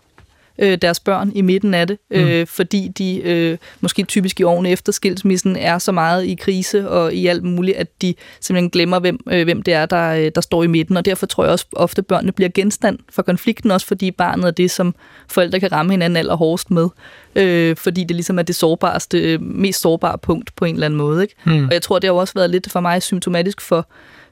øh, 0.60 0.78
deres 0.82 1.00
børn 1.00 1.32
i 1.36 1.42
midten 1.42 1.74
af 1.74 1.88
det, 1.88 1.98
mm. 2.12 2.18
øh, 2.18 2.48
fordi 2.48 2.88
de 2.88 3.22
øh, 3.22 3.58
måske 3.82 4.04
typisk 4.04 4.40
i 4.40 4.44
årene 4.44 4.70
efter 4.70 4.92
skilsmissen 4.92 5.56
er 5.56 5.78
så 5.78 5.92
meget 5.92 6.26
i 6.26 6.36
krise 6.36 6.90
og 6.90 7.14
i 7.14 7.28
alt 7.28 7.44
muligt, 7.44 7.78
at 7.78 8.02
de 8.02 8.14
simpelthen 8.42 8.70
glemmer, 8.70 9.00
hvem, 9.00 9.20
øh, 9.32 9.44
hvem 9.44 9.62
det 9.62 9.74
er, 9.74 9.86
der, 9.86 10.14
øh, 10.14 10.32
der 10.36 10.42
står 10.42 10.64
i 10.64 10.68
midten. 10.68 10.98
Og 10.98 11.06
derfor 11.06 11.26
tror 11.26 11.44
jeg 11.44 11.52
også 11.52 11.66
ofte, 11.72 12.00
at 12.00 12.08
børnene 12.08 12.32
bliver 12.32 12.50
genstand 12.50 13.00
for 13.10 13.22
konflikten, 13.22 13.72
også 13.72 13.88
fordi 13.88 14.12
barnet 14.12 14.46
er 14.46 14.52
det, 14.52 14.72
som 14.72 14.96
forældre 15.28 15.60
kan 15.60 15.72
ramme 15.72 15.94
hinanden 15.94 16.18
allerhårdest 16.18 16.72
med. 16.72 16.88
Øh, 17.36 17.76
fordi 17.76 18.04
det 18.04 18.16
ligesom 18.16 18.40
er 18.40 18.44
det 18.44 18.56
sårbareste, 18.56 19.34
øh, 19.34 19.42
mest 19.42 19.82
sårbare 19.82 20.18
punkt 20.18 20.56
på 20.56 20.66
en 20.66 20.76
eller 20.76 20.86
anden 20.86 20.98
måde. 20.98 21.22
Ikke? 21.22 21.36
Mm. 21.46 21.66
Og 21.66 21.74
jeg 21.74 21.82
tror, 21.82 22.00
det 22.00 22.08
har 22.08 22.14
også 22.14 22.34
været 22.34 22.50
lidt 22.50 22.72
for 22.72 22.80
mig 22.80 23.02
symptomatisk 23.02 23.62
for 23.62 23.88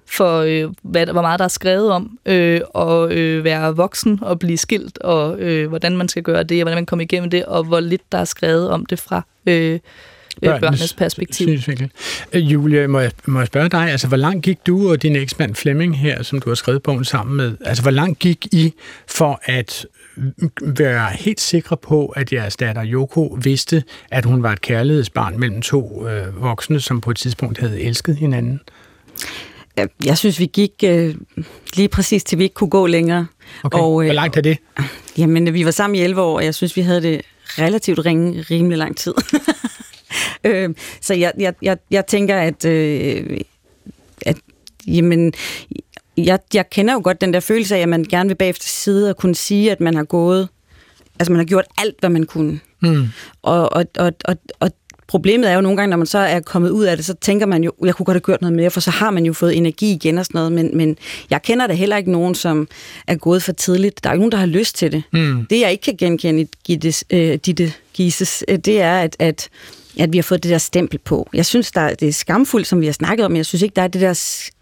for 0.06 0.40
øh, 0.40 0.74
hvad, 0.82 1.06
hvor 1.06 1.22
meget 1.22 1.40
der 1.40 1.46
er 1.46 1.50
skrevet 1.50 1.92
om 1.92 2.20
øh, 2.26 2.62
at 2.76 3.12
øh, 3.12 3.44
være 3.44 3.76
voksen 3.76 4.20
og 4.22 4.40
blive 4.40 4.58
skilt, 4.58 4.98
og 4.98 5.40
øh, 5.40 5.68
hvordan 5.70 5.98
man 5.98 6.10
skal 6.10 6.24
gøre 6.24 6.44
det, 6.44 6.58
og 6.58 6.64
hvordan 6.64 6.78
man 6.78 6.86
kommer 6.86 7.04
igennem 7.04 7.30
det, 7.30 7.46
og 7.46 7.64
hvor 7.64 7.80
lidt 7.80 8.12
der 8.12 8.18
er 8.18 8.26
skrevet 8.26 8.70
om 8.70 8.86
det 8.86 9.00
fra 9.00 9.22
øh, 9.46 9.80
børnenes, 10.42 10.62
børnenes 10.62 10.94
perspektiv. 10.94 11.48
Synsvinkel. 11.48 11.92
Øh, 12.34 12.54
Julie, 12.54 12.88
må 12.88 13.00
jeg, 13.00 13.12
må 13.26 13.40
jeg 13.40 13.48
spørge 13.48 13.70
dig, 13.70 13.92
altså 13.92 14.08
hvor 14.08 14.18
langt 14.18 14.46
gik 14.46 14.68
du 14.68 14.92
og 14.92 15.02
din 15.02 15.16
eksmand 15.16 15.56
Flemming 15.56 16.00
her, 16.00 16.24
som 16.24 16.40
du 16.40 16.50
har 16.50 16.56
skrevet 16.56 16.84
bogen 16.84 17.06
sammen 17.06 17.38
med, 17.38 17.58
altså 17.66 17.84
hvor 17.84 17.92
langt 17.92 18.20
gik 18.20 18.48
I 18.52 18.74
for 19.08 19.42
at 19.44 19.86
være 20.62 21.10
helt 21.20 21.42
sikre 21.42 21.78
på, 21.78 22.06
at 22.06 22.34
jeres 22.34 22.56
datter 22.56 22.86
Yoko 22.86 23.38
vidste, 23.44 23.84
at 24.12 24.26
hun 24.26 24.44
var 24.44 24.52
et 24.52 24.62
kærlighedsbarn 24.62 25.40
mellem 25.40 25.62
to 25.62 26.08
øh, 26.08 26.42
voksne, 26.42 26.80
som 26.80 27.02
på 27.02 27.12
et 27.12 27.18
tidspunkt 27.18 27.60
havde 27.60 27.82
elsket 27.82 28.16
hinanden? 28.16 28.60
Jeg 30.06 30.18
synes, 30.18 30.40
vi 30.40 30.46
gik 30.46 30.72
øh, 30.84 31.16
lige 31.76 31.88
præcis 31.88 32.24
til, 32.24 32.38
vi 32.38 32.44
ikke 32.44 32.54
kunne 32.54 32.70
gå 32.70 32.88
længere. 32.88 33.28
Okay. 33.64 33.80
Og, 33.80 34.02
øh, 34.02 34.08
Hvor 34.08 34.14
langt 34.14 34.38
er 34.38 34.42
det? 34.42 34.58
Jamen, 35.18 35.54
vi 35.54 35.66
var 35.66 35.72
sammen 35.72 35.96
i 35.96 36.04
11 36.04 36.22
år, 36.22 36.36
og 36.36 36.46
jeg 36.46 36.56
synes, 36.56 36.76
vi 36.76 36.82
havde 36.82 37.02
det 37.02 37.22
relativt 37.46 38.06
ringe, 38.06 38.42
rimelig 38.42 38.78
lang 38.78 38.98
tid. 38.98 39.14
øh, 40.44 40.70
så 41.02 41.14
jeg, 41.14 41.32
jeg, 41.38 41.54
jeg, 41.62 41.78
jeg 41.92 42.06
tænker, 42.06 42.38
at, 42.38 42.66
øh, 42.66 43.40
at 44.22 44.38
jamen, 44.88 45.34
jeg, 46.18 46.40
jeg 46.54 46.70
kender 46.70 46.94
jo 46.94 47.02
godt 47.04 47.22
den 47.22 47.34
der 47.34 47.40
følelse 47.40 47.76
af, 47.76 47.80
at 47.80 47.90
man 47.90 48.04
gerne 48.04 48.30
vil 48.30 48.36
bagefter 48.36 48.68
sidde 48.68 49.10
og 49.10 49.18
kunne 49.18 49.36
sige, 49.36 49.72
at 49.72 49.80
man 49.80 49.96
har 49.96 50.04
gået, 50.04 50.50
altså 51.20 51.32
man 51.32 51.40
har 51.40 51.46
gjort 51.46 51.66
alt, 51.78 51.96
hvad 52.00 52.10
man 52.10 52.24
kunne. 52.24 52.60
Mm. 52.82 53.08
Og, 53.42 53.74
og, 53.74 53.86
og, 53.98 54.14
og, 54.26 54.36
og 54.60 54.72
Problemet 55.14 55.50
er 55.50 55.56
jo 55.56 55.62
nogle 55.62 55.78
gange, 55.78 55.90
når 55.90 55.98
man 55.98 56.08
så 56.08 56.18
er 56.18 56.40
kommet 56.40 56.70
ud 56.70 56.86
af 56.86 56.98
det, 56.98 57.06
så 57.06 57.14
tænker 57.14 57.46
man 57.46 57.64
jo, 57.64 57.72
jeg 57.86 57.96
kunne 57.96 58.06
godt 58.06 58.16
have 58.16 58.22
gjort 58.22 58.42
noget 58.42 58.56
mere, 58.56 58.70
for 58.70 58.80
så 58.80 58.92
har 58.92 59.12
man 59.12 59.26
jo 59.26 59.34
fået 59.34 59.58
energi 59.58 59.92
igen 59.92 60.18
og 60.18 60.26
sådan 60.26 60.38
noget. 60.40 60.52
Men, 60.52 60.78
men 60.78 60.98
jeg 61.30 61.42
kender 61.42 61.68
da 61.68 61.74
heller 61.74 61.98
ikke 61.98 62.12
nogen, 62.12 62.36
som 62.36 62.68
er 63.08 63.16
gået 63.16 63.44
for 63.44 63.52
tidligt. 63.52 64.04
Der 64.04 64.10
er 64.10 64.14
ikke 64.14 64.22
nogen, 64.22 64.32
der 64.32 64.38
har 64.38 64.46
lyst 64.46 64.76
til 64.76 64.92
det. 64.92 65.04
Mm. 65.12 65.46
Det, 65.50 65.60
jeg 65.60 65.72
ikke 65.72 65.82
kan 65.82 65.96
genkende 65.98 66.42
i 66.42 66.48
Gittes, 66.66 67.04
øh, 67.10 67.36
Ditte 67.46 67.74
Gises, 67.94 68.44
øh, 68.48 68.58
det 68.58 68.82
er, 68.82 69.00
at, 69.00 69.16
at 69.20 69.50
at 70.00 70.14
vi 70.14 70.18
har 70.18 70.24
fået 70.24 70.44
det 70.44 70.52
der 70.52 70.58
stempel 70.58 71.00
på. 71.00 71.30
Jeg 71.34 71.46
synes, 71.46 71.72
der, 71.72 71.94
det 71.94 72.08
er 72.08 72.14
skamfuldt, 72.14 72.68
som 72.68 72.82
vi 72.82 72.86
har 72.86 72.94
snakket 72.94 73.26
om, 73.26 73.32
men 73.32 73.38
jeg 73.38 73.46
synes 73.46 73.62
ikke, 73.62 73.76
der 73.76 73.82
er 73.82 73.88
det 73.88 74.02
der 74.02 74.14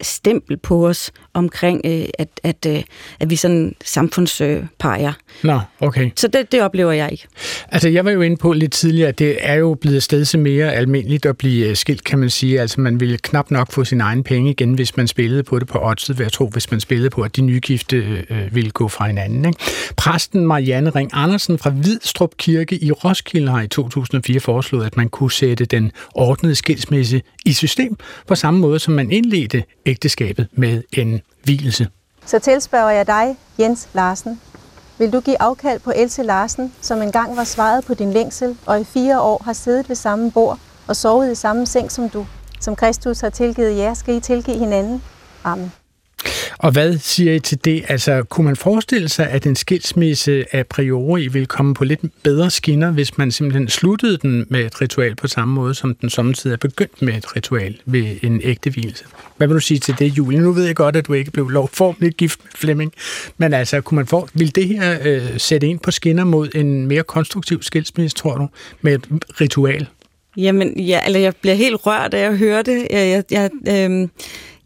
stempel 0.02 0.56
på 0.56 0.88
os 0.88 1.12
omkring, 1.34 1.80
øh, 1.84 2.04
at, 2.18 2.28
at, 2.42 2.66
øh, 2.68 2.82
at 3.20 3.30
vi 3.30 3.36
sådan 3.36 3.74
samfundspeger. 3.84 5.12
Nå, 5.42 5.60
okay. 5.80 6.10
Så 6.16 6.28
det, 6.28 6.52
det 6.52 6.62
oplever 6.62 6.92
jeg 6.92 7.12
ikke. 7.12 7.26
Altså, 7.68 7.88
jeg 7.88 8.04
var 8.04 8.10
jo 8.10 8.20
inde 8.20 8.36
på 8.36 8.52
lidt 8.52 8.72
tidligere, 8.72 9.08
at 9.08 9.18
det 9.18 9.36
er 9.40 9.54
jo 9.54 9.74
blevet 9.74 10.02
stedet 10.02 10.38
mere 10.38 10.74
almindeligt 10.74 11.26
at 11.26 11.36
blive 11.36 11.68
øh, 11.68 11.76
skilt, 11.76 12.04
kan 12.04 12.18
man 12.18 12.30
sige. 12.30 12.60
Altså, 12.60 12.80
man 12.80 13.00
ville 13.00 13.18
knap 13.18 13.50
nok 13.50 13.72
få 13.72 13.84
sin 13.84 14.00
egen 14.00 14.24
penge 14.24 14.50
igen, 14.50 14.74
hvis 14.74 14.96
man 14.96 15.08
spillede 15.08 15.42
på 15.42 15.58
det 15.58 15.68
på 15.68 15.78
oddset, 15.82 16.18
vil 16.18 16.24
jeg 16.24 16.32
tro, 16.32 16.48
hvis 16.48 16.70
man 16.70 16.80
spillede 16.80 17.10
på, 17.10 17.22
at 17.22 17.36
de 17.36 17.40
nygifte 17.42 17.96
øh, 18.30 18.54
ville 18.54 18.70
gå 18.70 18.88
fra 18.88 19.06
hinanden. 19.06 19.44
Ikke? 19.44 19.58
Præsten 19.96 20.46
Marianne 20.46 20.90
Ring 20.90 21.10
Andersen 21.12 21.58
fra 21.58 21.70
Hvidstrup 21.70 22.30
Kirke 22.36 22.84
i 22.84 22.92
Roskilde 22.92 23.50
har 23.50 23.62
i 23.62 23.68
2004 23.68 24.40
foreslået, 24.40 24.86
at 24.86 24.96
man 24.96 25.08
kunne 25.08 25.21
sætte 25.28 25.64
den 25.64 25.92
ordnede 26.14 26.54
skilsmisse 26.54 27.22
i 27.46 27.52
system, 27.52 27.96
på 28.26 28.34
samme 28.34 28.60
måde 28.60 28.78
som 28.78 28.94
man 28.94 29.10
indledte 29.10 29.64
ægteskabet 29.86 30.46
med 30.52 30.82
en 30.92 31.20
hvilelse. 31.44 31.88
Så 32.26 32.38
tilspørger 32.38 32.90
jeg 32.90 33.06
dig, 33.06 33.36
Jens 33.58 33.88
Larsen. 33.94 34.40
Vil 34.98 35.12
du 35.12 35.20
give 35.20 35.42
afkald 35.42 35.80
på 35.80 35.92
Else 35.96 36.22
Larsen, 36.22 36.72
som 36.80 37.02
engang 37.02 37.36
var 37.36 37.44
svaret 37.44 37.84
på 37.84 37.94
din 37.94 38.12
længsel, 38.12 38.56
og 38.66 38.80
i 38.80 38.84
fire 38.84 39.20
år 39.20 39.42
har 39.44 39.52
siddet 39.52 39.88
ved 39.88 39.96
samme 39.96 40.30
bord 40.30 40.58
og 40.88 40.96
sovet 40.96 41.32
i 41.32 41.34
samme 41.34 41.66
seng 41.66 41.92
som 41.92 42.08
du? 42.08 42.26
Som 42.60 42.76
Kristus 42.76 43.20
har 43.20 43.30
tilgivet 43.30 43.76
jer, 43.76 43.94
skal 43.94 44.14
I 44.14 44.20
tilgive 44.20 44.58
hinanden. 44.58 45.02
Amen. 45.44 45.81
Og 46.58 46.72
hvad 46.72 46.98
siger 46.98 47.34
I 47.34 47.38
til 47.38 47.64
det? 47.64 47.84
Altså, 47.88 48.22
kunne 48.22 48.44
man 48.44 48.56
forestille 48.56 49.08
sig, 49.08 49.30
at 49.30 49.46
en 49.46 49.56
skilsmisse 49.56 50.44
a 50.54 50.62
priori 50.62 51.28
vil 51.28 51.46
komme 51.46 51.74
på 51.74 51.84
lidt 51.84 52.00
bedre 52.22 52.50
skinner, 52.50 52.90
hvis 52.90 53.18
man 53.18 53.32
simpelthen 53.32 53.68
sluttede 53.68 54.18
den 54.18 54.46
med 54.50 54.60
et 54.60 54.80
ritual 54.80 55.16
på 55.16 55.28
samme 55.28 55.54
måde, 55.54 55.74
som 55.74 55.94
den 55.94 56.10
samtidig 56.10 56.54
er 56.54 56.58
begyndt 56.58 57.02
med 57.02 57.14
et 57.14 57.36
ritual 57.36 57.76
ved 57.84 58.16
en 58.22 58.40
ægte 58.44 58.70
hvilelse? 58.70 59.04
Hvad 59.36 59.46
vil 59.46 59.54
du 59.54 59.60
sige 59.60 59.80
til 59.80 59.94
det, 59.98 60.18
Julie? 60.18 60.40
Nu 60.40 60.52
ved 60.52 60.64
jeg 60.64 60.76
godt, 60.76 60.96
at 60.96 61.06
du 61.06 61.12
ikke 61.12 61.30
blev 61.30 61.48
lovformeligt 61.48 62.16
gift 62.16 62.40
med 62.44 62.50
Flemming, 62.54 62.92
men 63.38 63.54
altså, 63.54 63.80
kunne 63.80 63.96
man 63.96 64.06
for, 64.06 64.28
vil 64.34 64.54
det 64.54 64.68
her 64.68 64.98
øh, 65.04 65.22
sætte 65.38 65.66
ind 65.66 65.78
på 65.78 65.90
skinner 65.90 66.24
mod 66.24 66.48
en 66.54 66.86
mere 66.86 67.02
konstruktiv 67.02 67.62
skilsmisse, 67.62 68.16
tror 68.16 68.36
du, 68.36 68.48
med 68.82 68.94
et 68.94 69.06
ritual? 69.40 69.86
Jamen, 70.36 70.80
ja, 70.80 71.00
eller 71.06 71.20
jeg 71.20 71.34
bliver 71.40 71.54
helt 71.54 71.86
rørt 71.86 72.14
af 72.14 72.26
at 72.26 72.38
høre 72.38 72.62
det. 72.62 72.86
Jeg, 72.90 73.24
jeg, 73.30 73.50
jeg, 73.66 73.90
øh, 73.90 74.08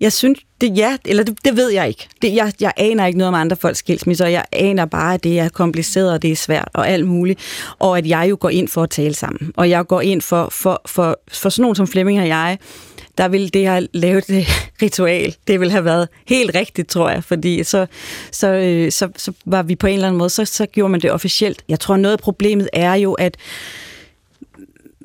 jeg 0.01 0.13
synes, 0.13 0.39
det 0.61 0.79
ja, 0.79 0.97
eller 1.05 1.23
det, 1.23 1.39
det 1.45 1.57
ved 1.57 1.71
jeg 1.71 1.89
ikke. 1.89 2.09
Det, 2.23 2.35
jeg, 2.35 2.53
jeg 2.61 2.73
aner 2.77 3.07
ikke 3.07 3.19
noget 3.19 3.29
om 3.29 3.35
andre 3.35 3.57
folks 3.57 3.79
skilsmisser, 3.79 4.27
jeg 4.27 4.45
aner 4.53 4.85
bare, 4.85 5.15
at 5.15 5.25
det 5.25 5.39
er 5.39 5.49
kompliceret, 5.49 6.13
og 6.13 6.23
det 6.23 6.33
er 6.33 6.37
svært, 6.37 6.69
og 6.75 6.89
alt 6.89 7.07
muligt. 7.07 7.41
Og 7.79 7.99
at 7.99 8.07
jeg 8.07 8.27
jo 8.31 8.37
går 8.41 8.49
ind 8.49 8.69
for 8.69 8.83
at 8.83 8.91
tale 8.91 9.15
sammen. 9.15 9.53
Og 9.57 9.71
jeg 9.71 9.87
går 9.87 10.01
ind 10.01 10.23
for, 10.23 10.49
for, 10.53 10.83
for, 10.87 11.19
for 11.33 11.49
sådan 11.49 11.63
nogen 11.63 11.77
som 11.77 11.87
Flemming 11.87 12.21
og 12.21 12.29
jeg, 12.29 12.59
der 13.19 13.29
ville 13.29 13.49
det 13.49 13.63
her 13.63 13.87
lave 13.93 14.21
det 14.21 14.47
ritual, 14.83 15.37
det 15.47 15.61
ville 15.61 15.73
have 15.73 15.85
været 15.85 16.09
helt 16.27 16.55
rigtigt, 16.55 16.89
tror 16.89 17.11
jeg, 17.11 17.25
fordi 17.25 17.65
så, 17.65 17.87
så, 18.33 18.53
øh, 18.53 18.93
så, 18.93 19.09
så 19.17 19.33
var 19.47 19.63
vi 19.63 19.77
på 19.77 19.87
en 19.87 19.95
eller 19.95 20.07
anden 20.07 20.19
måde, 20.19 20.31
så, 20.31 20.45
så 20.45 20.67
gjorde 20.67 20.91
man 20.91 21.01
det 21.01 21.13
officielt. 21.13 21.65
Jeg 21.69 21.81
tror, 21.81 21.97
noget 21.97 22.13
af 22.13 22.19
problemet 22.19 22.69
er 22.73 22.95
jo, 22.95 23.13
at 23.13 23.37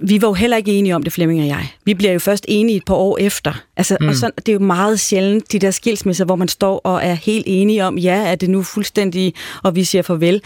vi 0.02 0.22
var 0.22 0.28
jo 0.28 0.34
heller 0.34 0.58
ikke 0.58 0.72
enige 0.72 0.96
om 0.96 1.04
det, 1.04 1.14
Flemming 1.14 1.42
og 1.42 1.48
jeg. 1.48 1.68
Vi 1.86 1.94
bliver 1.94 2.14
jo 2.14 2.20
først 2.20 2.46
enige 2.48 2.78
et 2.78 2.86
par 2.86 2.96
år 2.96 3.18
efter. 3.18 3.64
Altså, 3.78 3.98
mm. 4.02 4.08
og 4.08 4.16
sådan, 4.16 4.34
det 4.38 4.50
er 4.50 4.54
jo 4.54 4.60
meget 4.60 5.00
sjældent, 5.00 5.52
de 5.52 5.60
der 5.60 5.72
skilsmisser, 5.72 6.26
hvor 6.26 6.36
man 6.36 6.48
står 6.48 6.78
og 6.78 7.04
er 7.04 7.14
helt 7.14 7.44
enige 7.48 7.86
om, 7.86 7.98
ja, 7.98 8.32
er 8.32 8.36
det 8.36 8.50
nu 8.50 8.64
fuldstændig, 8.64 9.34
og 9.64 9.76
vi 9.76 9.84
siger 9.84 10.02
farvel. 10.02 10.42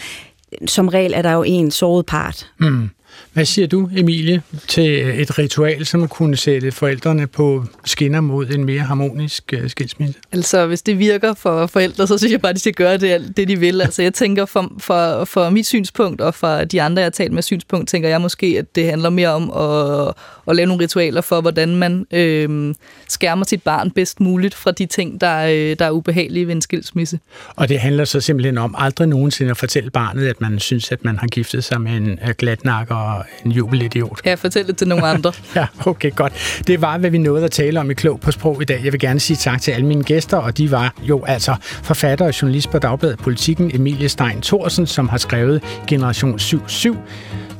Som 0.66 0.88
regel 0.88 1.14
er 1.14 1.22
der 1.22 1.32
jo 1.32 1.44
en 1.44 1.72
såret 1.72 2.06
part. 2.06 2.52
Mm. 2.60 2.90
Hvad 3.34 3.46
siger 3.46 3.68
du, 3.68 3.90
Emilie, 3.98 4.42
til 4.68 5.20
et 5.22 5.40
ritual, 5.40 5.86
som 5.86 6.08
kunne 6.08 6.36
sætte 6.36 6.72
forældrene 6.72 7.28
på 7.28 7.66
skinner 7.86 8.22
mod 8.22 8.50
en 8.50 8.66
mere 8.66 8.82
harmonisk 8.82 9.54
uh, 9.64 9.70
skilsmisse? 9.70 10.14
Altså, 10.32 10.66
hvis 10.68 10.82
det 10.82 11.00
virker 11.00 11.34
for 11.34 11.68
forældre, 11.68 12.08
så 12.08 12.18
synes 12.18 12.32
jeg 12.32 12.42
bare, 12.42 12.50
at 12.50 12.56
de 12.56 12.60
skal 12.60 12.74
gøre 12.74 12.98
det, 12.98 13.38
det 13.38 13.48
de 13.48 13.60
vil. 13.60 13.82
Altså, 13.82 14.02
jeg 14.02 14.14
tænker, 14.14 14.46
for, 14.46 14.72
for, 14.80 15.26
for 15.26 15.50
mit 15.50 15.66
synspunkt 15.66 16.22
og 16.22 16.36
for 16.36 16.64
de 16.64 16.82
andre, 16.82 17.00
jeg 17.00 17.06
har 17.06 17.12
talt 17.12 17.34
med 17.34 17.42
synspunkt, 17.42 17.90
tænker 17.90 18.10
jeg 18.10 18.22
måske, 18.22 18.56
at 18.60 18.76
det 18.76 18.86
handler 18.86 19.10
mere 19.10 19.30
om 19.30 19.52
at, 19.52 20.14
at 20.48 20.56
lave 20.56 20.68
nogle 20.68 20.84
ritualer 20.84 21.22
for, 21.22 21.42
hvordan 21.42 21.76
man 21.76 22.06
øh, 22.12 22.76
skærmer 23.08 23.46
sit 23.46 23.64
barn 23.64 23.92
bedst 23.92 24.20
muligt 24.20 24.56
fra 24.56 24.72
de 24.72 24.86
ting, 24.86 25.22
der, 25.22 25.46
øh, 25.46 25.76
der 25.80 25.86
er 25.86 25.92
ubehagelige 25.92 26.48
ved 26.48 26.56
en 26.56 26.62
skilsmisse. 26.62 27.20
Og 27.56 27.70
det 27.70 27.80
handler 27.80 28.06
så 28.06 28.22
simpelthen 28.22 28.58
om 28.58 28.76
aldrig 28.78 29.08
nogensinde 29.08 29.52
at 29.52 29.58
fortælle 29.58 29.90
barnet, 29.90 30.28
at 30.28 30.42
man 30.42 30.60
synes, 30.60 30.92
at 30.92 31.06
man 31.06 31.18
har 31.18 31.28
giftet 31.28 31.64
sig 31.64 31.82
med 31.82 31.92
en 31.92 32.20
glatnakker 32.38 32.96
og 33.06 33.26
en 33.46 33.52
jubelidiot. 33.52 34.22
Ja, 34.26 34.34
fortæl 34.34 34.68
det 34.68 34.78
til 34.78 34.88
nogle 34.88 35.08
andre. 35.08 35.34
ja, 35.56 35.68
okay, 35.86 36.12
godt. 36.16 36.62
Det 36.68 36.82
var, 36.82 36.98
hvad 36.98 37.10
vi 37.10 37.18
nåede 37.18 37.46
at 37.46 37.52
tale 37.52 37.80
om 37.80 37.92
i 37.92 37.94
Klog 37.94 38.20
på 38.20 38.32
Sprog 38.32 38.62
i 38.62 38.66
dag. 38.66 38.82
Jeg 38.84 38.92
vil 38.94 39.00
gerne 39.00 39.20
sige 39.20 39.38
tak 39.38 39.62
til 39.62 39.72
alle 39.72 39.86
mine 39.86 40.04
gæster, 40.04 40.38
og 40.38 40.58
de 40.58 40.72
var 40.72 40.94
jo 41.04 41.24
altså 41.28 41.56
forfatter 41.62 42.26
og 42.26 42.42
journalist 42.42 42.72
på 42.72 42.80
Dagbladet 42.80 43.20
Politikken, 43.20 43.76
Emilie 43.76 44.10
Stein 44.10 44.42
Thorsen, 44.42 44.88
som 44.88 45.10
har 45.10 45.18
skrevet 45.18 45.64
Generation 45.88 46.40
77, 46.40 46.98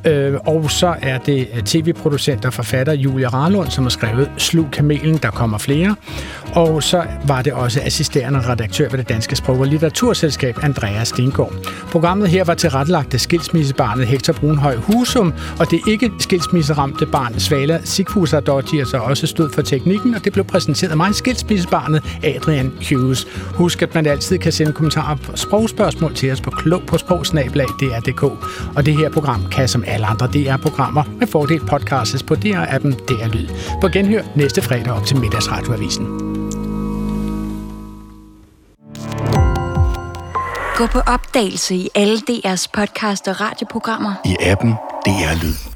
Øh, 0.06 0.34
og 0.46 0.70
så 0.70 0.94
er 1.02 1.18
det 1.18 1.48
øh, 1.54 1.62
tv-producent 1.62 2.44
og 2.44 2.54
forfatter 2.54 2.92
Julia 2.92 3.28
Rarlund, 3.28 3.70
som 3.70 3.84
har 3.84 3.90
skrevet 3.90 4.30
Slug 4.36 4.66
kamelen, 4.72 5.16
der 5.16 5.30
kommer 5.30 5.58
flere. 5.58 5.96
Og 6.54 6.82
så 6.82 7.04
var 7.26 7.42
det 7.42 7.52
også 7.52 7.80
assisterende 7.84 8.40
redaktør 8.48 8.88
ved 8.88 8.98
det 8.98 9.08
Danske 9.08 9.36
Sprog- 9.36 9.60
og 9.60 9.66
Litteraturselskab, 9.66 10.58
Andreas 10.62 11.08
Stengård. 11.08 11.52
Programmet 11.90 12.28
her 12.28 12.44
var 12.44 12.54
tilrettelagt 12.54 13.14
af 13.14 13.20
skilsmissebarnet 13.20 14.06
Hector 14.06 14.32
Brunhøj 14.32 14.76
Husum, 14.76 15.34
og 15.60 15.70
det 15.70 15.80
ikke 15.88 16.10
skilsmisseramte 16.18 17.06
barn 17.06 17.38
Svala 17.38 17.80
Sigfusa 17.84 18.40
så 18.84 19.00
også 19.02 19.26
stod 19.26 19.50
for 19.50 19.62
teknikken, 19.62 20.14
og 20.14 20.24
det 20.24 20.32
blev 20.32 20.44
præsenteret 20.44 20.90
af 20.90 20.96
mig, 20.96 21.14
skilsmissebarnet 21.14 22.02
Adrian 22.24 22.72
Hughes. 22.90 23.26
Husk, 23.54 23.82
at 23.82 23.94
man 23.94 24.06
altid 24.06 24.38
kan 24.38 24.52
sende 24.52 24.72
kommentarer 24.72 25.16
og 25.32 25.38
sprogspørgsmål 25.38 26.14
til 26.14 26.32
os 26.32 26.40
på 26.40 26.50
klog 26.50 26.82
på 26.86 26.98
sprogsnablag.dr.dk. 26.98 28.22
Og 28.76 28.86
det 28.86 28.96
her 28.96 29.10
program 29.10 29.40
kan 29.50 29.68
som 29.68 29.84
alle 29.96 30.06
andre 30.06 30.26
DR-programmer 30.26 31.04
med 31.18 31.26
fordel 31.26 31.60
podcastes 31.70 32.22
på 32.22 32.34
DR-appen 32.34 32.92
DR 33.08 33.28
Lyd. 33.34 33.48
På 33.80 33.88
genhør 33.88 34.22
næste 34.36 34.62
fredag 34.62 34.92
op 34.92 35.06
til 35.06 35.16
middagsradioavisen. 35.16 36.06
Gå 40.76 40.86
på 40.86 40.98
opdagelse 40.98 41.74
i 41.74 41.88
alle 41.94 42.18
DR's 42.30 42.66
podcast 42.72 43.28
og 43.28 43.40
radioprogrammer. 43.40 44.12
I 44.24 44.36
appen 44.40 44.72
DR 45.06 45.44
Lyd. 45.44 45.75